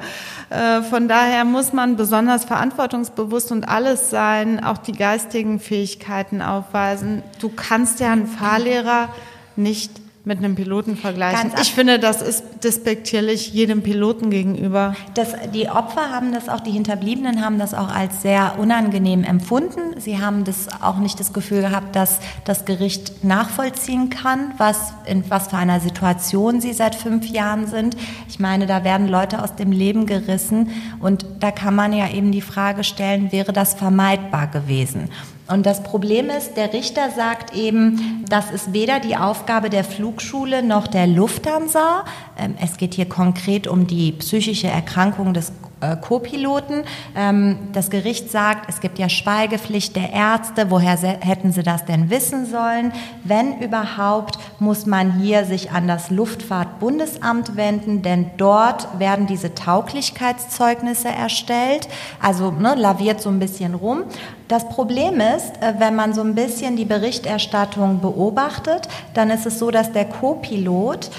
Äh, 0.52 0.84
von 0.84 1.08
daher 1.08 1.46
muss 1.46 1.74
man 1.74 1.96
besonders 1.96 2.46
verantwortungsbewusst 2.46 3.52
und 3.52 3.68
alles 3.68 4.12
sein, 4.12 4.64
auch 4.64 4.78
die 4.78 4.92
geistigen 4.92 5.60
Fähigkeiten 5.60 6.44
aufweisen. 6.44 7.24
Du 7.40 7.50
kannst 7.50 8.00
ja 8.00 8.12
einen 8.12 8.28
Fahrlehrer 8.28 9.10
nicht 9.56 10.03
mit 10.26 10.38
einem 10.38 10.56
Piloten 10.56 10.96
vergleichen. 10.96 11.52
ich 11.62 11.74
finde, 11.74 12.00
das 12.00 12.22
ist 12.22 12.44
despektierlich 12.64 13.54
jedem 13.54 13.82
Piloten 13.82 14.30
gegenüber. 14.30 14.96
Das, 15.16 15.36
die 15.54 15.68
Opfer 15.68 16.12
haben 16.12 16.32
das 16.32 16.48
auch, 16.48 16.62
die 16.62 16.72
Hinterbliebenen 16.72 17.44
haben 17.44 17.60
das 17.60 17.74
auch 17.74 17.90
als 17.90 18.22
sehr 18.22 18.58
unangenehm 18.58 19.26
empfunden. 19.26 20.00
Sie 20.00 20.22
haben 20.22 20.46
das 20.46 20.68
auch 20.82 20.98
nicht 20.98 21.20
das 21.20 21.34
Gefühl 21.34 21.62
gehabt, 21.62 21.96
dass 21.98 22.20
das 22.46 22.64
Gericht 22.64 23.26
nachvollziehen 23.26 24.10
kann, 24.10 24.54
was, 24.58 24.94
in 25.06 25.30
was 25.30 25.50
für 25.50 25.58
einer 25.58 25.82
Situation 25.82 26.62
sie 26.62 26.72
seit 26.72 26.96
fünf 26.96 27.28
Jahren 27.28 27.68
sind. 27.68 27.98
Ich 28.30 28.40
meine, 28.40 28.66
da 28.66 28.86
werden 28.86 29.10
Leute 29.10 29.44
aus 29.44 29.56
dem 29.56 29.74
Leben 29.74 30.06
gerissen 30.06 30.70
und 31.02 31.26
da 31.42 31.52
kann 31.52 31.76
man 31.76 31.92
ja 31.92 32.10
eben 32.10 32.32
die 32.32 32.42
Frage 32.42 32.86
stellen, 32.86 33.34
wäre 33.34 33.52
das 33.52 33.74
vermeidbar 33.74 34.48
gewesen? 34.48 35.10
Und 35.48 35.66
das 35.66 35.84
Problem 35.84 36.30
ist, 36.30 36.56
der 36.56 36.72
Richter 36.72 37.10
sagt 37.12 37.54
eben, 37.54 38.24
das 38.30 38.50
ist 38.52 38.72
weder 38.72 39.00
die 39.00 39.18
Aufgabe 39.18 39.70
der 39.70 39.84
Flugschule 39.84 40.64
noch 40.64 40.88
der 40.88 41.06
Lufthansa. 41.06 42.06
Ähm, 42.40 42.56
es 42.62 42.78
geht 42.78 42.94
hier 42.94 43.10
konkret 43.10 43.68
um 43.68 43.86
die 43.86 44.14
psychische 44.14 44.68
Erkrankung 44.68 45.34
des 45.34 45.52
äh, 45.84 45.98
Co-Piloten. 45.98 46.84
Ähm, 47.16 47.58
das 47.74 47.90
Gericht 47.90 48.32
sagt, 48.32 48.70
es 48.70 48.80
gibt 48.80 49.00
ja 49.00 49.10
Schweigepflicht 49.10 49.96
der 49.96 50.12
Ärzte. 50.12 50.70
Woher 50.70 50.98
hätten 50.98 51.52
sie 51.52 51.64
das 51.64 51.86
denn 51.86 52.10
wissen 52.10 52.46
sollen? 52.46 52.94
Wenn 53.24 53.60
überhaupt, 53.60 54.40
muss 54.60 54.86
man 54.86 55.20
hier 55.20 55.46
sich 55.46 55.72
an 55.72 55.88
das 55.88 56.10
Luftfahrtbundesamt 56.10 57.56
wenden, 57.56 58.02
denn 58.02 58.32
dort 58.38 58.88
werden 59.00 59.28
diese 59.28 59.54
Tauglichkeitszeugnisse 59.54 61.10
erstellt. 61.10 61.88
Also 62.22 62.52
ne, 62.52 62.76
laviert 62.76 63.22
so 63.22 63.30
ein 63.30 63.40
bisschen 63.40 63.76
rum. 63.76 64.04
Das 64.48 64.68
Problem 64.70 65.20
ist, 65.20 65.62
äh, 65.62 65.74
wenn 65.80 65.96
man 65.96 66.14
so 66.14 66.22
ein 66.22 66.36
bisschen 66.36 66.76
die 66.76 66.86
Berichterstattung 66.86 68.02
beobachtet, 68.02 68.88
dann 69.14 69.30
ist 69.30 69.46
es 69.46 69.60
so, 69.60 69.72
dass 69.72 69.92
der 69.92 70.06
Co-Pilot 70.06 71.10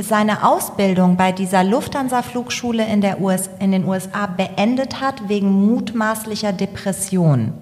seine 0.00 0.44
Ausbildung 0.46 1.16
bei 1.16 1.32
dieser 1.32 1.62
Lufthansa-Flugschule 1.62 2.84
in, 2.84 3.04
US, 3.20 3.48
in 3.60 3.72
den 3.72 3.84
USA 3.84 4.26
beendet 4.26 5.00
hat 5.00 5.28
wegen 5.28 5.50
mutmaßlicher 5.66 6.52
Depression. 6.52 7.52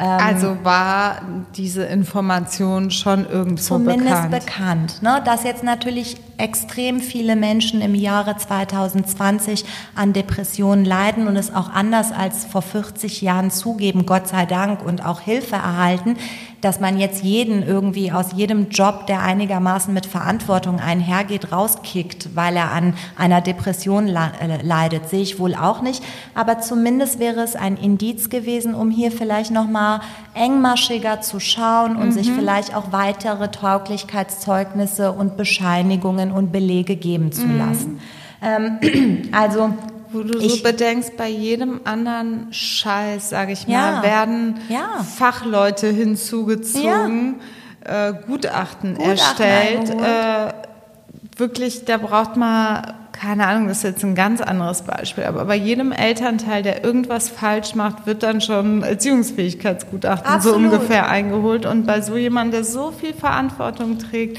Ähm, 0.00 0.18
also 0.18 0.56
war 0.62 1.20
diese 1.56 1.84
Information 1.84 2.90
schon 2.90 3.28
irgendwo 3.28 3.62
zumindest 3.62 4.30
bekannt? 4.30 4.30
Zumindest 4.30 4.46
bekannt. 4.46 5.02
Ne? 5.02 5.22
Dass 5.24 5.44
jetzt 5.44 5.62
natürlich 5.62 6.16
extrem 6.38 7.00
viele 7.00 7.36
Menschen 7.36 7.82
im 7.82 7.94
Jahre 7.94 8.36
2020 8.36 9.66
an 9.94 10.14
Depressionen 10.14 10.86
leiden 10.86 11.26
und 11.26 11.36
es 11.36 11.54
auch 11.54 11.68
anders 11.68 12.12
als 12.12 12.46
vor 12.46 12.62
40 12.62 13.20
Jahren 13.20 13.50
zugeben, 13.50 14.06
Gott 14.06 14.26
sei 14.26 14.46
Dank, 14.46 14.82
und 14.82 15.04
auch 15.04 15.20
Hilfe 15.20 15.56
erhalten, 15.56 16.16
dass 16.60 16.80
man 16.80 16.98
jetzt 16.98 17.22
jeden 17.22 17.62
irgendwie 17.62 18.12
aus 18.12 18.32
jedem 18.34 18.68
Job, 18.68 19.06
der 19.06 19.22
einigermaßen 19.22 19.92
mit 19.92 20.06
Verantwortung 20.06 20.78
einhergeht, 20.78 21.52
rauskickt, 21.52 22.30
weil 22.34 22.56
er 22.56 22.72
an 22.72 22.94
einer 23.16 23.40
Depression 23.40 24.08
äh, 24.08 24.62
leidet, 24.62 25.08
sehe 25.08 25.22
ich 25.22 25.38
wohl 25.38 25.54
auch 25.54 25.82
nicht. 25.82 26.02
Aber 26.34 26.60
zumindest 26.60 27.18
wäre 27.18 27.40
es 27.40 27.56
ein 27.56 27.76
Indiz 27.76 28.28
gewesen, 28.28 28.74
um 28.74 28.90
hier 28.90 29.10
vielleicht 29.10 29.50
noch 29.50 29.68
mal 29.68 30.00
engmaschiger 30.34 31.20
zu 31.20 31.40
schauen 31.40 31.96
und 31.96 32.08
mhm. 32.08 32.12
sich 32.12 32.30
vielleicht 32.30 32.74
auch 32.74 32.92
weitere 32.92 33.50
Tauglichkeitszeugnisse 33.50 35.12
und 35.12 35.36
Bescheinigungen 35.36 36.32
und 36.32 36.52
Belege 36.52 36.96
geben 36.96 37.32
zu 37.32 37.46
mhm. 37.46 37.58
lassen. 37.58 38.00
Ähm, 38.42 39.28
also 39.32 39.74
wo 40.12 40.22
du 40.22 40.38
ich, 40.38 40.56
so 40.56 40.62
bedenkst, 40.62 41.16
bei 41.16 41.28
jedem 41.28 41.80
anderen 41.84 42.52
Scheiß, 42.52 43.30
sage 43.30 43.52
ich 43.52 43.66
mal, 43.66 43.72
ja, 43.72 44.02
werden 44.02 44.60
ja. 44.68 45.02
Fachleute 45.02 45.88
hinzugezogen, 45.88 47.36
ja. 47.84 48.08
äh, 48.08 48.14
Gutachten, 48.26 48.94
Gutachten, 48.94 49.10
erstellt. 49.10 49.90
Äh, 49.90 50.52
wirklich, 51.36 51.84
da 51.84 51.96
braucht 51.96 52.36
man, 52.36 52.94
keine 53.12 53.46
Ahnung, 53.46 53.68
das 53.68 53.78
ist 53.78 53.84
jetzt 53.84 54.04
ein 54.04 54.14
ganz 54.14 54.40
anderes 54.40 54.82
Beispiel, 54.82 55.24
aber 55.24 55.44
bei 55.44 55.56
jedem 55.56 55.92
Elternteil, 55.92 56.62
der 56.62 56.84
irgendwas 56.84 57.28
falsch 57.28 57.74
macht, 57.74 58.06
wird 58.06 58.22
dann 58.22 58.40
schon 58.40 58.82
Erziehungsfähigkeitsgutachten 58.82 60.26
Absolut. 60.26 60.58
so 60.58 60.64
ungefähr 60.64 61.08
eingeholt. 61.08 61.66
Und 61.66 61.86
bei 61.86 62.00
so 62.00 62.16
jemandem, 62.16 62.52
der 62.52 62.64
so 62.64 62.92
viel 62.92 63.14
Verantwortung 63.14 63.98
trägt, 63.98 64.38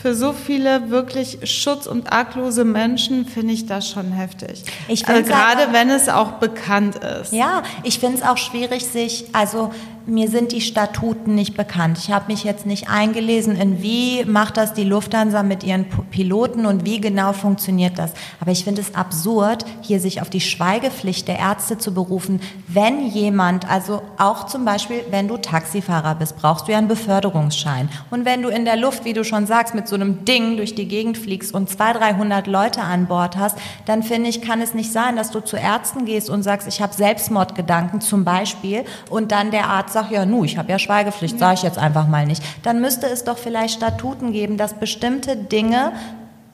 für 0.00 0.14
so 0.14 0.32
viele 0.32 0.90
wirklich 0.90 1.38
schutz- 1.42 1.88
und 1.88 2.12
arglose 2.12 2.64
Menschen 2.64 3.26
finde 3.26 3.52
ich 3.52 3.66
das 3.66 3.90
schon 3.90 4.12
heftig. 4.12 4.62
Ich 4.86 5.06
also 5.08 5.28
gerade 5.28 5.72
wenn 5.72 5.90
es 5.90 6.08
auch 6.08 6.32
bekannt 6.32 6.96
ist. 6.96 7.32
Ja, 7.32 7.62
ich 7.82 7.98
finde 7.98 8.18
es 8.18 8.22
auch 8.22 8.36
schwierig, 8.36 8.86
sich, 8.86 9.26
also 9.32 9.72
mir 10.08 10.28
sind 10.28 10.52
die 10.52 10.60
Statuten 10.60 11.34
nicht 11.34 11.56
bekannt. 11.56 11.98
Ich 11.98 12.10
habe 12.10 12.32
mich 12.32 12.42
jetzt 12.42 12.66
nicht 12.66 12.88
eingelesen, 12.88 13.56
in 13.56 13.82
wie 13.82 14.24
macht 14.24 14.56
das 14.56 14.72
die 14.72 14.84
Lufthansa 14.84 15.42
mit 15.42 15.62
ihren 15.62 15.86
Piloten 16.10 16.66
und 16.66 16.84
wie 16.84 17.00
genau 17.00 17.32
funktioniert 17.32 17.98
das. 17.98 18.12
Aber 18.40 18.50
ich 18.50 18.64
finde 18.64 18.80
es 18.80 18.94
absurd, 18.94 19.64
hier 19.82 20.00
sich 20.00 20.22
auf 20.22 20.30
die 20.30 20.40
Schweigepflicht 20.40 21.28
der 21.28 21.38
Ärzte 21.38 21.78
zu 21.78 21.92
berufen, 21.92 22.40
wenn 22.66 23.06
jemand, 23.06 23.70
also 23.70 24.02
auch 24.16 24.46
zum 24.46 24.64
Beispiel, 24.64 25.02
wenn 25.10 25.28
du 25.28 25.36
Taxifahrer 25.36 26.14
bist, 26.14 26.36
brauchst 26.36 26.68
du 26.68 26.72
ja 26.72 26.78
einen 26.78 26.88
Beförderungsschein. 26.88 27.90
Und 28.10 28.24
wenn 28.24 28.42
du 28.42 28.48
in 28.48 28.64
der 28.64 28.76
Luft, 28.76 29.04
wie 29.04 29.12
du 29.12 29.24
schon 29.24 29.46
sagst, 29.46 29.74
mit 29.74 29.88
so 29.88 29.94
einem 29.94 30.24
Ding 30.24 30.56
durch 30.56 30.74
die 30.74 30.88
Gegend 30.88 31.18
fliegst 31.18 31.54
und 31.54 31.68
200, 31.68 31.98
300 31.98 32.46
Leute 32.46 32.80
an 32.82 33.06
Bord 33.06 33.36
hast, 33.36 33.58
dann 33.84 34.02
finde 34.02 34.30
ich, 34.30 34.40
kann 34.40 34.60
es 34.60 34.74
nicht 34.74 34.92
sein, 34.92 35.16
dass 35.16 35.30
du 35.30 35.40
zu 35.40 35.56
Ärzten 35.56 36.04
gehst 36.04 36.30
und 36.30 36.42
sagst, 36.42 36.66
ich 36.66 36.80
habe 36.80 36.94
Selbstmordgedanken 36.94 38.00
zum 38.00 38.24
Beispiel 38.24 38.84
und 39.10 39.32
dann 39.32 39.50
der 39.50 39.68
Arzt 39.68 39.97
sag 39.98 40.10
ja, 40.12 40.24
nu, 40.24 40.44
ich 40.44 40.56
habe 40.58 40.70
ja 40.70 40.78
Schweigepflicht, 40.78 41.38
sage 41.38 41.54
ich 41.54 41.62
jetzt 41.62 41.78
einfach 41.78 42.06
mal 42.06 42.24
nicht. 42.24 42.42
Dann 42.62 42.80
müsste 42.80 43.06
es 43.06 43.24
doch 43.24 43.38
vielleicht 43.38 43.74
Statuten 43.74 44.32
geben, 44.32 44.56
dass 44.56 44.74
bestimmte 44.74 45.36
Dinge 45.36 45.92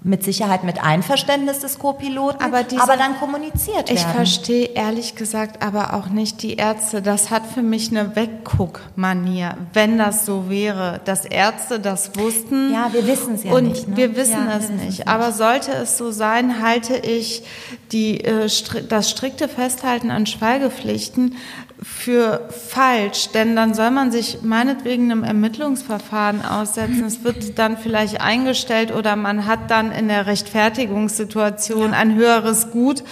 mit 0.04 0.22
Sicherheit 0.22 0.64
mit 0.64 0.84
Einverständnis 0.84 1.60
des 1.60 1.78
Co-Piloten, 1.78 2.44
aber, 2.44 2.62
diese, 2.62 2.82
aber 2.82 2.98
dann 2.98 3.18
kommuniziert 3.18 3.88
werden. 3.88 3.96
Ich 3.96 4.02
verstehe 4.02 4.66
ehrlich 4.66 5.14
gesagt 5.14 5.62
aber 5.62 5.94
auch 5.94 6.08
nicht 6.08 6.42
die 6.42 6.56
Ärzte. 6.56 7.00
Das 7.00 7.30
hat 7.30 7.46
für 7.46 7.62
mich 7.62 7.90
eine 7.90 8.14
Wegguckmanier, 8.14 9.56
wenn 9.72 9.96
das 9.96 10.26
so 10.26 10.50
wäre, 10.50 11.00
dass 11.06 11.24
Ärzte 11.24 11.80
das 11.80 12.16
wussten. 12.16 12.70
Ja, 12.74 12.92
wir 12.92 13.06
wissen 13.06 13.36
es 13.36 13.44
ja 13.44 13.52
und 13.52 13.68
nicht. 13.68 13.88
Ne? 13.88 13.96
wir 13.96 14.14
wissen 14.14 14.46
ja, 14.46 14.58
es 14.58 14.68
wir 14.68 14.76
nicht. 14.76 14.86
nicht. 14.86 15.08
Aber 15.08 15.32
sollte 15.32 15.72
es 15.72 15.96
so 15.96 16.10
sein, 16.10 16.62
halte 16.62 16.96
ich 16.96 17.42
die, 17.90 18.22
äh, 18.24 18.46
das 18.88 19.10
strikte 19.10 19.48
Festhalten 19.48 20.10
an 20.10 20.26
Schweigepflichten 20.26 21.36
für 21.82 22.48
falsch, 22.50 23.30
denn 23.34 23.56
dann 23.56 23.74
soll 23.74 23.90
man 23.90 24.12
sich 24.12 24.38
meinetwegen 24.42 25.10
einem 25.10 25.24
Ermittlungsverfahren 25.24 26.44
aussetzen. 26.44 27.04
Es 27.04 27.24
wird 27.24 27.58
dann 27.58 27.76
vielleicht 27.76 28.20
eingestellt 28.20 28.94
oder 28.94 29.16
man 29.16 29.46
hat 29.46 29.70
dann 29.70 29.92
in 29.92 30.08
der 30.08 30.26
Rechtfertigungssituation 30.26 31.92
ein 31.92 32.14
höheres 32.14 32.70
Gut, 32.70 33.02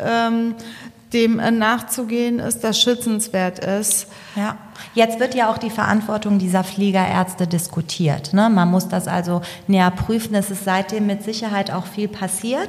ähm, 0.00 0.54
dem 1.12 1.36
nachzugehen 1.36 2.38
ist, 2.38 2.64
das 2.64 2.80
schützenswert 2.80 3.60
ist. 3.60 4.08
Ja. 4.36 4.56
Jetzt 4.94 5.20
wird 5.20 5.34
ja 5.34 5.50
auch 5.50 5.58
die 5.58 5.70
Verantwortung 5.70 6.38
dieser 6.38 6.64
Fliegerärzte 6.64 7.46
diskutiert. 7.46 8.34
Ne? 8.34 8.50
Man 8.50 8.70
muss 8.70 8.88
das 8.88 9.08
also 9.08 9.42
näher 9.66 9.90
prüfen. 9.90 10.34
Es 10.34 10.50
ist 10.50 10.64
seitdem 10.64 11.06
mit 11.06 11.22
Sicherheit 11.22 11.70
auch 11.70 11.86
viel 11.86 12.08
passiert. 12.08 12.68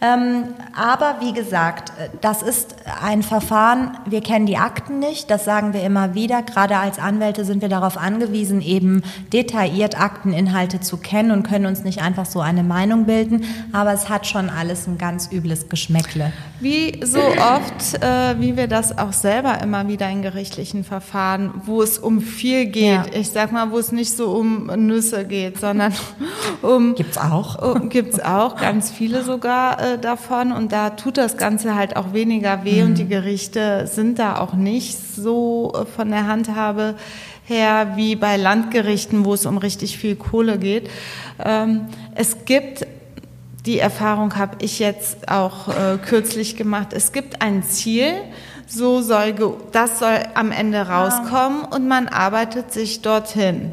Ähm, 0.00 0.44
aber 0.76 1.16
wie 1.20 1.32
gesagt, 1.32 1.92
das 2.20 2.42
ist 2.42 2.76
ein 3.02 3.22
Verfahren, 3.24 3.98
wir 4.06 4.20
kennen 4.20 4.46
die 4.46 4.56
Akten 4.56 5.00
nicht, 5.00 5.28
das 5.28 5.44
sagen 5.44 5.72
wir 5.72 5.82
immer 5.82 6.14
wieder. 6.14 6.42
Gerade 6.42 6.76
als 6.76 7.00
Anwälte 7.00 7.44
sind 7.44 7.62
wir 7.62 7.68
darauf 7.68 7.96
angewiesen, 7.98 8.60
eben 8.60 9.02
detailliert 9.32 10.00
Akteninhalte 10.00 10.80
zu 10.80 10.98
kennen 10.98 11.32
und 11.32 11.42
können 11.42 11.66
uns 11.66 11.82
nicht 11.82 12.00
einfach 12.00 12.26
so 12.26 12.40
eine 12.40 12.62
Meinung 12.62 13.06
bilden. 13.06 13.44
Aber 13.72 13.92
es 13.92 14.08
hat 14.08 14.26
schon 14.26 14.50
alles 14.50 14.86
ein 14.86 14.98
ganz 14.98 15.30
übles 15.32 15.68
Geschmäckle. 15.68 16.32
Wie 16.60 17.00
so 17.04 17.20
oft, 17.20 18.02
äh, 18.02 18.40
wie 18.40 18.56
wir 18.56 18.68
das 18.68 18.96
auch 18.96 19.12
selber 19.12 19.60
immer 19.62 19.88
wieder 19.88 20.08
in 20.08 20.22
gerichtlichen 20.22 20.84
Verfahren, 20.84 21.52
wo 21.64 21.82
es 21.82 21.98
um 21.98 22.20
viel 22.20 22.66
geht, 22.66 22.84
ja. 22.84 23.04
ich 23.12 23.30
sag 23.30 23.50
mal, 23.50 23.72
wo 23.72 23.78
es 23.78 23.90
nicht 23.90 24.16
so 24.16 24.30
um 24.30 24.66
Nüsse 24.66 25.24
geht, 25.24 25.58
sondern 25.58 25.92
um... 26.62 26.94
Gibt's 26.94 27.18
auch. 27.18 27.74
Um, 27.74 27.88
gibt's 27.88 28.20
auch, 28.20 28.56
ganz 28.56 28.90
viele 28.90 29.24
sogar 29.24 29.80
äh, 29.80 29.87
davon 29.96 30.52
und 30.52 30.72
da 30.72 30.90
tut 30.90 31.16
das 31.16 31.38
Ganze 31.38 31.74
halt 31.74 31.96
auch 31.96 32.12
weniger 32.12 32.64
weh 32.64 32.82
mhm. 32.82 32.88
und 32.88 32.98
die 32.98 33.08
Gerichte 33.08 33.86
sind 33.86 34.18
da 34.18 34.38
auch 34.38 34.52
nicht 34.52 34.98
so 34.98 35.72
äh, 35.74 35.86
von 35.86 36.10
der 36.10 36.26
Handhabe 36.26 36.96
her 37.46 37.92
wie 37.96 38.16
bei 38.16 38.36
Landgerichten, 38.36 39.24
wo 39.24 39.32
es 39.32 39.46
um 39.46 39.56
richtig 39.56 39.96
viel 39.96 40.16
Kohle 40.16 40.58
geht. 40.58 40.90
Ähm, 41.42 41.86
es 42.14 42.44
gibt 42.44 42.86
die 43.66 43.78
Erfahrung 43.80 44.36
habe 44.36 44.56
ich 44.60 44.78
jetzt 44.78 45.28
auch 45.28 45.68
äh, 45.68 45.98
kürzlich 45.98 46.56
gemacht. 46.56 46.94
Es 46.94 47.12
gibt 47.12 47.42
ein 47.42 47.62
Ziel, 47.62 48.14
so 48.66 49.02
soll 49.02 49.34
das 49.72 49.98
soll 49.98 50.20
am 50.34 50.52
Ende 50.52 50.88
rauskommen 50.88 51.64
und 51.64 51.86
man 51.86 52.08
arbeitet 52.08 52.72
sich 52.72 53.02
dorthin. 53.02 53.72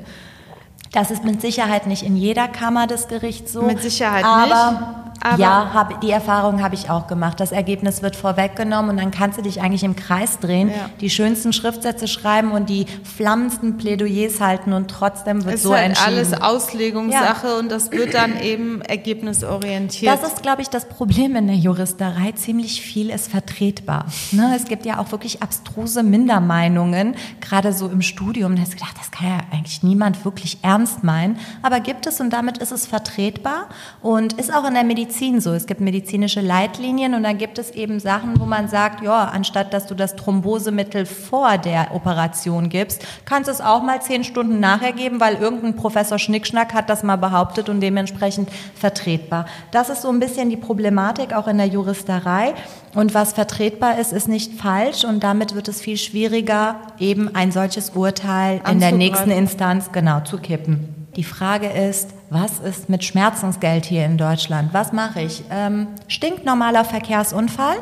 Das 0.91 1.11
ist 1.11 1.23
mit 1.23 1.41
Sicherheit 1.41 1.87
nicht 1.87 2.03
in 2.03 2.15
jeder 2.15 2.47
Kammer 2.47 2.87
des 2.87 3.07
Gerichts 3.07 3.51
so. 3.53 3.61
Mit 3.61 3.81
Sicherheit 3.81 4.23
aber 4.23 4.41
nicht. 4.43 4.53
Aber 4.53 5.04
ja, 5.37 5.73
hab, 5.73 6.01
die 6.01 6.11
Erfahrung 6.11 6.61
habe 6.61 6.75
ich 6.75 6.89
auch 6.89 7.07
gemacht. 7.07 7.39
Das 7.39 7.51
Ergebnis 7.51 8.01
wird 8.01 8.15
vorweggenommen 8.15 8.91
und 8.91 8.97
dann 8.97 9.11
kannst 9.11 9.37
du 9.37 9.41
dich 9.41 9.61
eigentlich 9.61 9.83
im 9.83 9.95
Kreis 9.95 10.39
drehen, 10.39 10.69
ja. 10.69 10.89
die 11.01 11.09
schönsten 11.09 11.51
Schriftsätze 11.51 12.07
schreiben 12.07 12.51
und 12.51 12.69
die 12.69 12.85
flammendsten 13.03 13.77
Plädoyers 13.77 14.39
halten 14.39 14.73
und 14.73 14.89
trotzdem 14.89 15.43
wird 15.45 15.55
es 15.55 15.63
so 15.63 15.73
halt 15.73 15.85
entschieden. 15.85 16.07
alles 16.07 16.33
Auslegungssache 16.33 17.47
ja. 17.47 17.57
und 17.57 17.71
das 17.71 17.91
wird 17.91 18.13
dann 18.13 18.39
eben 18.39 18.81
ergebnisorientiert. 18.81 20.13
Das 20.13 20.31
ist, 20.31 20.43
glaube 20.43 20.61
ich, 20.61 20.69
das 20.69 20.87
Problem 20.87 21.35
in 21.35 21.47
der 21.47 21.55
Juristerei. 21.55 22.31
Ziemlich 22.33 22.81
viel 22.81 23.09
ist 23.09 23.29
vertretbar. 23.29 24.05
Ne? 24.31 24.53
Es 24.55 24.65
gibt 24.65 24.85
ja 24.85 24.99
auch 24.99 25.11
wirklich 25.11 25.41
abstruse 25.41 26.03
Mindermeinungen, 26.03 27.15
gerade 27.41 27.73
so 27.73 27.87
im 27.87 28.01
Studium. 28.01 28.55
Da 28.55 28.61
hast 28.61 28.73
du 28.73 28.77
gedacht, 28.77 28.95
das 28.99 29.11
kann 29.11 29.27
ja 29.27 29.37
eigentlich 29.51 29.81
niemand 29.83 30.23
wirklich 30.23 30.59
ernst 30.61 31.03
meinen. 31.03 31.39
Aber 31.61 31.79
gibt 31.79 32.05
es 32.05 32.21
und 32.21 32.31
damit 32.31 32.59
ist 32.59 32.71
es 32.71 32.85
vertretbar 32.85 33.69
und 34.01 34.33
ist 34.33 34.53
auch 34.53 34.65
in 34.67 34.73
der 34.73 34.83
Medizin 34.83 35.14
Medizin 35.15 35.39
so. 35.39 35.53
Es 35.53 35.65
gibt 35.65 35.81
medizinische 35.81 36.41
Leitlinien 36.41 37.13
und 37.13 37.23
dann 37.23 37.37
gibt 37.37 37.57
es 37.57 37.71
eben 37.71 37.99
Sachen, 37.99 38.39
wo 38.39 38.45
man 38.45 38.67
sagt, 38.67 39.03
ja, 39.03 39.25
anstatt 39.25 39.73
dass 39.73 39.87
du 39.87 39.95
das 39.95 40.15
Thrombosemittel 40.15 41.05
vor 41.05 41.57
der 41.57 41.93
Operation 41.93 42.69
gibst, 42.69 43.05
kannst 43.23 43.47
du 43.47 43.51
es 43.53 43.61
auch 43.61 43.81
mal 43.81 44.01
zehn 44.01 44.23
Stunden 44.23 44.59
nachher 44.59 44.91
geben, 44.91 45.19
weil 45.19 45.35
irgendein 45.35 45.75
Professor 45.75 46.19
Schnickschnack 46.19 46.73
hat 46.73 46.89
das 46.89 47.03
mal 47.03 47.15
behauptet 47.15 47.69
und 47.69 47.79
dementsprechend 47.79 48.49
vertretbar. 48.75 49.45
Das 49.71 49.89
ist 49.89 50.01
so 50.01 50.09
ein 50.09 50.19
bisschen 50.19 50.49
die 50.49 50.57
Problematik 50.57 51.33
auch 51.33 51.47
in 51.47 51.57
der 51.57 51.67
Juristerei. 51.67 52.53
Und 52.93 53.13
was 53.13 53.33
vertretbar 53.33 53.99
ist, 53.99 54.13
ist 54.13 54.27
nicht 54.27 54.53
falsch 54.53 55.03
und 55.03 55.23
damit 55.23 55.55
wird 55.55 55.67
es 55.67 55.81
viel 55.81 55.97
schwieriger, 55.97 56.75
eben 56.99 57.35
ein 57.35 57.51
solches 57.51 57.91
Urteil 57.91 58.61
in 58.69 58.79
der 58.79 58.93
nächsten 58.93 59.31
Instanz 59.31 59.91
genau 59.91 60.21
zu 60.21 60.37
kippen. 60.37 61.04
Die 61.15 61.23
Frage 61.23 61.67
ist, 61.67 62.09
was 62.29 62.59
ist 62.59 62.89
mit 62.89 63.05
Schmerzensgeld 63.05 63.85
hier 63.85 64.03
in 64.03 64.17
Deutschland? 64.17 64.73
Was 64.73 64.91
mache 64.91 65.21
ich? 65.21 65.43
Ähm, 65.49 65.87
stinknormaler 66.09 66.83
Verkehrsunfall. 66.83 67.77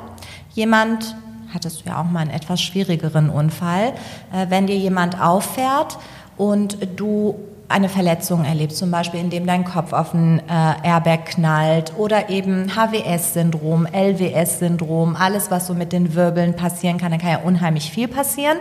Jemand, 0.54 1.16
hattest 1.52 1.82
du 1.82 1.90
ja 1.90 2.00
auch 2.00 2.06
mal 2.06 2.20
einen 2.20 2.30
etwas 2.30 2.62
schwierigeren 2.62 3.32
Unfall, 3.32 3.94
äh, 4.32 4.46
wenn 4.50 4.68
dir 4.68 4.78
jemand 4.78 5.20
auffährt 5.20 5.98
und 6.38 6.78
du 6.96 7.40
eine 7.70 7.90
Verletzung 7.90 8.46
erlebst, 8.46 8.78
zum 8.78 8.92
Beispiel 8.92 9.20
indem 9.20 9.48
dein 9.48 9.66
Kopf 9.66 9.94
auf 9.94 10.14
ein 10.14 10.40
äh, 10.48 10.88
Airbag 10.88 11.26
knallt 11.26 11.94
oder 11.98 12.30
eben 12.30 12.76
HWS-Syndrom, 12.76 13.88
LWS-Syndrom, 13.92 15.16
alles, 15.16 15.50
was 15.50 15.66
so 15.66 15.74
mit 15.74 15.92
den 15.92 16.14
Wirbeln 16.14 16.56
passieren 16.56 17.00
kann, 17.00 17.12
da 17.12 17.18
kann 17.18 17.32
ja 17.32 17.40
unheimlich 17.40 17.90
viel 17.90 18.08
passieren. 18.08 18.58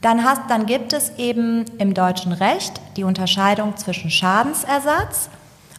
Dann, 0.00 0.24
hast, 0.24 0.42
dann 0.48 0.66
gibt 0.66 0.92
es 0.92 1.12
eben 1.18 1.66
im 1.78 1.92
deutschen 1.92 2.32
Recht 2.32 2.80
die 2.96 3.04
Unterscheidung 3.04 3.76
zwischen 3.76 4.10
Schadensersatz 4.10 5.28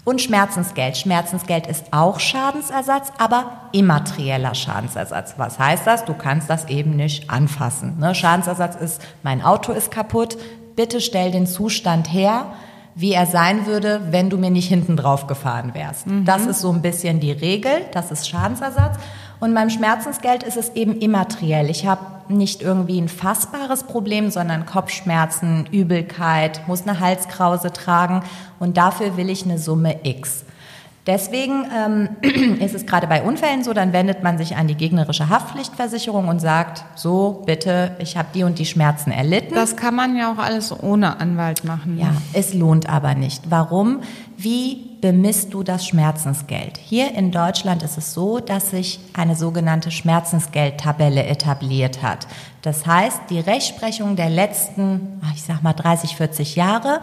und 0.04 0.22
Schmerzensgeld. 0.22 0.98
Schmerzensgeld 0.98 1.66
ist 1.68 1.86
auch 1.92 2.20
Schadensersatz, 2.20 3.12
aber 3.18 3.70
immaterieller 3.72 4.54
Schadensersatz. 4.54 5.36
Was 5.38 5.58
heißt 5.58 5.88
das? 5.88 6.06
Du 6.06 6.14
kannst 6.14 6.50
das 6.50 6.66
eben 6.66 6.96
nicht 6.96 7.30
anfassen. 7.30 7.98
Ne? 8.00 8.14
Schadensersatz 8.14 8.76
ist, 8.76 9.02
mein 9.24 9.42
Auto 9.44 9.72
ist 9.72 9.92
kaputt, 9.92 10.38
bitte 10.76 11.02
stell 11.02 11.32
den 11.32 11.48
Zustand 11.48 12.12
her, 12.12 12.46
wie 12.94 13.14
er 13.14 13.26
sein 13.26 13.66
würde, 13.66 14.02
wenn 14.12 14.30
du 14.30 14.38
mir 14.38 14.52
nicht 14.52 14.68
hinten 14.68 14.98
drauf 14.98 15.28
gefahren 15.28 15.74
wärst. 15.74 16.08
Mhm. 16.08 16.26
Das 16.26 16.46
ist 16.46 16.60
so 16.60 16.72
ein 16.72 16.82
bisschen 16.82 17.20
die 17.20 17.32
Regel, 17.32 17.72
das 17.92 18.12
ist 18.12 18.30
Schadensersatz. 18.30 18.98
Und 19.42 19.56
beim 19.56 19.72
Schmerzensgeld 19.72 20.44
ist 20.44 20.56
es 20.56 20.70
eben 20.76 21.00
immateriell. 21.00 21.72
Ich 21.72 21.88
habe 21.88 22.06
nicht 22.30 22.62
irgendwie 22.62 23.02
ein 23.02 23.10
fassbares 23.10 23.84
Problem, 23.84 24.30
sondern 24.30 24.68
Kopfschmerzen, 24.68 25.66
Übelkeit, 25.72 26.68
muss 26.68 26.84
eine 26.84 27.00
Halskrause 27.00 27.74
tragen 27.74 28.22
und 28.60 28.78
dafür 28.78 29.18
will 29.18 29.32
ich 29.32 29.44
eine 29.44 29.58
Summe 29.58 29.96
X. 30.04 30.46
Deswegen 31.08 31.66
ähm, 31.76 32.10
ist 32.62 32.76
es 32.76 32.86
gerade 32.86 33.08
bei 33.08 33.24
Unfällen 33.24 33.64
so, 33.64 33.74
dann 33.74 33.94
wendet 33.94 34.22
man 34.22 34.38
sich 34.38 34.56
an 34.56 34.68
die 34.68 34.76
gegnerische 34.76 35.30
Haftpflichtversicherung 35.30 36.28
und 36.28 36.40
sagt, 36.40 36.86
so 36.94 37.42
bitte, 37.48 37.96
ich 37.98 38.18
habe 38.18 38.28
die 38.36 38.44
und 38.44 38.60
die 38.60 38.68
Schmerzen 38.68 39.10
erlitten. 39.10 39.56
Das 39.56 39.76
kann 39.76 39.96
man 39.96 40.16
ja 40.16 40.32
auch 40.32 40.38
alles 40.38 40.72
ohne 40.84 41.20
Anwalt 41.20 41.64
machen. 41.64 41.98
Ja, 41.98 42.14
es 42.34 42.54
lohnt 42.54 42.88
aber 42.88 43.16
nicht. 43.16 43.50
Warum? 43.50 44.02
Wie 44.38 44.91
bemisst 45.02 45.54
du 45.54 45.64
das 45.64 45.86
Schmerzensgeld? 45.86 46.78
Hier 46.78 47.14
in 47.16 47.32
Deutschland 47.32 47.84
ist 47.84 47.98
es 47.98 48.14
so, 48.14 48.40
dass 48.40 48.70
sich 48.70 49.00
eine 49.14 49.36
sogenannte 49.36 49.92
Schmerzensgeldtabelle 49.92 51.26
etabliert 51.26 52.02
hat. 52.04 52.28
Das 52.62 52.86
heißt, 52.86 53.22
die 53.30 53.40
Rechtsprechung 53.40 54.16
der 54.16 54.30
letzten, 54.30 55.20
ich 55.34 55.42
sag 55.42 55.64
mal 55.64 55.74
30, 55.74 56.16
40 56.16 56.56
Jahre 56.56 57.02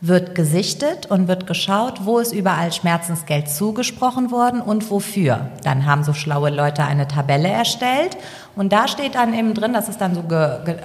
wird 0.00 0.34
gesichtet 0.34 1.06
und 1.06 1.28
wird 1.28 1.46
geschaut, 1.46 2.04
wo 2.04 2.18
ist 2.18 2.32
überall 2.32 2.72
Schmerzensgeld 2.72 3.48
zugesprochen 3.48 4.32
worden 4.32 4.60
und 4.60 4.90
wofür. 4.90 5.50
Dann 5.62 5.86
haben 5.86 6.02
so 6.02 6.12
schlaue 6.12 6.50
Leute 6.50 6.82
eine 6.84 7.06
Tabelle 7.06 7.48
erstellt 7.48 8.16
und 8.54 8.72
da 8.72 8.86
steht 8.86 9.14
dann 9.14 9.32
eben 9.32 9.54
drin, 9.54 9.72
das 9.72 9.88
ist 9.88 10.00
dann 10.00 10.14
so 10.14 10.22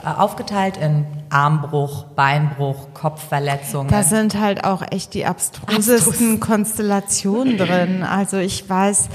aufgeteilt 0.04 0.78
in 0.78 1.06
Armbruch, 1.30 2.06
Beinbruch, 2.16 2.94
Kopfverletzungen. 2.94 3.90
Da 3.90 4.04
sind 4.04 4.40
halt 4.40 4.64
auch 4.64 4.84
echt 4.90 5.14
die 5.14 5.26
abstrusesten 5.26 6.34
Abstrus. 6.34 6.40
Konstellationen 6.40 7.58
drin. 7.58 8.04
Also 8.04 8.38
ich 8.38 8.70
weiß, 8.70 9.10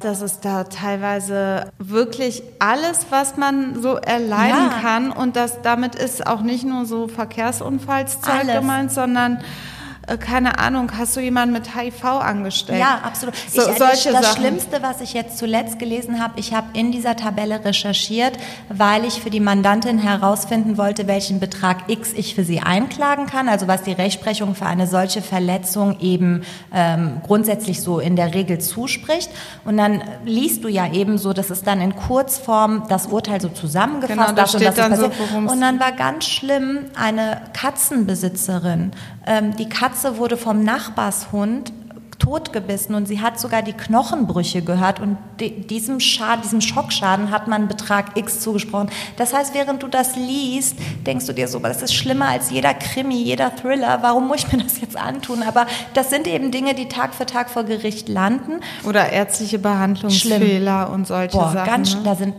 dass 0.00 0.22
es 0.22 0.40
da 0.40 0.64
teilweise 0.64 1.66
wirklich 1.78 2.42
alles, 2.58 3.06
was 3.10 3.36
man 3.36 3.82
so 3.82 3.96
erleiden 3.96 4.70
ja. 4.70 4.78
kann 4.80 5.12
und 5.12 5.36
das 5.36 5.60
damit 5.62 5.94
ist 5.94 6.26
auch 6.26 6.40
nicht 6.40 6.64
nur 6.64 6.86
so 6.86 7.06
Verkehrsunfallszeug 7.06 8.46
gemeint, 8.46 8.92
sondern 8.92 9.36
äh, 9.36 9.40
keine 10.16 10.58
Ahnung, 10.58 10.92
hast 10.96 11.16
du 11.16 11.20
jemanden 11.20 11.52
mit 11.52 11.74
HIV 11.74 12.04
angestellt? 12.04 12.80
Ja, 12.80 13.00
absolut. 13.02 13.34
So, 13.36 13.62
ich, 13.62 13.78
solche 13.78 14.12
das 14.12 14.22
Sachen. 14.22 14.42
Schlimmste, 14.42 14.82
was 14.82 15.00
ich 15.00 15.12
jetzt 15.12 15.38
zuletzt 15.38 15.78
gelesen 15.78 16.22
habe, 16.22 16.38
ich 16.38 16.54
habe 16.54 16.68
in 16.72 16.92
dieser 16.92 17.16
Tabelle 17.16 17.64
recherchiert, 17.64 18.36
weil 18.68 19.04
ich 19.04 19.20
für 19.20 19.30
die 19.30 19.40
Mandantin 19.40 19.98
herausfinden 19.98 20.78
wollte, 20.78 21.06
welchen 21.06 21.40
Betrag 21.40 21.88
X 21.88 22.12
ich 22.12 22.34
für 22.34 22.44
sie 22.44 22.60
einklagen 22.60 23.26
kann, 23.26 23.48
also 23.48 23.68
was 23.68 23.82
die 23.82 23.92
Rechtsprechung 23.92 24.54
für 24.54 24.66
eine 24.66 24.86
solche 24.86 25.22
Verletzung 25.22 26.00
eben 26.00 26.42
ähm, 26.74 27.20
grundsätzlich 27.26 27.80
so 27.82 28.00
in 28.00 28.16
der 28.16 28.34
Regel 28.34 28.58
zuspricht. 28.58 29.30
Und 29.64 29.76
dann 29.76 30.02
liest 30.24 30.64
du 30.64 30.68
ja 30.68 30.92
eben 30.92 31.18
so, 31.18 31.32
dass 31.32 31.50
es 31.50 31.62
dann 31.62 31.80
in 31.80 31.94
Kurzform 31.94 32.84
das 32.88 33.06
Urteil 33.06 33.40
so 33.40 33.48
zusammengefasst 33.48 34.10
Genau, 34.10 34.32
da 34.32 34.46
steht 34.46 34.78
dann 34.78 34.96
so, 34.96 35.10
Und 35.34 35.60
dann 35.60 35.80
war 35.80 35.92
ganz 35.92 36.26
schlimm 36.26 36.86
eine 36.94 37.42
Katzenbesitzerin. 37.52 38.92
Ähm, 39.30 39.54
die 39.56 39.68
Katze 39.68 40.18
wurde 40.18 40.36
vom 40.36 40.64
Nachbarshund 40.64 41.72
totgebissen 42.18 42.94
und 42.94 43.06
sie 43.06 43.22
hat 43.22 43.40
sogar 43.40 43.62
die 43.62 43.72
Knochenbrüche 43.72 44.60
gehört 44.60 45.00
und 45.00 45.16
di- 45.40 45.62
diesem 45.66 45.98
diesem 45.98 46.60
Schockschaden 46.60 47.30
hat 47.30 47.48
man 47.48 47.66
Betrag 47.66 48.14
X 48.18 48.40
zugesprochen. 48.40 48.90
Das 49.16 49.32
heißt, 49.32 49.54
während 49.54 49.82
du 49.82 49.88
das 49.88 50.16
liest, 50.16 50.76
denkst 51.06 51.24
du 51.26 51.32
dir 51.32 51.48
so, 51.48 51.60
das 51.60 51.80
ist 51.80 51.94
schlimmer 51.94 52.26
als 52.28 52.50
jeder 52.50 52.74
Krimi, 52.74 53.14
jeder 53.22 53.56
Thriller, 53.56 54.00
warum 54.02 54.28
muss 54.28 54.44
ich 54.44 54.52
mir 54.52 54.58
das 54.62 54.80
jetzt 54.82 54.98
antun? 54.98 55.42
Aber 55.42 55.64
das 55.94 56.10
sind 56.10 56.26
eben 56.26 56.50
Dinge, 56.50 56.74
die 56.74 56.88
Tag 56.88 57.14
für 57.14 57.24
Tag 57.24 57.48
vor 57.48 57.64
Gericht 57.64 58.10
landen. 58.10 58.60
Oder 58.86 59.10
ärztliche 59.10 59.58
Behandlungsfehler 59.58 60.90
und 60.90 61.06
solche 61.06 61.38
Boah, 61.38 61.52
Sachen. 61.52 61.66
ganz, 61.70 61.94
ne? 61.94 62.00
da 62.04 62.14
sind 62.16 62.34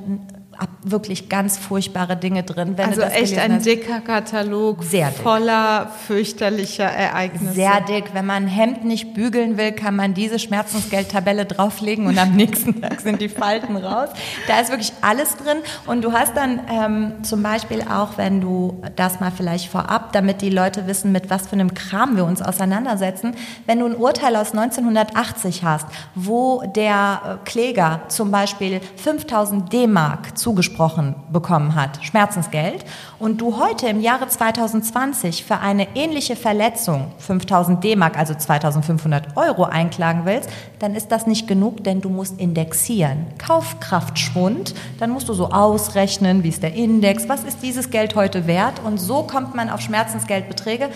wirklich 0.84 1.30
ganz 1.30 1.58
furchtbare 1.58 2.18
Dinge 2.18 2.44
drin. 2.44 2.78
Wenn 2.78 2.90
Also 2.90 3.02
echt 3.02 3.38
ein 3.38 3.56
hast. 3.56 3.66
dicker 3.66 4.00
Katalog 4.02 4.84
Sehr 4.84 5.10
dick. 5.10 5.22
voller 5.22 5.92
fürchterlicher 6.08 6.86
Ereignisse. 6.86 7.54
Sehr 7.54 7.82
dick. 7.82 8.14
Wenn 8.14 8.26
man 8.26 8.44
ein 8.44 8.48
Hemd 8.48 8.84
nicht 8.86 9.14
bügeln 9.14 9.58
will, 9.58 9.72
kann 9.72 9.96
man 9.96 10.14
diese 10.14 10.40
Schmerzensgeldtabelle 10.40 11.46
drauflegen 11.46 12.08
und 12.08 12.18
am 12.18 12.36
nächsten 12.36 12.82
Tag 12.82 13.02
sind 13.02 13.22
die 13.22 13.30
Falten 13.30 13.76
raus. 13.76 14.10
Da 14.48 14.60
ist 14.60 14.70
wirklich 14.70 14.94
alles 15.02 15.36
drin. 15.38 15.58
Und 15.86 16.04
du 16.04 16.14
hast 16.14 16.36
dann 16.36 16.62
ähm, 16.70 17.24
zum 17.24 17.44
Beispiel 17.44 17.82
auch, 17.82 18.18
wenn 18.18 18.42
du 18.42 18.82
das 18.96 19.20
mal 19.20 19.32
vielleicht 19.32 19.68
vorab, 19.72 20.14
damit 20.14 20.42
die 20.42 20.50
Leute 20.50 20.88
wissen, 20.88 21.12
mit 21.12 21.30
was 21.30 21.48
für 21.48 21.54
einem 21.54 21.74
Kram 21.74 22.16
wir 22.16 22.26
uns 22.26 22.42
auseinandersetzen, 22.42 23.36
wenn 23.66 23.80
du 23.80 23.86
ein 23.86 23.96
Urteil 23.96 24.36
aus 24.36 24.52
1980 24.52 25.64
hast, 25.64 25.88
wo 26.16 26.64
der 26.76 27.40
äh, 27.44 27.50
Kläger 27.50 28.02
zum 28.08 28.32
Beispiel 28.32 28.82
5000 28.98 29.72
D-Mark 29.72 30.38
zugesprochen 30.52 31.16
bekommen 31.32 31.76
hat, 31.76 32.04
Schmerzensgeld, 32.04 32.84
und 33.20 33.40
du 33.40 33.58
heute 33.58 33.88
im 33.88 34.02
Jahre 34.02 34.28
2020 34.28 35.46
für 35.46 35.60
eine 35.60 35.88
ähnliche 35.96 36.36
Verletzung 36.36 37.08
5000 37.20 37.82
D-Mark, 37.82 38.18
also 38.18 38.34
2500 38.34 39.38
Euro 39.38 39.64
einklagen 39.64 40.26
willst, 40.26 40.50
dann 40.80 40.94
ist 40.94 41.10
das 41.10 41.26
nicht 41.26 41.48
genug, 41.48 41.86
denn 41.86 42.02
du 42.02 42.10
musst 42.10 42.38
indexieren. 42.38 43.28
Kaufkraftschwund, 43.38 44.76
dann 45.00 45.12
musst 45.12 45.30
du 45.30 45.34
so 45.34 45.52
ausrechnen, 45.52 46.44
wie 46.44 46.50
ist 46.50 46.64
der 46.64 46.74
Index, 46.74 47.30
was 47.30 47.46
ist 47.46 47.64
dieses 47.64 47.90
Geld 47.90 48.16
heute 48.16 48.46
wert 48.46 48.82
und 48.84 48.98
so 48.98 49.24
kommt 49.24 49.56
man 49.56 49.70
auf 49.70 49.80
Schmerzensgeldbeträge. 49.80 50.90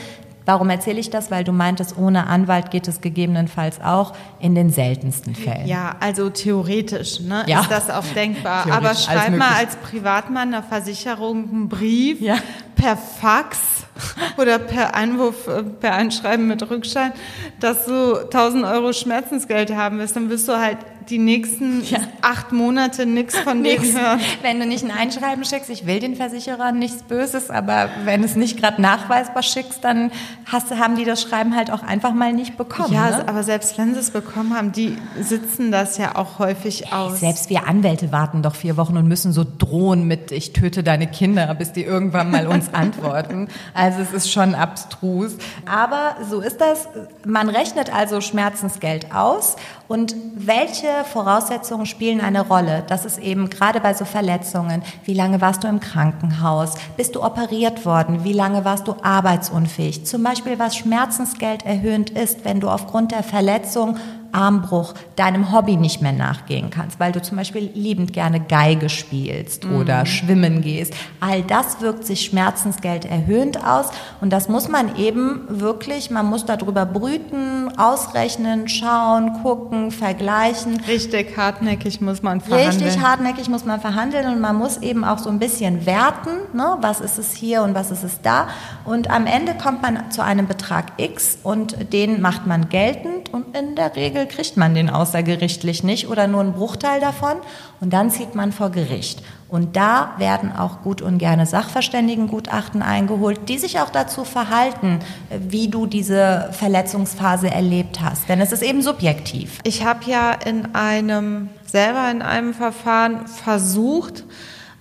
Warum 0.46 0.70
erzähle 0.70 1.00
ich 1.00 1.10
das? 1.10 1.32
Weil 1.32 1.44
du 1.44 1.52
meintest, 1.52 1.98
ohne 1.98 2.28
Anwalt 2.28 2.70
geht 2.72 2.88
es 2.88 3.02
gegebenenfalls 3.02 3.82
auch 3.82 4.14
in 4.40 4.54
den 4.56 4.70
seltensten 4.70 5.34
Fällen. 5.36 5.66
Ja, 5.68 5.96
also 6.00 6.30
theoretisch 6.30 7.20
ne, 7.20 7.44
Ja. 7.48 7.62
ist 7.62 7.72
das 7.72 7.90
auch 7.90 8.06
denkbar. 8.16 8.68
Aber 8.72 8.94
schreib 8.96 9.36
mal 9.38 9.56
als 9.58 9.76
Privatmann 9.78 10.50
einer 10.54 10.64
Versicherung 10.64 11.50
einen 11.52 11.70
Brief 11.70 12.22
Ja. 12.22 12.36
per 12.76 12.96
Fax 12.96 13.58
oder 14.38 14.60
per 14.60 14.94
Einwurf, 14.94 15.48
äh, 15.48 15.64
per 15.64 15.94
Einschreiben 15.96 16.48
mit 16.48 16.70
Rückschein, 16.70 17.14
dass 17.60 17.86
du 17.86 18.16
1000 18.30 18.66
Euro 18.66 18.94
Schmerzensgeld 18.94 19.76
haben 19.76 19.98
wirst. 20.00 20.16
Dann 20.16 20.30
wirst 20.30 20.48
du 20.48 20.60
halt 20.60 20.78
die 21.10 21.18
nächsten 21.18 21.84
acht 22.22 22.52
Monate 22.52 23.06
nichts 23.06 23.38
von 23.38 23.64
denen 23.64 23.82
Nix. 23.82 23.98
hören. 23.98 24.20
Wenn 24.42 24.60
du 24.60 24.66
nicht 24.66 24.84
ein 24.84 24.92
Einschreiben 24.92 25.46
schickst, 25.46 25.70
ich 25.70 25.86
will 25.86 26.00
den 26.00 26.16
Versicherern 26.16 26.80
nichts 26.80 27.04
Böses, 27.04 27.50
aber 27.50 27.90
wenn 28.04 28.24
es 28.24 28.36
nicht 28.36 28.60
gerade 28.60 28.82
nachweisbar 28.82 29.44
schickst, 29.44 29.84
dann 29.84 30.12
hast, 30.46 30.72
haben 30.72 30.96
die 30.96 31.06
das 31.06 31.22
Schreiben 31.22 31.56
halt 31.56 31.72
auch 31.72 31.84
einfach 31.84 32.14
mal 32.14 32.34
nicht 32.34 32.58
bekommen. 32.58 32.94
Ja, 32.94 33.10
ne? 33.10 33.28
aber 33.28 33.44
selbst 33.44 33.78
wenn 33.78 33.94
sie 33.94 34.00
es 34.00 34.12
bekommen 34.12 34.56
haben, 34.56 34.72
die 34.72 34.98
sitzen 35.20 35.72
das 35.72 35.98
ja 35.98 36.16
auch 36.16 36.40
häufig 36.40 36.94
aus. 36.94 37.20
Selbst 37.20 37.50
wir 37.50 37.68
Anwälte 37.68 38.12
warten 38.12 38.42
doch 38.42 38.56
vier 38.56 38.78
Wochen 38.78 38.98
und 38.98 39.08
müssen 39.08 39.32
so 39.32 39.46
drohen 39.46 40.08
mit, 40.08 40.32
ich 40.32 40.54
töte 40.54 40.84
deine 40.84 41.08
Kinder, 41.08 41.54
bis 41.56 41.72
die 41.72 41.84
irgendwann 41.84 42.32
mal 42.32 42.48
uns 42.48 42.70
antworten. 42.74 43.48
Also 43.74 44.02
es 44.02 44.12
ist 44.12 44.32
schon 44.32 44.56
abstrus. 44.56 45.38
Aber 45.66 46.16
so 46.30 46.42
ist 46.42 46.62
das. 46.62 46.88
Man 47.26 47.50
rechnet 47.50 47.94
also 47.94 48.22
Schmerzensgeld 48.22 49.14
aus. 49.14 49.56
Und 49.88 50.16
welche 50.36 50.88
Voraussetzungen 51.04 51.86
spielen 51.86 52.22
eine 52.22 52.48
Rolle? 52.48 52.84
Das 52.88 53.06
ist 53.06 53.18
eben 53.18 53.50
gerade 53.50 53.80
bei 53.80 53.94
so 53.94 54.06
Verletzungen. 54.06 54.84
Wie 55.04 55.14
lange 55.14 55.42
warst 55.42 55.64
du 55.64 55.68
im 55.68 55.80
Krankenhaus? 55.80 56.76
Bist 56.96 57.16
du 57.16 57.24
operiert 57.24 57.86
worden? 57.86 58.24
Wie 58.24 58.34
lange 58.34 58.64
warst 58.64 58.88
du 58.88 58.96
arbeitsunfähig? 59.02 60.06
Zum 60.06 60.24
Beispiel, 60.24 60.58
was 60.60 60.76
Schmerzensgeld 60.78 61.66
erhöhend 61.66 62.12
ist, 62.12 62.46
wenn 62.46 62.60
du 62.60 62.70
aufgrund 62.70 63.12
der 63.12 63.24
Verletzung 63.24 63.98
Armbruch 64.36 64.94
deinem 65.16 65.52
Hobby 65.52 65.78
nicht 65.78 66.02
mehr 66.02 66.12
nachgehen 66.12 66.70
kannst, 66.70 67.00
weil 67.00 67.14
du 67.14 67.22
zum 67.22 67.38
Beispiel 67.38 67.72
liebend 67.74 68.12
gerne 68.12 68.42
Geige 68.42 68.90
spielst 68.90 69.66
oder 69.66 70.06
schwimmen 70.06 70.62
gehst. 70.62 70.94
All 71.22 71.42
das 71.42 71.80
wirkt 71.80 72.06
sich 72.06 72.26
Schmerzensgeld 72.26 73.06
erhöhend 73.06 73.66
aus 73.66 73.88
und 74.20 74.32
das 74.32 74.50
muss 74.50 74.68
man 74.68 74.98
eben 74.98 75.42
wirklich, 75.48 76.12
man 76.12 76.26
muss 76.26 76.46
darüber 76.46 76.86
brüten, 76.86 77.72
ausrechnen, 77.78 78.68
schauen, 78.68 79.42
gucken, 79.42 79.92
vergleichen. 79.92 80.82
Richtig 80.88 81.38
hartnäckig 81.38 82.02
muss 82.02 82.22
man 82.22 82.42
verhandeln. 82.42 82.84
Richtig 82.84 83.02
hartnäckig 83.02 83.48
muss 83.50 83.66
man 83.66 83.80
verhandeln 83.80 84.28
und 84.28 84.42
man 84.42 84.58
muss 84.58 84.78
eben 84.78 85.06
auch 85.06 85.20
so 85.20 85.30
ein 85.30 85.40
bisschen 85.40 85.86
werten, 85.86 86.32
ne? 86.54 86.78
was 86.82 87.00
ist 87.00 87.18
es 87.18 87.34
hier 87.34 87.64
und 87.64 87.74
was 87.74 87.92
ist 87.92 88.04
es 88.04 88.22
da. 88.22 88.48
Und 88.84 89.10
am 89.10 89.28
Ende 89.28 89.56
kommt 89.56 89.82
man 89.82 90.12
zu 90.12 90.24
einem 90.24 90.48
Betrag 90.48 90.92
X 90.98 91.38
und 91.42 91.94
den 91.94 92.22
macht 92.22 92.46
man 92.46 92.68
geltend 92.68 93.34
und 93.34 93.56
in 93.56 93.76
der 93.76 93.96
Regel 93.96 94.25
kriegt 94.26 94.58
man 94.58 94.74
den 94.74 94.90
außergerichtlich 94.90 95.84
nicht 95.84 96.08
oder 96.08 96.28
nur 96.28 96.42
einen 96.42 96.54
Bruchteil 96.54 97.00
davon 97.00 97.38
und 97.82 97.94
dann 97.94 98.10
zieht 98.12 98.36
man 98.36 98.52
vor 98.52 98.70
Gericht. 98.70 99.22
Und 99.48 99.76
da 99.76 100.14
werden 100.18 100.52
auch 100.52 100.82
gut 100.82 101.02
und 101.02 101.18
gerne 101.18 101.46
Sachverständigengutachten 101.46 102.82
eingeholt, 102.82 103.48
die 103.48 103.58
sich 103.58 103.80
auch 103.80 103.90
dazu 103.90 104.26
verhalten, 104.26 105.00
wie 105.30 105.68
du 105.68 105.86
diese 105.86 106.50
Verletzungsphase 106.52 107.52
erlebt 107.52 108.02
hast. 108.02 108.28
Denn 108.28 108.42
es 108.42 108.52
ist 108.52 108.64
eben 108.64 108.82
subjektiv. 108.82 109.60
Ich 109.64 109.86
habe 109.86 110.10
ja 110.10 110.32
in 110.32 110.74
einem, 110.74 111.50
selber 111.66 112.10
in 112.10 112.22
einem 112.22 112.54
Verfahren 112.54 113.28
versucht, 113.28 114.24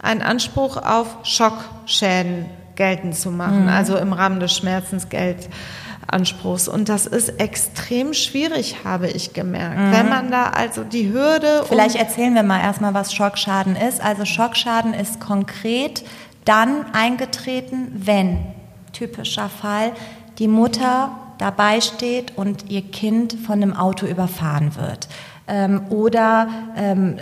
einen 0.00 0.22
Anspruch 0.22 0.76
auf 0.78 1.18
Schockschäden 1.24 2.46
geltend 2.74 3.16
zu 3.16 3.30
machen, 3.30 3.68
also 3.68 3.96
im 3.96 4.12
Rahmen 4.12 4.40
des 4.40 4.52
Schmerzensgeldανspruchs. 6.04 6.68
Und 6.68 6.88
das 6.88 7.06
ist 7.06 7.40
extrem 7.40 8.14
schwierig, 8.14 8.84
habe 8.84 9.08
ich 9.08 9.32
gemerkt. 9.32 9.76
Wenn 9.92 10.08
man 10.08 10.30
da 10.30 10.50
also 10.50 10.84
die 10.84 11.12
Hürde. 11.12 11.64
Vielleicht 11.68 11.96
erzählen 11.96 12.34
wir 12.34 12.42
mal 12.42 12.60
erstmal, 12.60 12.94
was 12.94 13.12
Schockschaden 13.12 13.76
ist. 13.76 14.02
Also 14.02 14.24
Schockschaden 14.24 14.94
ist 14.94 15.20
konkret 15.20 16.04
dann 16.44 16.86
eingetreten, 16.92 17.88
wenn, 17.94 18.38
typischer 18.92 19.48
Fall, 19.48 19.92
die 20.38 20.48
Mutter 20.48 21.10
dabei 21.38 21.80
steht 21.80 22.36
und 22.36 22.70
ihr 22.70 22.82
Kind 22.82 23.32
von 23.32 23.62
einem 23.62 23.74
Auto 23.74 24.06
überfahren 24.06 24.76
wird. 24.76 25.08
Ähm, 25.46 25.86
oder 25.90 26.48
ähm, 26.76 27.16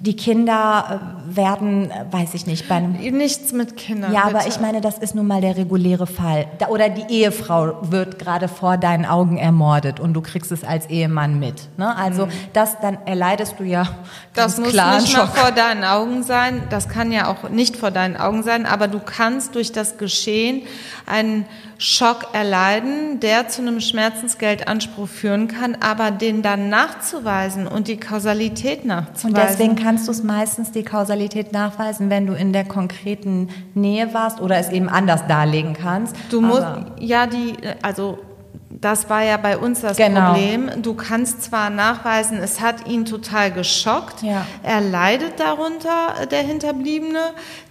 die 0.00 0.16
Kinder 0.16 1.00
äh, 1.30 1.36
werden, 1.36 1.90
äh, 1.90 2.04
weiß 2.10 2.34
ich 2.34 2.46
nicht, 2.46 2.68
bei 2.68 2.76
einem 2.76 2.92
Nichts 2.92 3.52
mit 3.52 3.76
Kindern. 3.76 4.12
ja, 4.12 4.22
aber 4.22 4.38
bitte. 4.38 4.48
ich 4.48 4.60
meine, 4.60 4.80
das 4.80 4.98
ist 4.98 5.14
nun 5.14 5.26
mal 5.26 5.40
der 5.40 5.56
reguläre 5.56 6.06
Fall. 6.06 6.46
Da, 6.58 6.68
oder 6.68 6.88
die 6.88 7.12
Ehefrau 7.12 7.78
wird 7.82 8.18
gerade 8.18 8.48
vor 8.48 8.76
deinen 8.76 9.04
Augen 9.04 9.36
ermordet 9.36 10.00
und 10.00 10.14
du 10.14 10.20
kriegst 10.20 10.52
es 10.52 10.64
als 10.64 10.86
Ehemann 10.86 11.38
mit. 11.38 11.68
Ne? 11.76 11.94
Also 11.96 12.28
das, 12.52 12.80
dann 12.80 12.98
erleidest 13.06 13.54
du 13.58 13.64
ja 13.64 13.80
Mhm. 13.80 13.94
Das 14.34 14.58
muss 14.58 14.70
klar 14.70 15.00
nicht 15.00 15.16
mal 15.16 15.26
vor 15.26 15.50
deinen 15.50 15.84
Augen 15.84 16.22
sein. 16.22 16.62
Das 16.70 16.88
kann 16.88 17.12
ja 17.12 17.28
auch 17.28 17.48
nicht 17.48 17.76
vor 17.76 17.90
deinen 17.90 18.16
Augen 18.16 18.42
sein, 18.42 18.66
aber 18.66 18.88
du 18.88 19.00
kannst 19.00 19.54
durch 19.54 19.72
das 19.72 19.98
Geschehen 19.98 20.62
einen 21.06 21.46
Schock 21.82 22.34
erleiden, 22.34 23.20
der 23.20 23.48
zu 23.48 23.62
einem 23.62 23.80
Schmerzensgeldanspruch 23.80 25.08
führen 25.08 25.48
kann, 25.48 25.78
aber 25.80 26.10
den 26.10 26.42
dann 26.42 26.68
nachzuweisen 26.68 27.66
und 27.66 27.88
die 27.88 27.96
Kausalität 27.98 28.84
nachzuweisen. 28.84 29.30
Und 29.30 29.36
deswegen 29.38 29.76
kannst 29.76 30.06
du 30.06 30.12
es 30.12 30.22
meistens 30.22 30.72
die 30.72 30.82
Kausalität 30.82 31.54
nachweisen, 31.54 32.10
wenn 32.10 32.26
du 32.26 32.34
in 32.34 32.52
der 32.52 32.66
konkreten 32.66 33.48
Nähe 33.72 34.12
warst 34.12 34.42
oder 34.42 34.58
es 34.58 34.68
eben 34.68 34.90
anders 34.90 35.26
darlegen 35.26 35.72
kannst. 35.72 36.14
Du 36.30 36.42
musst, 36.42 36.60
Aber- 36.64 36.84
ja, 36.98 37.26
die, 37.26 37.54
also, 37.80 38.18
das 38.68 39.08
war 39.08 39.22
ja 39.22 39.38
bei 39.38 39.56
uns 39.56 39.80
das 39.80 39.96
Genau. 39.96 40.32
Problem. 40.32 40.70
Du 40.82 40.92
kannst 40.92 41.42
zwar 41.44 41.70
nachweisen, 41.70 42.36
es 42.36 42.60
hat 42.60 42.86
ihn 42.88 43.06
total 43.06 43.52
geschockt. 43.52 44.22
Ja. 44.22 44.44
Er 44.62 44.82
leidet 44.82 45.40
darunter, 45.40 46.26
der 46.30 46.42
Hinterbliebene. 46.42 47.20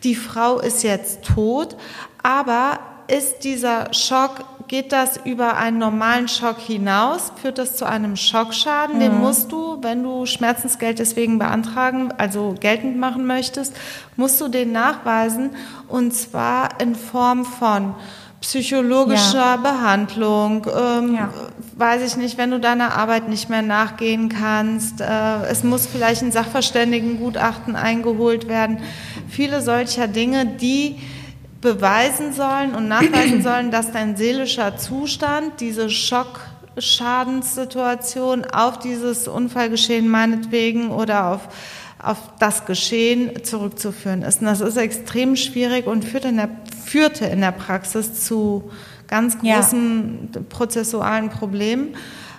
Die 0.04 0.16
Frau 0.16 0.58
ist 0.60 0.82
jetzt 0.82 1.24
tot. 1.24 1.78
Aber 2.24 2.80
ist 3.10 3.44
dieser 3.44 3.94
Schock 3.94 4.46
geht 4.68 4.92
das 4.92 5.18
über 5.26 5.58
einen 5.58 5.80
normalen 5.80 6.28
Schock 6.28 6.60
hinaus, 6.60 7.32
führt 7.42 7.58
das 7.58 7.76
zu 7.76 7.86
einem 7.86 8.16
Schockschaden. 8.16 9.00
Den 9.00 9.20
musst 9.20 9.52
du, 9.52 9.80
wenn 9.82 10.04
du 10.04 10.28
Schmerzensgeld 10.28 11.00
deswegen 11.00 11.40
beantragen, 11.40 12.14
also 12.18 12.54
geltend 12.60 12.98
machen 12.98 13.26
möchtest, 13.26 13.76
musst 14.16 14.40
du 14.40 14.48
den 14.48 14.72
nachweisen 14.72 15.52
und 15.88 16.14
zwar 16.14 16.80
in 16.80 16.94
Form 16.94 17.46
von 17.46 17.96
psychologischer 18.42 19.38
Ja. 19.38 19.56
Behandlung, 19.58 20.66
ähm, 20.68 21.16
Ja. 21.16 21.30
weiß 21.76 22.04
ich 22.06 22.16
nicht, 22.16 22.38
wenn 22.38 22.52
du 22.52 22.60
deiner 22.60 22.96
Arbeit 22.96 23.28
nicht 23.28 23.50
mehr 23.50 23.64
nachgehen 23.64 24.30
kannst. 24.30 25.02
Äh, 25.02 25.44
es 25.50 25.64
muss 25.64 25.88
vielleicht 25.88 26.22
ein 26.22 26.32
Sachverständigengutachten 26.32 27.76
eingeholt 27.76 28.48
werden. 28.48 28.78
Viele 29.28 29.62
solcher 29.62 30.08
Dinge, 30.08 30.46
die 30.46 30.98
beweisen 31.62 32.34
sollen 32.34 32.76
und 32.76 32.88
nachweisen 32.88 33.42
sollen, 33.44 33.72
dass 33.72 33.92
dein 33.92 34.16
seelischer 34.16 34.78
Zustand, 34.78 35.60
diese 35.60 35.90
Schockschadenssituation 35.90 38.46
auf 38.46 38.80
dieses 38.80 39.28
Unfallgeschehen 39.28 40.08
meinetwegen 40.08 40.92
oder 40.92 41.26
auf 41.28 41.50
auf 42.02 42.18
das 42.40 42.66
Geschehen 42.66 43.44
zurückzuführen 43.44 44.22
ist. 44.22 44.40
Und 44.40 44.46
das 44.48 44.62
ist 44.62 44.78
extrem 44.78 45.36
schwierig 45.36 45.86
und 45.86 46.06
führt 46.06 46.24
in 46.26 46.38
der, 46.38 46.48
führte 46.86 47.26
in 47.26 47.42
der 47.42 47.52
Praxis 47.52 48.26
zu 48.26 48.72
ganz 49.08 49.36
Ja. 49.42 49.60
großen 49.60 50.30
prozessualen 50.48 51.28
Problemen. 51.30 51.90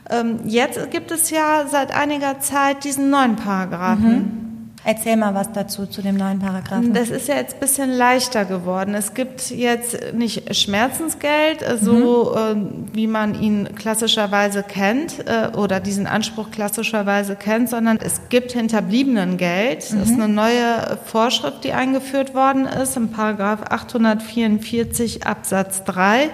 Ähm, 0.09 0.41
jetzt 0.47 0.91
gibt 0.91 1.11
es 1.11 1.29
ja 1.29 1.67
seit 1.71 1.95
einiger 1.95 2.41
Zeit 2.41 2.85
diesen 2.85 3.11
neuen 3.11 3.37
Paragraphen. 3.37 4.50
Erzähl 4.83 5.17
mal 5.17 5.35
was 5.35 5.53
dazu 5.53 5.85
zu 5.85 6.01
dem 6.01 6.17
neuen 6.17 6.39
Paragraphen. 6.39 6.95
Das 6.95 7.11
ist 7.11 7.29
ja 7.29 7.37
jetzt 7.37 7.55
ein 7.55 7.61
bisschen 7.61 7.91
leichter 7.91 8.47
geworden. 8.47 8.95
Es 8.95 9.13
gibt 9.13 9.51
jetzt 9.51 10.15
nicht 10.15 10.57
Schmerzensgeld, 10.57 11.63
äh, 11.63 11.77
so 11.77 12.35
äh, 12.35 12.57
wie 12.93 13.07
man 13.07 13.41
ihn 13.41 13.69
klassischerweise 13.75 14.63
kennt 14.63 15.27
äh, 15.27 15.55
oder 15.55 15.81
diesen 15.81 16.07
Anspruch 16.07 16.51
klassischerweise 16.51 17.37
kennt, 17.37 17.69
sondern 17.69 17.99
es 18.03 18.23
gibt 18.31 18.53
Hinterbliebenengeld. 18.53 19.83
Das 19.83 19.93
ist 19.93 20.15
eine 20.15 20.29
neue 20.29 20.99
Vorschrift, 21.05 21.63
die 21.65 21.73
eingeführt 21.73 22.35
worden 22.35 22.67
ist 22.67 22.97
im 22.97 23.11
Paragraph 23.11 23.63
844 23.69 25.27
Absatz 25.27 25.85
3 25.85 26.31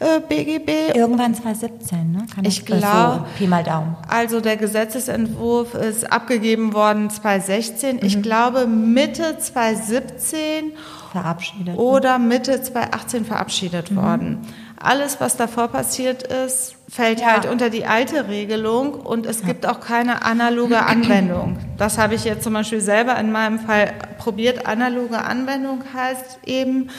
äh, 0.00 0.20
BGB. 0.20 0.94
Irgendwann 0.96 1.34
2017, 1.34 2.12
ne? 2.12 2.26
Kann 2.34 2.44
Ich 2.44 2.64
das- 2.64 2.78
glaub- 2.78 3.14
So, 3.14 3.24
Pi 3.38 3.46
mal 3.46 3.64
Daumen. 3.64 3.96
Also 4.08 4.40
der 4.40 4.56
Gesetzesentwurf 4.56 5.74
ist 5.74 6.10
abgegeben 6.12 6.72
worden 6.72 7.10
2016. 7.10 7.98
Ich 8.02 8.22
glaube 8.22 8.66
Mitte 8.66 9.38
2017 9.38 10.72
Verabschiedet. 11.12 11.76
oder 11.76 12.18
Mitte 12.18 12.60
2018 12.62 13.24
verabschiedet 13.24 13.94
worden. 13.96 14.46
Alles, 14.80 15.20
was 15.20 15.36
davor 15.36 15.68
passiert 15.68 16.22
ist, 16.22 16.76
fällt 16.88 17.20
Ja. 17.20 17.32
halt 17.32 17.46
unter 17.46 17.68
die 17.68 17.84
alte 17.84 18.28
Regelung 18.28 18.94
und 18.94 19.26
es 19.26 19.42
gibt 19.42 19.66
auch 19.66 19.80
keine 19.80 20.22
analoge 20.24 20.78
Anwendung. 20.86 21.58
Das 21.76 21.98
habe 21.98 22.14
ich 22.14 22.22
jetzt 22.24 22.44
zum 22.44 22.52
Beispiel 22.52 22.80
selber 22.80 23.18
in 23.18 23.32
meinem 23.32 23.58
Fall 23.58 23.92
probiert. 24.18 24.66
Analoge 24.66 25.18
Anwendung 25.18 25.82
heißt 25.92 26.40
eben, 26.46 26.90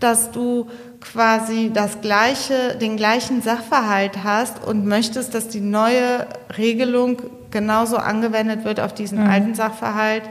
dass 0.00 0.30
du 0.30 0.68
quasi 1.00 1.70
das 1.72 2.00
gleiche, 2.00 2.76
den 2.80 2.96
gleichen 2.96 3.42
Sachverhalt 3.42 4.24
hast 4.24 4.64
und 4.64 4.86
möchtest, 4.86 5.34
dass 5.34 5.48
die 5.48 5.60
neue 5.60 6.26
Regelung 6.56 7.22
genauso 7.50 7.96
angewendet 7.96 8.64
wird 8.64 8.80
auf 8.80 8.94
diesen 8.94 9.18
alten 9.20 9.54
Sachverhalt. 9.54 10.22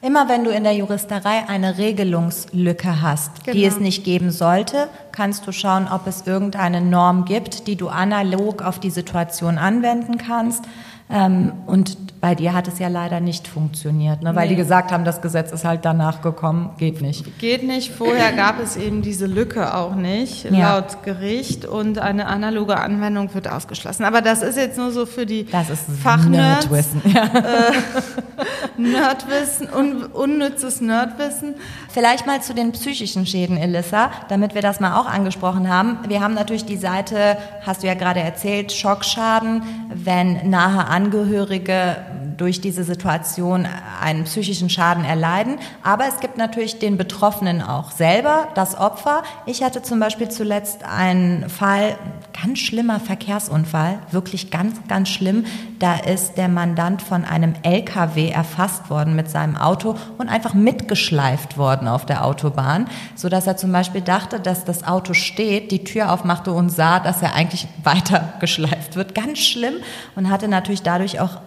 Immer 0.00 0.28
wenn 0.28 0.44
du 0.44 0.50
in 0.50 0.62
der 0.62 0.74
Juristerei 0.74 1.48
eine 1.48 1.76
Regelungslücke 1.76 3.02
hast, 3.02 3.30
die 3.46 3.50
Genau. 3.62 3.66
es 3.66 3.80
nicht 3.80 4.04
geben 4.04 4.30
sollte, 4.30 4.88
kannst 5.10 5.44
du 5.46 5.50
schauen, 5.52 5.88
ob 5.92 6.06
es 6.06 6.24
irgendeine 6.24 6.80
Norm 6.80 7.24
gibt, 7.24 7.66
die 7.66 7.74
du 7.74 7.88
analog 7.88 8.62
auf 8.62 8.78
die 8.78 8.90
Situation 8.90 9.58
anwenden 9.58 10.16
kannst. 10.16 10.64
Ähm, 11.10 11.52
und 11.66 11.96
bei 12.20 12.34
dir 12.34 12.52
hat 12.52 12.66
es 12.68 12.78
ja 12.80 12.88
leider 12.88 13.20
nicht 13.20 13.46
funktioniert, 13.48 14.22
ne? 14.22 14.34
weil 14.34 14.44
Nee. 14.48 14.54
die 14.54 14.56
gesagt 14.56 14.90
haben, 14.92 15.04
das 15.04 15.20
Gesetz 15.22 15.52
ist 15.52 15.64
halt 15.64 15.84
danach 15.84 16.20
gekommen, 16.20 16.70
geht 16.76 17.00
nicht. 17.00 17.38
Geht 17.38 17.62
nicht. 17.62 17.92
Vorher 17.92 18.32
gab 18.32 18.60
es 18.60 18.76
eben 18.76 19.02
diese 19.02 19.26
Lücke 19.26 19.74
auch 19.74 19.94
nicht, 19.94 20.50
Ja. 20.50 20.74
laut 20.74 21.02
Gericht. 21.04 21.64
Und 21.64 21.98
eine 22.00 22.26
analoge 22.26 22.76
Anwendung 22.76 23.32
wird 23.34 23.48
ausgeschlossen. 23.48 24.04
Aber 24.04 24.20
das 24.20 24.42
ist 24.42 24.56
jetzt 24.56 24.76
nur 24.76 24.90
so 24.90 25.06
für 25.06 25.26
die 25.26 25.44
Das 25.46 25.70
ist 25.70 25.84
Fachnerds. 26.02 26.68
Nerdwissen. 26.68 27.02
Ja. 27.06 27.28
Nerdwissen, 28.76 29.68
un 29.72 30.02
unnützes 30.06 30.80
Nerdwissen. 30.80 31.54
Vielleicht 31.88 32.26
mal 32.26 32.40
zu 32.42 32.54
den 32.54 32.72
psychischen 32.72 33.26
Schäden, 33.26 33.56
Elissa, 33.56 34.10
damit 34.28 34.54
wir 34.54 34.62
das 34.62 34.78
mal 34.80 34.98
auch 35.00 35.06
angesprochen 35.06 35.68
haben. 35.68 35.98
Wir 36.08 36.20
haben 36.20 36.34
natürlich 36.34 36.64
die 36.64 36.76
Seite, 36.76 37.36
hast 37.66 37.82
du 37.82 37.86
ja 37.86 37.94
gerade 37.94 38.20
erzählt, 38.20 38.72
Schockschaden, 38.72 39.62
wenn 39.92 40.48
nahe 40.50 40.86
Angehörige 40.98 41.96
durch 42.38 42.60
diese 42.60 42.84
Situation 42.84 43.66
einen 44.00 44.24
psychischen 44.24 44.70
Schaden 44.70 45.04
erleiden. 45.04 45.58
Aber 45.82 46.06
es 46.06 46.20
gibt 46.20 46.38
natürlich 46.38 46.78
den 46.78 46.96
Betroffenen 46.96 47.60
auch 47.60 47.90
selber, 47.90 48.48
das 48.54 48.78
Opfer. 48.78 49.22
Ich 49.44 49.62
hatte 49.62 49.82
zum 49.82 49.98
Beispiel 49.98 50.28
zuletzt 50.28 50.84
einen 50.84 51.50
Fall, 51.50 51.98
ganz 52.40 52.60
schlimmer 52.60 53.00
Verkehrsunfall, 53.00 53.98
wirklich 54.12 54.50
ganz, 54.50 54.76
ganz 54.86 55.08
schlimm. 55.08 55.44
Da 55.80 55.96
ist 55.96 56.36
der 56.36 56.48
Mandant 56.48 57.02
von 57.02 57.24
einem 57.24 57.54
LKW 57.62 58.30
erfasst 58.30 58.88
worden 58.88 59.16
mit 59.16 59.28
seinem 59.28 59.56
Auto 59.56 59.96
und 60.16 60.28
einfach 60.28 60.54
mitgeschleift 60.54 61.58
worden 61.58 61.88
auf 61.88 62.06
der 62.06 62.24
Autobahn, 62.24 62.86
so 63.16 63.28
dass 63.28 63.46
er 63.48 63.56
zum 63.56 63.72
Beispiel 63.72 64.00
dachte, 64.00 64.38
dass 64.38 64.64
das 64.64 64.86
Auto 64.86 65.12
steht, 65.14 65.72
die 65.72 65.82
Tür 65.82 66.12
aufmachte 66.12 66.52
und 66.52 66.70
sah, 66.70 67.00
dass 67.00 67.20
er 67.20 67.34
eigentlich 67.34 67.66
weiter 67.82 68.34
geschleift 68.38 68.94
wird. 68.94 69.14
Ganz 69.16 69.40
schlimm 69.40 69.74
und 70.14 70.30
hatte 70.30 70.46
natürlich 70.46 70.82
dadurch 70.82 71.20
auch 71.20 71.38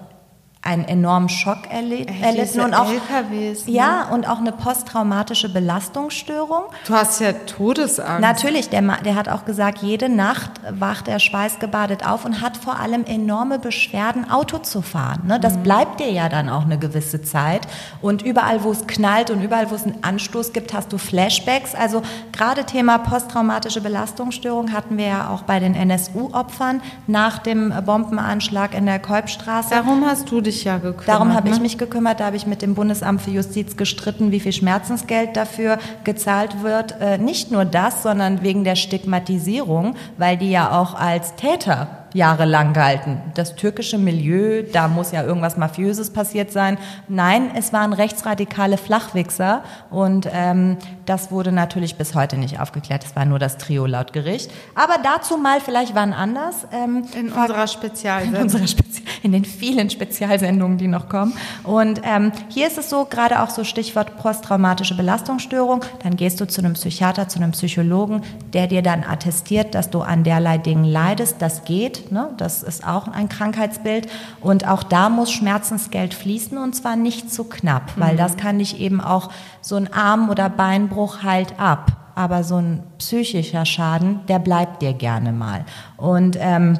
einen 0.63 0.85
enormen 0.85 1.27
Schock 1.27 1.57
Ey, 1.71 2.05
erlitten 2.21 2.61
und 2.61 2.75
auch 2.75 2.87
LKWs, 2.87 3.65
ne? 3.65 3.73
ja 3.73 4.07
und 4.11 4.29
auch 4.29 4.37
eine 4.37 4.51
posttraumatische 4.51 5.49
Belastungsstörung. 5.49 6.65
Du 6.85 6.93
hast 6.93 7.19
ja 7.19 7.33
Todesangst. 7.33 8.21
Natürlich, 8.21 8.69
der, 8.69 8.81
der 8.81 9.15
hat 9.15 9.27
auch 9.27 9.45
gesagt, 9.45 9.79
jede 9.79 10.07
Nacht 10.07 10.51
wacht 10.69 11.07
er 11.07 11.17
schweißgebadet 11.17 12.05
auf 12.05 12.25
und 12.25 12.41
hat 12.41 12.57
vor 12.57 12.79
allem 12.79 13.05
enorme 13.05 13.57
Beschwerden, 13.57 14.29
Auto 14.29 14.59
zu 14.59 14.83
fahren. 14.83 15.23
Ne? 15.25 15.39
Das 15.39 15.57
bleibt 15.57 15.99
dir 15.99 16.11
ja 16.11 16.29
dann 16.29 16.47
auch 16.47 16.65
eine 16.65 16.77
gewisse 16.77 17.23
Zeit. 17.23 17.61
Und 17.99 18.21
überall, 18.21 18.63
wo 18.63 18.71
es 18.71 18.85
knallt 18.85 19.31
und 19.31 19.41
überall, 19.41 19.71
wo 19.71 19.75
es 19.75 19.83
einen 19.83 20.03
Anstoß 20.03 20.53
gibt, 20.53 20.75
hast 20.75 20.93
du 20.93 20.99
Flashbacks. 20.99 21.73
Also 21.73 22.03
gerade 22.31 22.65
Thema 22.65 22.99
posttraumatische 22.99 23.81
Belastungsstörung 23.81 24.73
hatten 24.73 24.99
wir 24.99 25.07
ja 25.07 25.29
auch 25.31 25.41
bei 25.41 25.59
den 25.59 25.73
NSU-Opfern 25.73 26.83
nach 27.07 27.39
dem 27.39 27.73
Bombenanschlag 27.83 28.75
in 28.75 28.85
der 28.85 28.99
Kolbstraße. 28.99 29.71
Darum 29.71 30.05
hast 30.05 30.29
du 30.29 30.39
dich 30.39 30.50
ja 30.63 30.77
gekümmert. 30.77 31.07
Darum 31.07 31.33
habe 31.33 31.49
ich 31.49 31.55
ne? 31.55 31.61
mich 31.61 31.77
gekümmert, 31.77 32.19
da 32.19 32.25
habe 32.25 32.35
ich 32.35 32.45
mit 32.45 32.61
dem 32.61 32.75
Bundesamt 32.75 33.21
für 33.21 33.31
Justiz 33.31 33.77
gestritten, 33.77 34.31
wie 34.31 34.39
viel 34.39 34.53
Schmerzensgeld 34.53 35.35
dafür 35.35 35.77
gezahlt 36.03 36.63
wird. 36.63 36.95
Äh, 36.99 37.17
nicht 37.17 37.51
nur 37.51 37.65
das, 37.65 38.03
sondern 38.03 38.41
wegen 38.41 38.63
der 38.63 38.75
Stigmatisierung, 38.75 39.95
weil 40.17 40.37
die 40.37 40.51
ja 40.51 40.77
auch 40.79 40.93
als 40.93 41.35
Täter 41.35 42.00
jahrelang 42.13 42.73
galten. 42.73 43.21
Das 43.35 43.55
türkische 43.55 43.97
Milieu, 43.97 44.63
da 44.71 44.87
muss 44.87 45.11
ja 45.11 45.23
irgendwas 45.23 45.57
Mafiöses 45.57 46.11
passiert 46.11 46.51
sein. 46.51 46.77
Nein, 47.07 47.51
es 47.55 47.73
waren 47.73 47.93
rechtsradikale 47.93 48.77
Flachwichser 48.77 49.63
und 49.89 50.27
ähm, 50.31 50.77
das 51.05 51.31
wurde 51.31 51.51
natürlich 51.51 51.95
bis 51.95 52.15
heute 52.15 52.37
nicht 52.37 52.59
aufgeklärt. 52.59 53.03
Es 53.05 53.15
war 53.15 53.25
nur 53.25 53.39
das 53.39 53.57
Trio 53.57 53.85
laut 53.85 54.13
Gericht. 54.13 54.51
Aber 54.75 54.95
dazu 55.03 55.37
mal 55.37 55.59
vielleicht 55.61 55.95
wann 55.95 56.13
anders. 56.13 56.67
Ähm, 56.71 57.03
In 57.17 57.31
unserer 57.31 57.61
in 57.63 57.67
Spezialsendung. 57.67 58.41
unserer 58.43 58.67
Spezi 58.67 59.03
in 59.23 59.31
den 59.31 59.45
vielen 59.45 59.89
Spezialsendungen, 59.89 60.77
die 60.77 60.87
noch 60.87 61.07
kommen. 61.09 61.33
Und 61.63 62.01
ähm, 62.03 62.31
hier 62.49 62.67
ist 62.67 62.77
es 62.77 62.89
so, 62.89 63.05
gerade 63.05 63.41
auch 63.41 63.49
so 63.49 63.63
Stichwort 63.63 64.17
posttraumatische 64.17 64.95
Belastungsstörung, 64.95 65.81
dann 66.03 66.15
gehst 66.15 66.39
du 66.41 66.47
zu 66.47 66.61
einem 66.61 66.73
Psychiater, 66.73 67.27
zu 67.27 67.39
einem 67.39 67.51
Psychologen, 67.51 68.21
der 68.53 68.67
dir 68.67 68.81
dann 68.81 69.03
attestiert, 69.03 69.75
dass 69.75 69.89
du 69.89 70.01
an 70.01 70.23
derlei 70.23 70.57
Dingen 70.57 70.85
leidest. 70.85 71.41
Das 71.41 71.63
geht, 71.65 72.00
ne? 72.09 72.29
das 72.37 72.63
ist 72.63 72.87
auch 72.87 73.09
ein 73.09 73.27
Krankheitsbild. 73.27 74.07
Und 74.39 74.65
auch 74.65 74.83
da 74.83 75.09
muss 75.09 75.31
Schmerzensgeld 75.31 76.13
fließen 76.13 76.57
und 76.57 76.73
zwar 76.73 76.95
nicht 76.95 77.31
zu 77.31 77.43
knapp, 77.43 77.91
weil 77.97 78.15
das 78.15 78.37
kann 78.37 78.59
dich 78.59 78.79
eben 78.79 79.01
auch 79.01 79.29
so 79.59 79.75
ein 79.75 79.91
Arm- 79.91 80.29
oder 80.29 80.49
Beinbruch 80.49 81.23
halt 81.23 81.59
ab. 81.59 81.91
Aber 82.15 82.43
so 82.43 82.57
ein 82.57 82.83
psychischer 82.97 83.65
Schaden, 83.65 84.21
der 84.27 84.39
bleibt 84.39 84.81
dir 84.81 84.93
gerne 84.93 85.31
mal. 85.31 85.65
Und 85.97 86.37
ähm, 86.39 86.79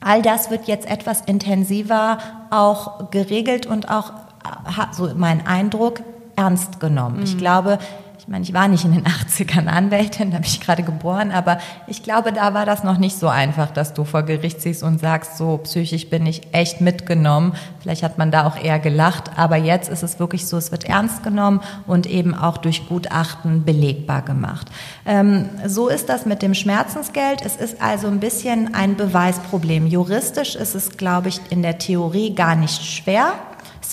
All 0.00 0.22
das 0.22 0.50
wird 0.50 0.68
jetzt 0.68 0.88
etwas 0.88 1.22
intensiver 1.22 2.18
auch 2.50 3.10
geregelt 3.10 3.66
und 3.66 3.90
auch, 3.90 4.10
äh, 4.10 4.92
so 4.92 5.10
mein 5.16 5.46
Eindruck, 5.46 6.02
ernst 6.36 6.78
genommen. 6.78 7.22
Ich 7.24 7.36
glaube, 7.36 7.78
ich 8.28 8.30
meine, 8.30 8.44
ich 8.44 8.52
war 8.52 8.68
nicht 8.68 8.84
in 8.84 8.92
den 8.92 9.04
80ern 9.06 9.68
Anwältin, 9.68 10.30
da 10.30 10.36
bin 10.36 10.46
ich 10.46 10.60
gerade 10.60 10.82
geboren, 10.82 11.32
aber 11.32 11.56
ich 11.86 12.02
glaube, 12.02 12.30
da 12.30 12.52
war 12.52 12.66
das 12.66 12.84
noch 12.84 12.98
nicht 12.98 13.18
so 13.18 13.26
einfach, 13.26 13.70
dass 13.70 13.94
du 13.94 14.04
vor 14.04 14.22
Gericht 14.22 14.60
siehst 14.60 14.82
und 14.82 15.00
sagst, 15.00 15.38
so 15.38 15.56
psychisch 15.56 16.10
bin 16.10 16.26
ich 16.26 16.42
echt 16.52 16.82
mitgenommen. 16.82 17.54
Vielleicht 17.80 18.02
hat 18.02 18.18
man 18.18 18.30
da 18.30 18.46
auch 18.46 18.62
eher 18.62 18.80
gelacht, 18.80 19.30
aber 19.38 19.56
jetzt 19.56 19.88
ist 19.88 20.02
es 20.02 20.20
wirklich 20.20 20.46
so, 20.46 20.58
es 20.58 20.70
wird 20.70 20.84
ernst 20.84 21.22
genommen 21.22 21.62
und 21.86 22.04
eben 22.04 22.34
auch 22.34 22.58
durch 22.58 22.86
Gutachten 22.86 23.64
belegbar 23.64 24.20
gemacht. 24.20 24.66
Ähm, 25.06 25.48
so 25.66 25.88
ist 25.88 26.10
das 26.10 26.26
mit 26.26 26.42
dem 26.42 26.52
Schmerzensgeld. 26.52 27.40
Es 27.42 27.56
ist 27.56 27.80
also 27.80 28.08
ein 28.08 28.20
bisschen 28.20 28.74
ein 28.74 28.94
Beweisproblem. 28.94 29.86
Juristisch 29.86 30.54
ist 30.54 30.74
es, 30.74 30.98
glaube 30.98 31.28
ich, 31.30 31.40
in 31.48 31.62
der 31.62 31.78
Theorie 31.78 32.34
gar 32.34 32.56
nicht 32.56 32.84
schwer. 32.84 33.32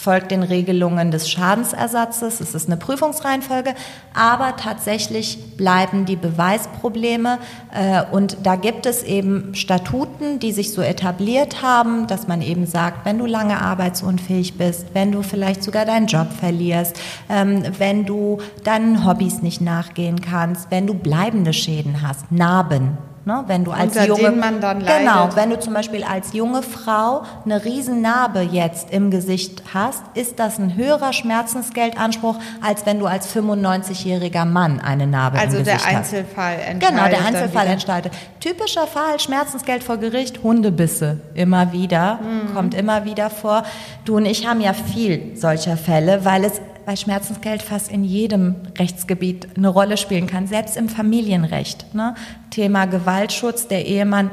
Folgt 0.05 0.29
den 0.29 0.43
Regelungen 0.43 1.09
des 1.09 1.31
Schadensersatzes, 1.31 2.39
es 2.39 2.53
ist 2.53 2.67
eine 2.67 2.77
Prüfungsreihenfolge, 2.77 3.73
aber 4.13 4.55
tatsächlich 4.55 5.57
bleiben 5.57 6.05
die 6.05 6.15
Beweisprobleme 6.15 7.39
äh, 7.73 8.03
und 8.11 8.37
da 8.43 8.55
gibt 8.55 8.85
es 8.85 9.01
eben 9.01 9.55
Statuten, 9.55 10.37
die 10.37 10.51
sich 10.51 10.73
so 10.73 10.83
etabliert 10.83 11.63
haben, 11.63 12.05
dass 12.05 12.27
man 12.27 12.43
eben 12.43 12.67
sagt, 12.67 13.03
wenn 13.03 13.17
du 13.17 13.25
lange 13.25 13.59
arbeitsunfähig 13.59 14.59
bist, 14.59 14.89
wenn 14.93 15.11
du 15.11 15.23
vielleicht 15.23 15.63
sogar 15.63 15.85
deinen 15.85 16.05
Job 16.05 16.27
verlierst, 16.39 16.99
ähm, 17.27 17.63
wenn 17.79 18.05
du 18.05 18.37
deinen 18.63 19.07
Hobbys 19.07 19.41
nicht 19.41 19.59
nachgehen 19.59 20.21
kannst, 20.21 20.69
wenn 20.69 20.85
du 20.85 20.93
bleibende 20.93 21.51
Schäden 21.51 22.03
hast, 22.03 22.31
Narben, 22.31 22.99
Ne? 23.26 23.43
Wenn 23.47 23.63
du 23.63 23.71
als 23.71 23.95
Unter 23.95 24.05
junge, 24.05 24.32
man 24.32 24.61
dann 24.61 24.82
leidet. 24.82 24.99
genau, 24.99 25.30
wenn 25.36 25.49
du 25.49 25.59
zum 25.59 25.73
Beispiel 25.73 26.03
als 26.03 26.34
junge 26.34 26.61
Frau 26.61 27.23
eine 27.43 27.65
Riesennarbe 27.65 28.41
jetzt 28.41 28.91
im 28.91 29.09
Gesicht 29.09 29.63
hast, 29.73 30.03
ist 30.13 30.38
das 30.39 30.59
ein 30.59 30.76
höherer 30.76 31.11
Schmerzensgeldanspruch, 31.11 32.36
als 32.61 32.86
wenn 32.86 32.99
du 32.99 33.07
als 33.07 33.28
95-jähriger 33.36 34.45
Mann 34.45 34.80
eine 34.80 35.07
Narbe 35.07 35.39
Also 35.39 35.57
im 35.57 35.63
der 35.63 35.73
Gesicht 35.76 35.89
hast. 35.91 35.97
Einzelfall 35.97 36.53
entscheidet. 36.59 36.89
Genau, 36.97 37.07
der 37.09 37.26
Einzelfall 37.26 37.67
entscheidet. 37.67 38.13
Typischer 38.39 38.86
Fall, 38.88 39.19
Schmerzensgeld 39.19 39.84
vor 39.84 39.97
Gericht, 39.97 40.43
Hundebisse. 40.43 41.19
Immer 41.34 41.71
wieder, 41.71 42.19
Mhm. 42.21 42.53
kommt 42.53 42.73
immer 42.76 43.05
wieder 43.05 43.30
vor. 43.32 43.63
Du 44.05 44.17
und 44.17 44.26
ich 44.26 44.47
haben 44.47 44.61
ja 44.61 44.73
viel 44.73 45.36
solcher 45.36 45.78
Fälle, 45.78 46.26
weil 46.26 46.43
es 46.45 46.61
bei 46.86 46.95
Schmerzensgeld 46.95 47.61
fast 47.61 47.91
in 47.91 48.03
jedem 48.03 48.55
Rechtsgebiet 48.77 49.47
eine 49.57 49.69
Rolle 49.69 49.97
spielen 49.97 50.27
kann, 50.27 50.47
selbst 50.47 50.77
im 50.77 50.89
Familienrecht. 50.89 51.93
Ne? 51.93 52.15
Thema 52.49 52.86
Gewaltschutz, 52.86 53.67
der 53.67 53.86
Ehemann 53.86 54.31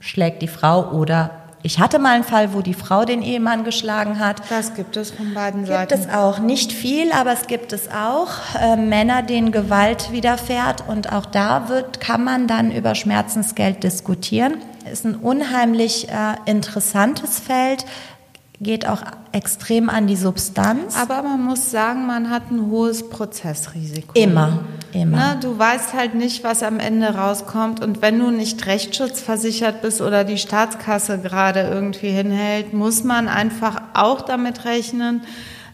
schlägt 0.00 0.42
die 0.42 0.48
Frau 0.48 0.92
oder 0.92 1.30
ich 1.66 1.80
hatte 1.80 1.98
mal 1.98 2.14
einen 2.14 2.22
Fall, 2.22 2.54
wo 2.54 2.60
die 2.60 2.74
Frau 2.74 3.04
den 3.04 3.22
Ehemann 3.22 3.64
geschlagen 3.64 4.20
hat. 4.20 4.40
Das 4.50 4.74
gibt 4.74 4.96
es 4.96 5.10
von 5.10 5.34
beiden 5.34 5.64
Gibt 5.64 5.72
Seiten. 5.72 5.94
es 5.94 6.08
auch. 6.08 6.38
Nicht 6.38 6.70
viel, 6.70 7.10
aber 7.10 7.32
es 7.32 7.48
gibt 7.48 7.72
es 7.72 7.90
auch. 7.90 8.28
Äh, 8.60 8.76
Männer, 8.76 9.22
denen 9.22 9.50
Gewalt 9.50 10.12
widerfährt. 10.12 10.84
Und 10.86 11.12
auch 11.12 11.26
da 11.26 11.68
wird, 11.68 12.00
kann 12.00 12.22
man 12.22 12.46
dann 12.46 12.70
über 12.70 12.94
Schmerzensgeld 12.94 13.82
diskutieren. 13.82 14.58
Ist 14.88 15.04
ein 15.06 15.16
unheimlich 15.16 16.08
äh, 16.08 16.34
interessantes 16.44 17.40
Feld. 17.40 17.84
Geht 18.60 18.88
auch 18.88 19.02
extrem 19.32 19.90
an 19.90 20.06
die 20.06 20.16
Substanz. 20.16 20.96
Aber 20.96 21.22
man 21.22 21.44
muss 21.44 21.70
sagen, 21.70 22.06
man 22.06 22.30
hat 22.30 22.50
ein 22.50 22.70
hohes 22.70 23.08
Prozessrisiko. 23.08 24.12
Immer, 24.14 24.60
immer. 24.92 25.16
Ne, 25.16 25.38
du 25.42 25.58
weißt 25.58 25.92
halt 25.92 26.14
nicht, 26.14 26.42
was 26.42 26.62
am 26.62 26.80
Ende 26.80 27.08
rauskommt. 27.08 27.84
Und 27.84 28.00
wenn 28.00 28.18
du 28.18 28.30
nicht 28.30 28.66
rechtsschutzversichert 28.66 29.82
bist 29.82 30.00
oder 30.00 30.24
die 30.24 30.38
Staatskasse 30.38 31.18
gerade 31.18 31.60
irgendwie 31.60 32.08
hinhält, 32.08 32.72
muss 32.72 33.04
man 33.04 33.28
einfach 33.28 33.82
auch 33.92 34.22
damit 34.22 34.64
rechnen, 34.64 35.20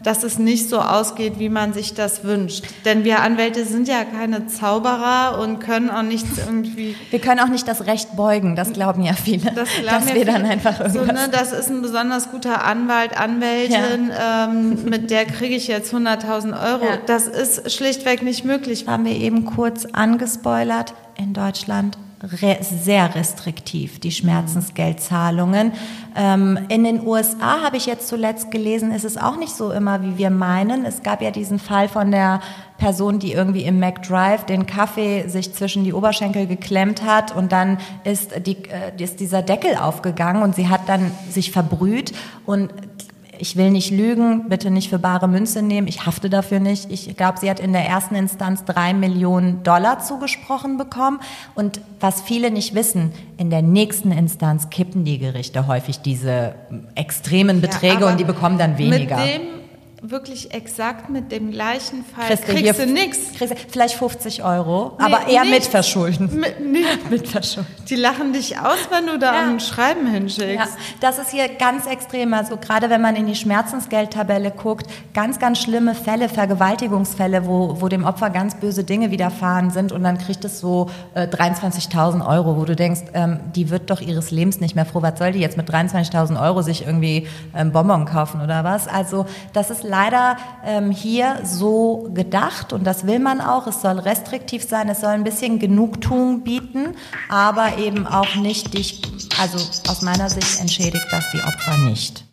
dass 0.03 0.23
es 0.23 0.37
nicht 0.37 0.69
so 0.69 0.79
ausgeht, 0.79 1.39
wie 1.39 1.49
man 1.49 1.73
sich 1.73 1.93
das 1.93 2.23
wünscht. 2.23 2.65
Denn 2.85 3.03
wir 3.03 3.21
Anwälte 3.21 3.65
sind 3.65 3.87
ja 3.87 4.03
keine 4.03 4.47
Zauberer 4.47 5.39
und 5.39 5.59
können 5.59 5.89
auch 5.89 6.03
nichts 6.03 6.37
irgendwie 6.37 6.95
Wir 7.09 7.19
können 7.19 7.39
auch 7.39 7.47
nicht 7.47 7.67
das 7.67 7.85
Recht 7.85 8.15
beugen, 8.15 8.55
das 8.55 8.73
glauben 8.73 9.03
ja 9.03 9.13
viele. 9.13 9.51
Das 9.51 9.69
glauben 9.69 9.99
dass 9.99 10.09
ja 10.09 10.15
wir 10.15 10.25
dann 10.25 10.41
viele. 10.41 10.49
einfach 10.49 10.77
so, 10.89 10.99
irgendwas 10.99 11.27
ne, 11.27 11.31
Das 11.31 11.51
ist 11.51 11.69
ein 11.69 11.81
besonders 11.81 12.31
guter 12.31 12.63
Anwalt, 12.65 13.19
Anwältin, 13.19 14.11
ähm, 14.19 14.83
mit 14.85 15.09
der 15.09 15.25
kriege 15.25 15.55
ich 15.55 15.67
jetzt 15.67 15.93
100.000 15.93 16.71
Euro. 16.71 16.85
Ja. 16.85 16.97
Das 17.05 17.27
ist 17.27 17.71
schlichtweg 17.71 18.21
nicht 18.21 18.45
möglich. 18.45 18.85
haben 18.87 19.05
wir 19.05 19.15
eben 19.15 19.45
kurz 19.45 19.85
angespoilert, 19.85 20.93
in 21.17 21.33
Deutschland 21.33 21.97
re 22.23 22.57
sehr 22.61 23.13
restriktiv, 23.15 23.99
die 23.99 24.11
Schmerzensgeldzahlungen. 24.11 25.73
Ähm, 26.15 26.57
in 26.69 26.83
den 26.83 27.05
USA 27.05 27.61
habe 27.61 27.77
ich 27.77 27.85
jetzt 27.85 28.07
zuletzt 28.07 28.49
gelesen, 28.49 28.91
ist 28.91 29.03
es 29.03 29.17
auch 29.17 29.37
nicht 29.37 29.53
so 29.53 29.71
immer, 29.71 30.01
wie 30.01 30.17
wir 30.17 30.29
meinen. 30.29 30.85
Es 30.85 31.03
gab 31.03 31.21
ja 31.21 31.31
diesen 31.31 31.59
Fall 31.59 31.89
von 31.89 32.11
der 32.11 32.39
Person, 32.77 33.19
die 33.19 33.33
irgendwie 33.33 33.63
im 33.63 33.79
McDrive 33.79 34.45
den 34.45 34.65
Kaffee 34.65 35.27
sich 35.27 35.53
zwischen 35.53 35.83
die 35.83 35.93
Oberschenkel 35.93 36.47
geklemmt 36.47 37.03
hat 37.03 37.35
und 37.35 37.51
dann 37.51 37.77
ist, 38.03 38.31
die, 38.45 38.57
äh, 38.69 38.91
ist 38.97 39.19
dieser 39.19 39.41
Deckel 39.41 39.75
aufgegangen 39.75 40.43
und 40.43 40.55
sie 40.55 40.69
hat 40.69 40.87
dann 40.87 41.11
sich 41.29 41.51
verbrüht 41.51 42.13
und 42.45 42.71
ich 43.43 43.57
will 43.57 43.71
nicht 43.71 43.91
lügen, 43.91 44.47
bitte 44.47 44.71
nicht 44.71 44.89
für 44.89 44.99
bare 44.99 45.27
Münze 45.27 45.61
nehmen, 45.61 45.85
ich 45.85 46.05
hafte 46.05 46.29
dafür 46.29 46.61
nicht. 46.61 46.89
Ich 46.89 47.17
glaube, 47.17 47.41
sie 47.41 47.49
hat 47.49 47.59
in 47.59 47.73
der 47.73 47.85
ersten 47.85 48.15
Instanz 48.15 48.63
drei 48.63 48.93
Millionen 48.93 49.63
Dollar 49.63 49.99
zugesprochen 49.99 50.77
bekommen. 50.77 51.19
Und 51.53 51.81
was 51.99 52.21
viele 52.21 52.51
nicht 52.51 52.73
wissen, 52.73 53.11
in 53.35 53.49
der 53.49 53.61
nächsten 53.61 54.13
Instanz 54.13 54.69
kippen 54.69 55.03
die 55.03 55.19
Gerichte 55.19 55.67
häufig 55.67 55.99
diese 55.99 56.55
extremen 56.95 57.59
Beträge 57.59 57.97
aber 57.97 58.11
und 58.11 58.19
die 58.21 58.23
bekommen 58.23 58.57
dann 58.57 58.77
weniger. 58.77 59.17
Mit 59.17 59.27
dem, 59.27 59.41
wirklich 60.05 60.53
exakt 60.53 61.09
mit 61.09 61.31
dem 61.31 61.51
gleichen 61.51 62.03
Fall, 62.03 62.27
Kriegst 62.27 62.47
du 62.47 62.53
kriegst, 62.53 62.79
du 62.81 62.85
nichts. 62.87 63.19
Kriegst 63.37 63.55
vielleicht 63.71 63.95
50 63.95 64.43
Euro, 64.43 64.97
Nee, 64.99 65.05
aber 65.05 65.27
eher 65.29 65.45
mit. 65.45 65.63
Verschulden. 65.63 66.29
Mit, 66.39 66.59
nee, 66.59 66.83
Mit 67.09 67.27
Verschulden. 67.27 67.69
die 67.89 67.95
lachen 67.95 68.33
dich 68.33 68.59
aus, 68.59 68.77
wenn 68.91 69.07
du 69.07 69.17
da 69.17 69.33
Ja. 69.33 69.49
ein 69.49 69.59
Schreiben 69.61 70.05
hinschickst. 70.07 70.55
Ja, 70.55 70.67
das 70.99 71.19
ist 71.19 71.29
hier 71.31 71.47
ganz 71.47 71.85
extrem. 71.87 72.33
Also 72.33 72.57
gerade 72.57 72.89
wenn 72.89 72.99
man 73.01 73.15
in 73.15 73.27
die 73.27 73.35
Schmerzensgeldtabelle 73.35 74.51
guckt, 74.51 74.87
ganz, 75.13 75.39
ganz 75.39 75.59
schlimme 75.59 75.95
Fälle, 75.95 76.27
Vergewaltigungsfälle, 76.27 77.45
wo, 77.47 77.79
wo 77.79 77.87
dem 77.87 78.03
Opfer 78.03 78.29
ganz 78.29 78.55
böse 78.55 78.83
Dinge 78.83 79.09
widerfahren 79.11 79.71
sind 79.71 79.91
und 79.93 80.03
dann 80.03 80.17
kriegt 80.17 80.43
es 80.43 80.59
so 80.59 80.89
äh, 81.13 81.27
23.000 81.27 82.27
Euro, 82.27 82.57
wo 82.57 82.65
du 82.65 82.75
denkst, 82.75 83.01
ähm, 83.13 83.39
die 83.55 83.69
wird 83.69 83.89
doch 83.89 84.01
ihres 84.01 84.31
Lebens 84.31 84.59
nicht 84.59 84.75
mehr 84.75 84.85
froh. 84.85 85.01
Was 85.01 85.17
soll 85.17 85.31
die 85.31 85.39
jetzt 85.39 85.55
mit 85.55 85.69
23.000 85.69 86.41
Euro 86.41 86.61
sich 86.61 86.85
irgendwie 86.85 87.27
ähm, 87.55 87.71
Bonbon 87.71 88.05
kaufen 88.05 88.41
oder 88.41 88.63
was? 88.65 88.87
Also 88.87 89.25
das 89.53 89.69
ist 89.69 89.83
leider 89.93 90.37
ähm, 90.65 90.89
hier 90.89 91.41
so 91.43 92.09
gedacht 92.15 92.73
und 92.73 92.83
das 92.83 93.05
will 93.05 93.19
man 93.19 93.41
auch. 93.41 93.67
Es 93.67 93.81
soll 93.81 93.99
restriktiv 93.99 94.67
sein, 94.67 94.89
es 94.89 95.01
soll 95.01 95.11
ein 95.11 95.23
bisschen 95.23 95.59
Genugtuung 95.59 96.43
bieten, 96.43 96.95
aber 97.29 97.77
eben 97.77 98.07
auch 98.07 98.33
nicht 98.35 98.73
dich, 98.73 99.03
also 99.39 99.57
aus 99.87 100.01
meiner 100.01 100.31
Sicht 100.31 100.59
entschädigt 100.59 101.05
das 101.11 101.25
die 101.31 101.41
Opfer 101.41 101.77
nicht. 101.77 102.25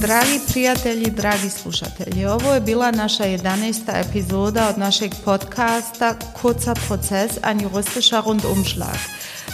Dragi 0.00 0.40
prijatelji, 0.50 1.10
dragi 1.10 1.50
slušatelji, 1.50 2.26
ovo 2.26 2.54
je 2.54 2.60
bila 2.60 2.90
naša 2.90 3.24
11. 3.24 4.08
epizoda 4.08 4.68
od 4.68 4.78
našeg 4.78 5.12
podcasta 5.24 6.14
Kurzer 6.40 6.78
Prozess, 6.88 7.38
ein 7.42 7.60
juristischer 7.60 8.22
Rundumschlag. 8.24 8.96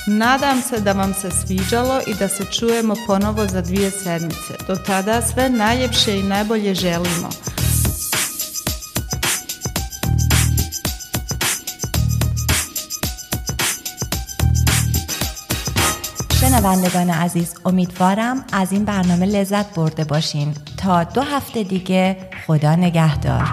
Nadam 0.06 0.62
se 0.62 0.80
da 0.80 0.92
vam 0.92 1.14
se 1.14 1.30
sviđalo 1.30 2.00
i 2.06 2.14
da 2.14 2.28
se 2.28 2.44
čujemo 2.58 2.94
ponovo 3.06 3.46
za 3.46 3.60
dvije 3.60 3.90
sedmice. 3.90 4.54
Do 4.66 4.76
tada 4.76 5.22
sve 5.22 5.50
najljepše 5.50 6.18
i 6.18 6.22
najbolje 6.22 6.74
želimo. 6.74 7.30
شنوندگان 16.50 17.10
عزیز 17.10 17.54
امیدوارم 17.64 18.44
از 18.52 18.72
این 18.72 18.84
برنامه 18.84 19.26
لذت 19.26 19.74
برده 19.74 20.04
باشین. 20.04 20.54
تا 20.82 21.04
دو 21.04 21.20
هفته 21.20 21.62
دیگه 21.62 22.16
خدا 22.46 22.76
نگهدار. 22.76 23.48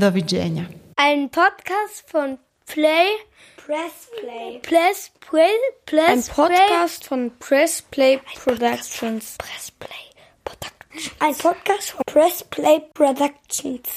دویجینیا 0.00 0.64
این 0.98 1.28
پادکست 1.28 2.04
فون 2.06 2.38
پلی 2.68 3.16
پرس 3.56 4.06
پلی 4.22 4.58
پرس 4.58 5.10
پلی 5.20 6.00
این 6.08 6.22
پادکست 6.22 7.04
فون 7.04 7.30
پرس 7.40 7.82
پلی 7.92 8.16
پروڈکشنز 8.16 9.36
پرس 9.38 9.70
پلی 9.80 10.04
پروڈکشنز 10.44 11.22
این 11.22 11.34
پادکست 11.34 11.90
فون 11.90 12.02
پرس 12.14 12.42
پلی 12.50 12.78
پروڈکشنز 12.94 13.94